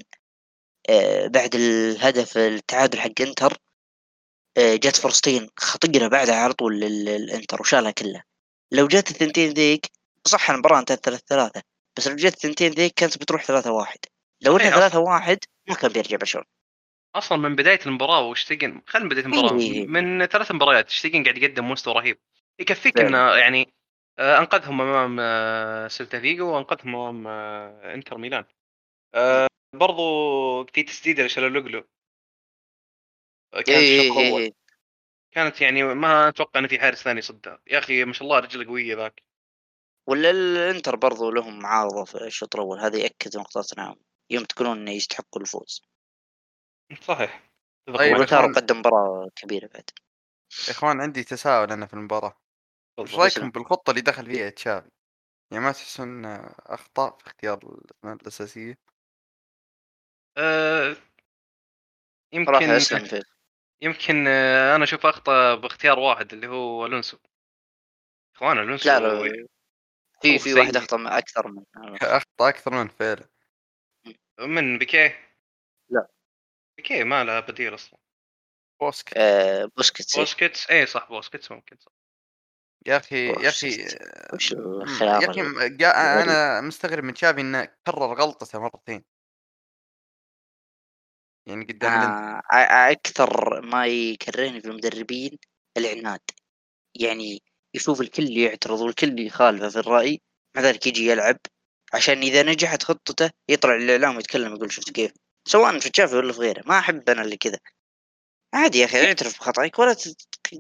[0.89, 3.59] آه، بعد الهدف التعادل حق إنتر
[4.59, 8.25] آه، جت فرصتين خطيرة بعدها على طول لل- الانتر وشالها كلها.
[8.73, 9.87] لو جت الثنتين ذيك
[10.25, 11.63] صح المباراة انتهت ثلاث ثلاثة
[11.97, 13.99] بس لو جت الثنتين ذيك كانت بتروح ثلاثة واحد
[14.41, 15.39] لو انها صحيح، ثلاثة واحد
[15.69, 16.47] ما كان بيرجع برشلونة.
[17.15, 19.87] أصلا من بداية المباراة وشتيجن خلينا من بداية المباراة إيه.
[19.87, 22.19] من ثلاث مباريات شتيجن قاعد يقدم مستوى رهيب.
[22.59, 22.99] يكفيك.
[22.99, 23.75] إنه يعني
[24.19, 28.45] أنقذهم أمام آه، سيلتا فيجو وأنقذهم أمام آه، إنتر ميلان.
[29.15, 31.89] آه، برضو في تسديده لشالولوجلو.
[33.55, 34.43] آه، كانت إيه الشوط إيه الأول.
[34.43, 34.53] إيه.
[35.33, 37.63] كانت يعني ما أتوقع ان في حارس ثاني صدها.
[37.67, 39.23] يا أخي ما شاء الله رجله قوية ذاك.
[40.07, 42.81] ولا الإنتر برضو لهم معارضة في الشوط الأول.
[42.81, 43.97] هذا يأكد نقطتنا.
[44.31, 45.83] يوم تقولون إنه يستحقوا الفوز.
[47.01, 47.51] صحيح.
[47.99, 48.17] طيب،.
[48.57, 49.91] قدم مباراة كبيرة بعد.
[50.67, 52.44] يا إخوان عندي تساؤل أنا في المباراة.
[52.99, 54.91] إيش رايكم بالخطة اللي دخل فيها تشافي؟
[55.51, 58.79] يعني ما تحسون أخطاء في اختيار الاسماء الأساسية؟
[60.37, 60.97] آه
[62.33, 62.79] يمكن
[63.83, 67.19] يمكن آه، أنا أشوف أخطأ باختيار واحد اللي هو ألونسو.
[68.35, 69.47] اخوان ألونسو لا لا
[70.23, 70.77] في في واحد.
[70.77, 71.65] أخطأ أكثر من
[72.03, 73.29] اخطاء أكثر من فعلا
[74.41, 75.37] من بيكيه؟
[75.91, 76.09] لا.
[76.77, 77.99] بيكيه ما له بديل أصلا.
[79.17, 81.93] آه بوسكيتس بوسكيتس اي صح بوسكيتس ممكن صح.
[82.87, 83.87] يا أخي يا أخي.
[84.35, 84.53] وش
[85.03, 85.41] يا أخي
[86.23, 89.05] أنا مستغرب من تشافي إنه كرر غلطته مرتين.
[91.47, 95.39] يعني قدام آه آه، أكثر ما يكرهني في المدربين
[95.77, 96.21] العناد.
[97.01, 97.43] يعني
[97.75, 100.21] يشوف الكل يعترض والكل يخالفه في الرأي
[100.57, 101.39] مع ذلك يجي يلعب
[101.95, 105.13] عشان إذا نجحت خطته يطلع الإعلام ويتكلم يقول شفت كيف.
[105.49, 107.59] سواء في تشافي ولا في غيره ما أحب أنا اللي كذا.
[108.55, 109.97] عادي يا أخي اعترف بخطأك ولا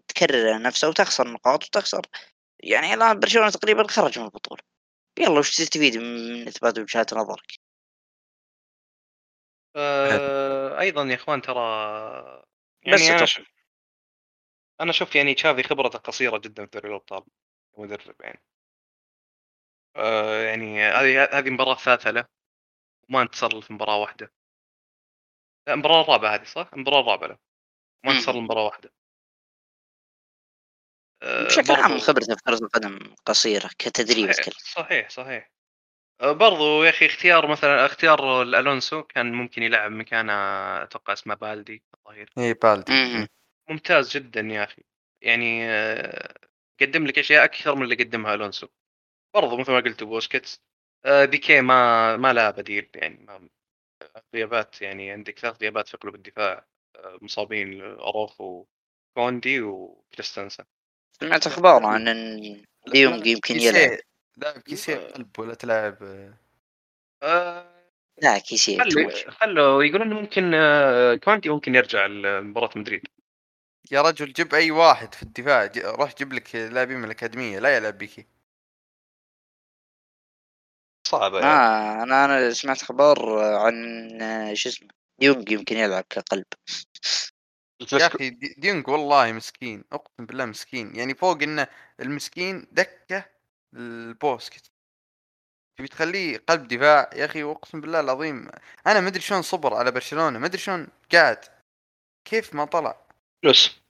[0.08, 2.02] تكرر نفسه وتخسر نقاط وتخسر.
[2.60, 4.62] يعني الآن برشلونة تقريبا خرج من البطولة.
[5.18, 7.52] يلا وش تستفيد من إثبات وجهات نظرك؟
[9.76, 12.44] آه أيضا يا إخوان ترى
[12.92, 13.26] بس يعني أنا.
[13.26, 13.46] شوف
[14.80, 17.24] أنا أشوف يعني تشافي خبرته قصيرة جدا في دوري الأبطال
[17.78, 18.42] مدرب يعني.
[19.96, 22.24] آه يعني هذه هذه المباراه الثالثه له
[23.08, 24.32] وما انتصر في مباراة واحدة.
[25.66, 27.53] لا المباراه الرابعة هذه صح؟ المباراه الرابعة له.
[28.04, 28.92] ما انتصر إلا مباراه واحدة.
[31.22, 35.50] آه، بشكل عام خبرته في كرة القدم قصيرة كتدريب صحيح صحيح صحيح.
[36.20, 40.32] آه، برضو يا أخي اختيار مثلا اختيار الألونسو كان ممكن يلعب مكانه
[40.82, 42.92] أتوقع اسمه بالدي الظهير اي بالدي.
[42.92, 42.98] مم.
[42.98, 43.26] إيه.
[43.70, 44.82] ممتاز جدا يا أخي.
[45.22, 46.34] يعني آه،
[46.80, 48.68] قدم لك أشياء أكثر من اللي قدمها ألونسو.
[49.34, 50.62] برضو مثل ما قلت بوسكيتس
[51.06, 53.48] بيكي ما ما له بديل يعني ما
[54.34, 56.66] غيابات يعني عندك ثلاث غيابات في قلوب الدفاع.
[57.22, 58.64] مصابين اروخو
[59.14, 60.64] كوندي وكريستنسن
[61.20, 63.60] سمعت أخبار عن أن ديونج يمكن.
[63.60, 63.98] يلعب.
[64.36, 65.96] لاعب كيسيه قلب ولا تلاعب
[67.22, 67.74] آه،
[68.22, 69.28] لا كيسيه توج.
[69.28, 73.02] خلوا يقولون ممكن آه، كوانتي ممكن يرجع لمباراة مدريد.
[73.90, 75.70] يا رجل جيب أي واحد في الدفاع.
[75.76, 77.58] روح جيب لك لاعبين من الأكاديمية.
[77.58, 78.26] لا يلعب بيكي.
[81.06, 83.74] صعبة يعني آه أنا أنا سمعت أخبار عن
[84.22, 84.88] آه، شو اسمه
[85.20, 86.44] ديونج يمكن يلعب كقلب.
[87.92, 90.96] يا أخي دي- ديونج والله مسكين أقسم بالله مسكين.
[90.96, 91.66] يعني فوق إنه
[92.00, 93.24] المسكين دكة
[93.74, 94.70] لبوسكيتس
[95.78, 98.48] تبي تخليه قلب دفاع؟ يا أخي أقسم بالله العظيم.
[98.86, 101.44] أنا ما أدري شلون صبر على برشلونة ما أدري شلون قاعد.
[102.28, 102.96] كيف ما طلع.
[103.42, 103.80] فلوس.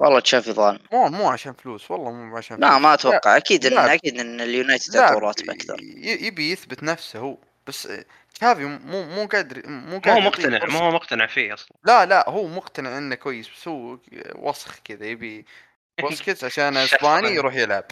[0.00, 0.78] والله تشافي ظالم.
[0.92, 2.82] مو مو عشان فلوس والله مو عشان لا فلوس.
[2.82, 3.36] ما أتوقع.
[3.36, 3.88] أكيد إن لاعب.
[3.88, 5.82] أكيد إن اليونايتد لاعب يعطوا راتب أكثر.
[5.82, 7.38] ي- يبي يثبت نفسه هو.
[7.66, 7.88] بس
[8.34, 10.64] تشافي مو مو قادر مو قادر هو يعطيه مقتنع.
[10.64, 11.76] ما هو مقتنع فيه أصلا.
[11.84, 13.98] لا لا هو مقتنع إنه كويس بس هو
[14.34, 15.46] وسخ كذا يبي
[16.00, 17.84] بوسكيتس عشان أسباني يروح يلعب.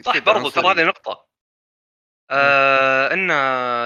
[0.00, 0.66] صح برضو ترى.
[0.66, 1.26] هذه نقطة.
[2.30, 3.28] آه إن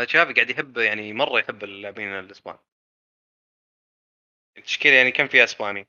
[0.06, 2.56] تشافي قاعد يحب يعني مرة يحب اللاعبين الاسبان
[4.58, 5.88] التشكيلة يعني كم فيها إسباني؟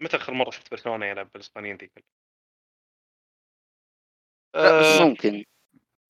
[0.00, 2.04] متى آخر مرة شفت برشلونة يلعب بالإسبانيين ذيك؟
[4.54, 5.44] لا، بس آه، ممكن.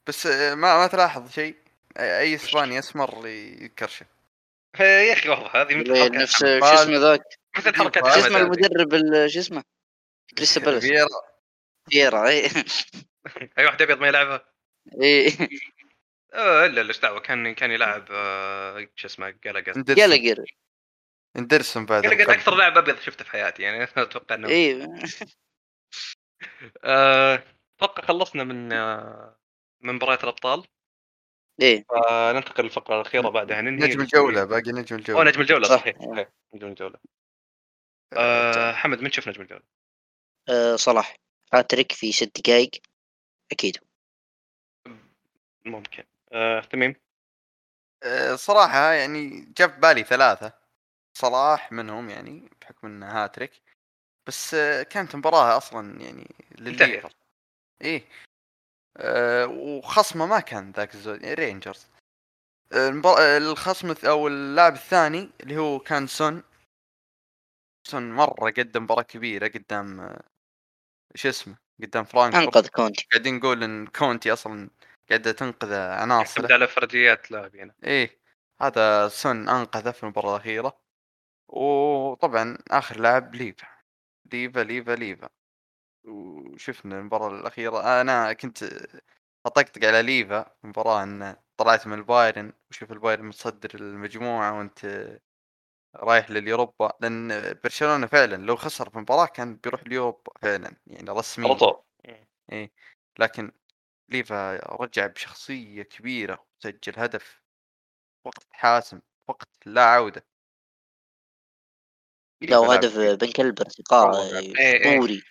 [0.07, 1.64] بس آه، ما ما تلاحظ شيء.
[1.99, 4.07] اي إسباني اسمر يكرشه
[4.81, 6.39] يا أخي والله هذه مثل إيه، حركات نفس.
[6.39, 7.21] شو اسمه ذاك؟
[7.57, 8.39] مثل حركات شو اسمه.
[8.39, 9.65] المدرب ال- شو اسمه؟
[10.39, 11.09] كريستال بالاس فييرا
[11.91, 12.47] فييرا اي
[13.59, 14.45] أي واحد أبيض ما يلعبها؟
[15.03, 15.29] اي
[16.35, 19.77] آه، الا إيش دعوة؟ كان كان يلعب آه، شو اسمه جالاجر.
[19.77, 19.95] إندرسون.
[20.09, 20.45] جالجر
[21.37, 22.03] إندرسون بعد.
[22.03, 22.33] جالاجر.
[22.33, 24.89] أكثر لاعب أبيض شفته في حياتي يعني أتوقع انه اي
[26.85, 27.43] آه،
[27.79, 29.37] أتوقع خلصنا من آه،
[29.81, 30.65] من مباريات الأبطال.
[31.63, 35.31] اي فننتقل للفقرة الأخيرة بعدها ننهي نجم الجولة باقي نجم الجولة.
[35.31, 35.77] نجم الجولة صح.
[35.77, 36.99] صحيح صحيح نجم الجولة.
[38.13, 39.63] آه، حمد من شوف نجم الجولة؟
[40.49, 41.17] آه، صلاح
[41.55, 42.71] هاتريك في ست دقائق
[43.53, 43.79] أكيد.
[45.65, 46.05] ممكن.
[46.33, 46.95] آه، تميم؟
[48.03, 50.53] آه، صراحة يعني جاء في بالي ثلاثة.
[51.19, 53.63] صلاح منهم يعني بحكم إنه هاتريك.
[54.27, 57.13] بس آه، كانت مباراة أصلا يعني للليفر
[57.83, 58.05] إيه.
[58.97, 61.87] آه، وخصمه ما كان ذاك الزود يعني رينجرز
[63.19, 66.43] الخصم أو اللاعب الثاني اللي هو كان سون.
[67.87, 70.23] سون مرة قدم مباراة كبيرة قدام آه،
[71.15, 72.57] شو اسمه؟ قدام فرانكفورت.
[72.57, 73.07] أنقذ كونتي.
[73.13, 74.71] قاعدين نقول إن كونتي أصلا
[75.09, 78.21] قاعدة تنقذ يعتمد عناصره على فرديات لاعبين إيه
[78.61, 80.81] هذا سون أنقذه في المباراة الأخيرة.
[81.49, 83.69] وطبعا آخر لاعب ليفا.
[84.33, 85.29] ليفا ليفا ليفا.
[86.55, 88.01] وشفنا المباراة الأخيرة.
[88.01, 88.65] أنا كنت
[89.47, 95.19] أطقطق على ليفا المباراة إن طلعت من البايرن وشوف البايرن متصدر المجموعة وأنت
[95.97, 96.93] رايح لليوروبا.
[97.01, 101.49] لأن برشلونة فعلا لو خسر في المباراة كان بيروح اليوروبا فعلا يعني رسميا.
[101.49, 101.83] على طول.
[102.53, 102.73] إيه.
[103.19, 103.53] لكن
[104.09, 107.43] ليفا رجع بشخصية كبيرة وسجل هدف
[108.27, 110.27] وقت حاسم وقت لا عودة.
[112.43, 112.99] لو هدف.
[112.99, 114.45] بن كلب ارتقاء والله لاعب.
[114.45, 114.95] إيه، إيه.
[114.95, 115.23] أسطوري.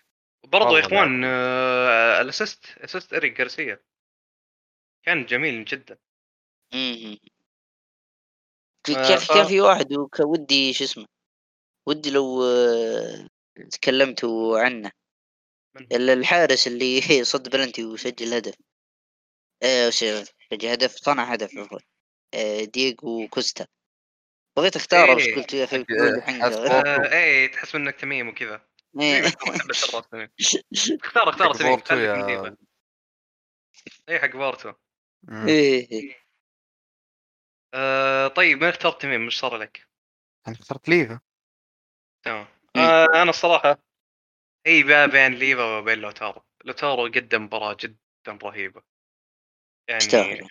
[0.44, 1.22] برضو يا إخوان.
[1.26, 3.80] آه، ال assist assist اريك جارسيا
[5.04, 5.98] كان جميل جدا.
[6.74, 7.18] مم.
[8.86, 9.88] في آه، كان ف- كان في واحد
[10.20, 11.06] ودي شو اسمه
[11.88, 13.28] ودي لو آه،
[13.72, 14.92] تكلمتوا عنه.
[15.76, 17.02] من؟ الحارس اللي
[17.32, 18.56] صد بلنتي وسجل هدف.
[19.90, 21.80] س- سجل هدف صنع هدف عفوا.
[22.66, 23.68] دييغو كوستا.
[24.58, 25.36] بغيت أختاره بس إيه.
[25.36, 25.86] قلت يا أخي
[27.14, 28.62] إيه تحس إنك تميم وكذا.
[29.00, 29.22] إيه.
[30.02, 30.30] تميم
[31.04, 31.52] اختار اختار
[34.10, 34.74] اي حق بورتو
[35.24, 35.48] مم.
[35.48, 36.24] إيه إيه.
[37.74, 39.88] آه طيب ما اخترت تميم مش صار لك؟
[40.48, 41.20] أنا اخترت ليفا.
[42.24, 42.48] تمام.
[42.76, 43.78] آه أنا الصراحة
[44.66, 46.44] هي بين ليفا وبين لوتارو.
[46.66, 48.84] لوتارو قدم مباراة جدا رهيبة.
[49.88, 50.48] يعني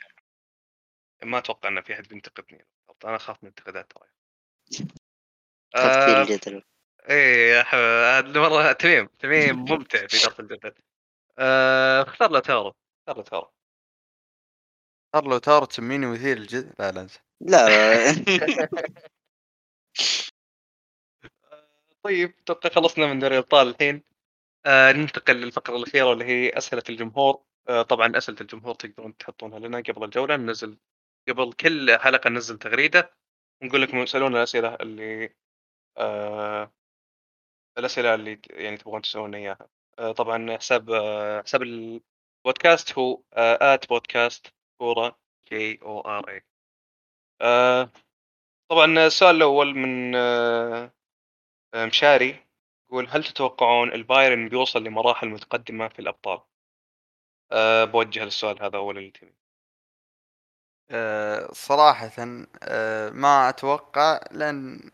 [1.22, 2.66] ما أتوقع ان في أحد بينتقدني.
[3.04, 4.08] أنا أخاف من الانتقادات ترى.
[5.74, 6.26] آه
[7.10, 10.72] إيه هذه مره تميم تميم ممتع في اداره الجدل
[11.38, 12.72] آه اختار لوتارو
[13.08, 13.52] اختار لوتارو
[15.14, 17.20] صار لو تارو تسميني مثير الجد لا لا انسى.
[17.40, 17.68] لا.
[22.02, 24.02] طيب أتوقع خلصنا من دوري الأبطال الحين.
[24.66, 27.42] آه ننتقل للفقرة الأخيرة واللي هي أسئلة الجمهور.
[27.68, 30.36] آه طبعا أسئلة الجمهور تقدرون تحطونها لنا قبل الجولة.
[30.36, 30.78] ننزل
[31.28, 33.14] قبل كل حلقة ننزل تغريدة.
[33.62, 35.34] ونقول لكم اسالونا الأسئلة اللي
[35.98, 36.72] آه
[37.78, 39.68] الأسئلة اللي يعني تبغون تسالونا إياها.
[39.98, 44.46] آه طبعا حساب آه حساب البودكاست هو at podcast
[44.78, 46.44] كورة K O R A
[48.70, 50.92] طبعا السؤال الأول من آه
[51.74, 52.46] آه، مشاري
[52.88, 56.40] يقول هل تتوقعون البايرن بيوصل لمراحل متقدمة في الأبطال؟
[57.52, 59.34] أه بوجه السؤال هذا أولا لتيمي
[61.52, 62.24] صراحة
[63.12, 64.90] ما أتوقع لأن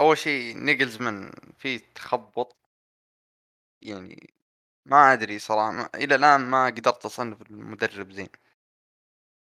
[0.00, 2.56] أول شيء نيجلزمان فيه تخبط
[3.82, 4.34] يعني
[4.86, 8.28] ما أدري صراحة ما إلى الآن ما قدرت أصنف المدرب زين.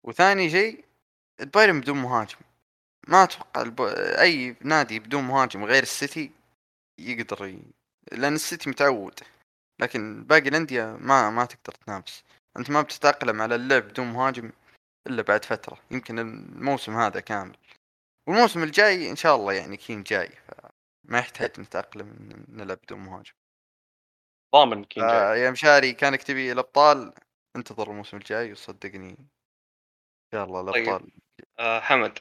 [0.03, 0.85] وثاني شيء
[1.41, 2.37] البايرن بدون مهاجم.
[3.07, 3.81] ما أتوقع الب...
[4.21, 6.31] أي نادي بدون مهاجم غير السيتي
[6.99, 7.61] يقدر ي...
[8.11, 9.19] لأن السيتي متعود.
[9.79, 12.23] لكن باقي الأندية ما ما تقدر تنافس.
[12.57, 14.51] أنت ما بتتأقلم على اللعب بدون مهاجم
[15.07, 15.79] إلا بعد فترة.
[15.91, 17.57] يمكن الموسم هذا كامل.
[18.27, 23.33] والموسم الجاي إن شاء الله يعني كين جاي فما يحتاج نتأقلم إن نلعب بدون مهاجم.
[24.55, 25.15] ضامن كين جاي.
[25.15, 27.13] آه يا مشاري كانك تبي الأبطال
[27.55, 29.27] انتظر الموسم الجاي وصدقني إن
[30.33, 30.83] شاء الله طيب.
[30.83, 31.11] الأبطال
[31.59, 32.19] أه حمد.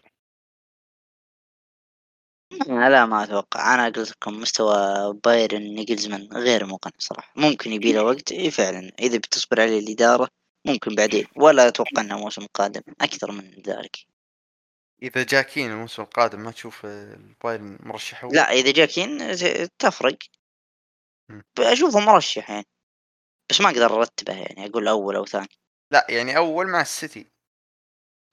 [2.67, 3.75] لا ما أتوقع.
[3.75, 4.77] أنا قلت لكم مستوى
[5.25, 7.33] بايرن نيجلزمان غير مقنع صراحة.
[7.37, 8.93] ممكن يبي له وقت إيه فعلا.
[8.99, 10.29] إذا بتصبر عليه الإدارة
[10.67, 11.27] ممكن بعدين.
[11.37, 13.97] ولا أتوقع إنه موسم قادم أكثر من ذلك.
[15.03, 19.19] إذا جا كين الموسم القادم ما تشوف آه، البايرن مرشح؟ لا إذا جاكين
[19.79, 20.19] تفرق.
[21.59, 22.67] اشوفه مرشح يعني.
[23.51, 25.49] بس ما أقدر أرتبه يعني أقول أول أو ثاني.
[25.93, 27.31] لا يعني أول مع السيتي.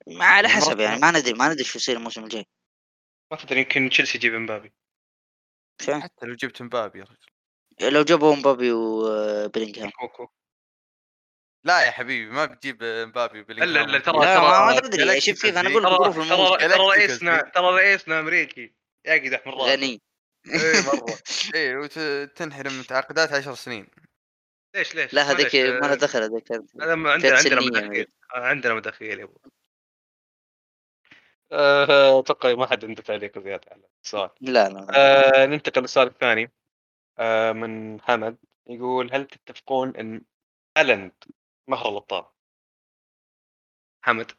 [0.07, 0.79] ما على يعني حسب.
[0.79, 2.45] يعني ما ندري ما ندري شو يصير الموسم الجاي.
[3.31, 4.73] ما تدري يمكن تشيلسي يجيب امبابي
[5.81, 7.93] فاهم؟ حتى لو جبت مبابي يا رجل.
[7.93, 10.27] لو جابوا مبابي وبلينغهام كوكو.
[11.65, 15.41] لا يا حبيبي ما بتجيب مبابي الا وبلينغهام إلا ترى لا ترى ما, تدري شوف
[15.41, 16.13] كيف أنا أقول
[16.59, 17.41] ترى رئيسنا.
[17.41, 18.73] ترى رئيسنا أمريكي.
[19.05, 20.01] يقدح من راسه غني.
[20.53, 21.05] اي مرة.
[21.55, 23.87] إيه وتنحرم من تعاقدات عشر سنين.
[24.75, 26.51] ليش ليش؟ لا هذيك ما له آه، دخل هذيك.
[26.81, 28.07] عندنا عندنا سنية مداخيل.
[28.35, 29.37] آه، عندنا مداخيل يا أبو.
[31.51, 34.29] آه، أتوقع ما حد عنده تعليق زيادة على السؤال.
[34.41, 36.51] لا لا آه ننتقل للسؤال الثاني.
[37.19, 38.37] آه من حمد.
[38.67, 40.21] يقول هل تتفقون إن
[40.77, 41.11] هالاند
[41.67, 42.25] مهر الابطال؟
[44.01, 44.31] حمد.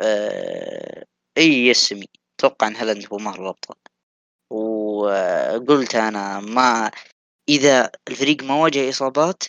[0.00, 1.04] آه...
[1.38, 2.06] إي يسمي
[2.38, 3.76] أتوقع إن هالاند هو مهر الابطال
[4.50, 6.90] وقلت أنا ما
[7.48, 9.42] إذا الفريق ما واجه إصابات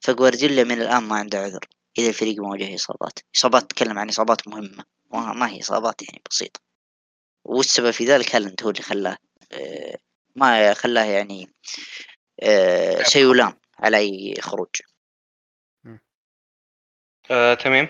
[0.00, 1.68] فجوارديولا من الآن ما عنده عذر.
[1.98, 3.18] إذا الفريق ما واجه إصابات.
[3.36, 4.84] إصابات تتكلم عن إصابات مهمة.
[5.12, 6.60] ما ما هي إصابات يعني بسيطة.
[7.44, 9.16] والسبب في ذلك هالاند هو اللي خلاه
[9.52, 9.98] آه...
[10.36, 11.50] ما خلاه يعني
[12.42, 13.02] آه...
[13.02, 14.76] سيلام على أي خروج.
[17.30, 17.88] آه تميم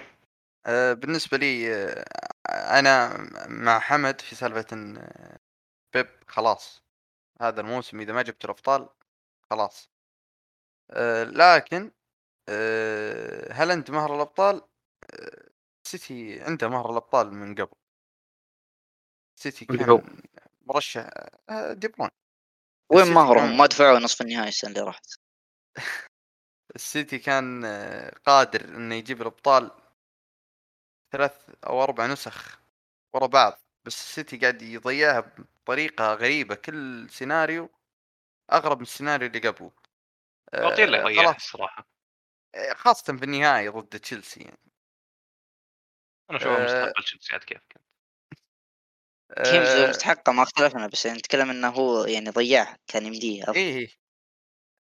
[0.67, 2.05] آه، بالنسبة لي آه،
[2.79, 3.17] أنا
[3.49, 5.39] مع حمد في سالفة إن آه،
[5.95, 6.83] بيب خلاص
[7.41, 8.89] هذا الموسم إذا ما جبت الأبطال
[9.51, 9.91] خلاص.
[10.91, 11.93] آه لكن
[12.49, 14.63] آه هل أنت مهر الأبطال؟
[15.15, 15.49] آه
[15.87, 17.75] سيتي عنده مهر الأبطال من قبل.
[19.41, 20.21] سيتي كان؟
[20.67, 21.11] مرشح
[21.73, 22.11] دي بروين
[22.93, 25.07] وين مهرهم؟ ما دفعوا نصف النهائي السنة اللي راحت.
[26.75, 29.71] السيتي كان آه، قادر إنه يجيب الأبطال
[31.13, 32.61] ثلاث أو أربع نسخ
[33.13, 36.55] ورا بعض بس السيتي قاعد يضيعها بطريقة غريبة.
[36.55, 37.71] كل سيناريو
[38.53, 39.73] أغرب من السيناريو اللي قبله.
[40.55, 41.37] اللي آه، يضيعها خلاص.
[41.37, 41.89] الصراحة.
[42.55, 44.59] آه، خاصة في النهائي ضد تشيلسي يعني.
[46.31, 47.83] أنا اشوفها آه، مستقبل تشيلسي عاد كيف كان.
[49.37, 53.89] آه، مستحقة ما اختلفنا بس يعني نتكلم إنه هو يعني ضيعها كان يمديه أفضل.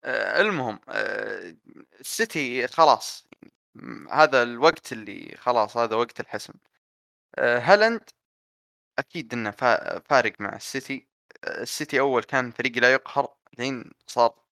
[0.04, 1.54] آه، المهم آه،
[2.00, 3.28] السيتي خلاص
[4.10, 6.54] هذا الوقت اللي خلاص هذا وقت الحسم.
[7.38, 8.10] آه، هالاند
[8.98, 11.08] أكيد إنه فا- فارق مع السيتي.
[11.44, 14.42] آه، السيتي أول كان فريق لا يقهر الحين صار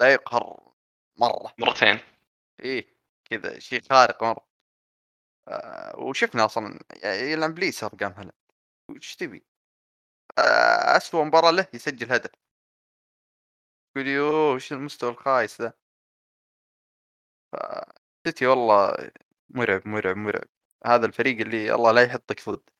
[0.00, 0.72] لا يقهر
[1.16, 1.54] مرة.
[1.58, 1.98] مرتين.
[2.60, 4.48] إيه كذا شيء خارق مرة.
[5.48, 8.32] آه، وشفنا أصلا يلعب بليس أرقام هالاند.
[8.90, 9.44] وش تبي؟
[10.38, 12.30] آه، اسوء مباراة له يسجل هدف.
[13.94, 15.72] تقول يوه وش المستوى الخايس ذا؟
[18.26, 19.10] سيتي والله
[19.48, 20.48] مرعب مرعب مرعب.
[20.86, 22.70] هذا الفريق اللي الله لا يحطك ضد.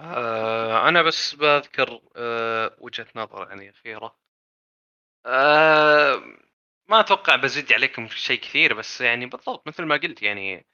[0.00, 4.16] آه أنا بس بذكر آه وجهة نظر يعني أخيرة.
[5.26, 6.16] آه
[6.88, 10.66] ما أتوقع بزيد عليكم في شيء كثير بس يعني بالضبط مثل ما قلت يعني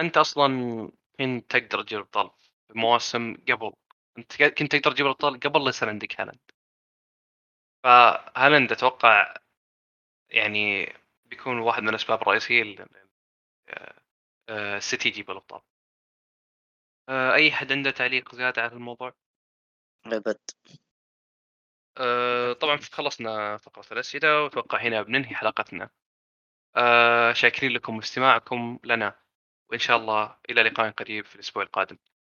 [0.00, 0.48] أنت أصلا
[1.18, 2.30] كنت تقدر تجيب ابطال
[2.74, 3.72] مواسم قبل.
[4.18, 6.55] أنت كنت تقدر تجيب ابطال قبل لا يصير عندك هالاند.
[7.86, 9.34] فهالاند أتوقع
[10.30, 10.92] يعني
[11.24, 12.86] بيكون واحد من الأسباب الرئيسية
[13.68, 13.94] آه،
[14.48, 15.60] آه، السيتي يجيب الابطال
[17.08, 19.14] آه، أي حد عنده تعليق زيادة على الموضوع؟
[20.06, 20.38] أبد.
[22.60, 25.90] طبعا خلصنا فقرة الأسئلة وأتوقع هنا بننهي حلقتنا.
[27.32, 29.20] شاكرين لكم استماعكم لنا
[29.70, 31.98] وإن شاء الله إلى لقاء قريب في الأسبوع القادم.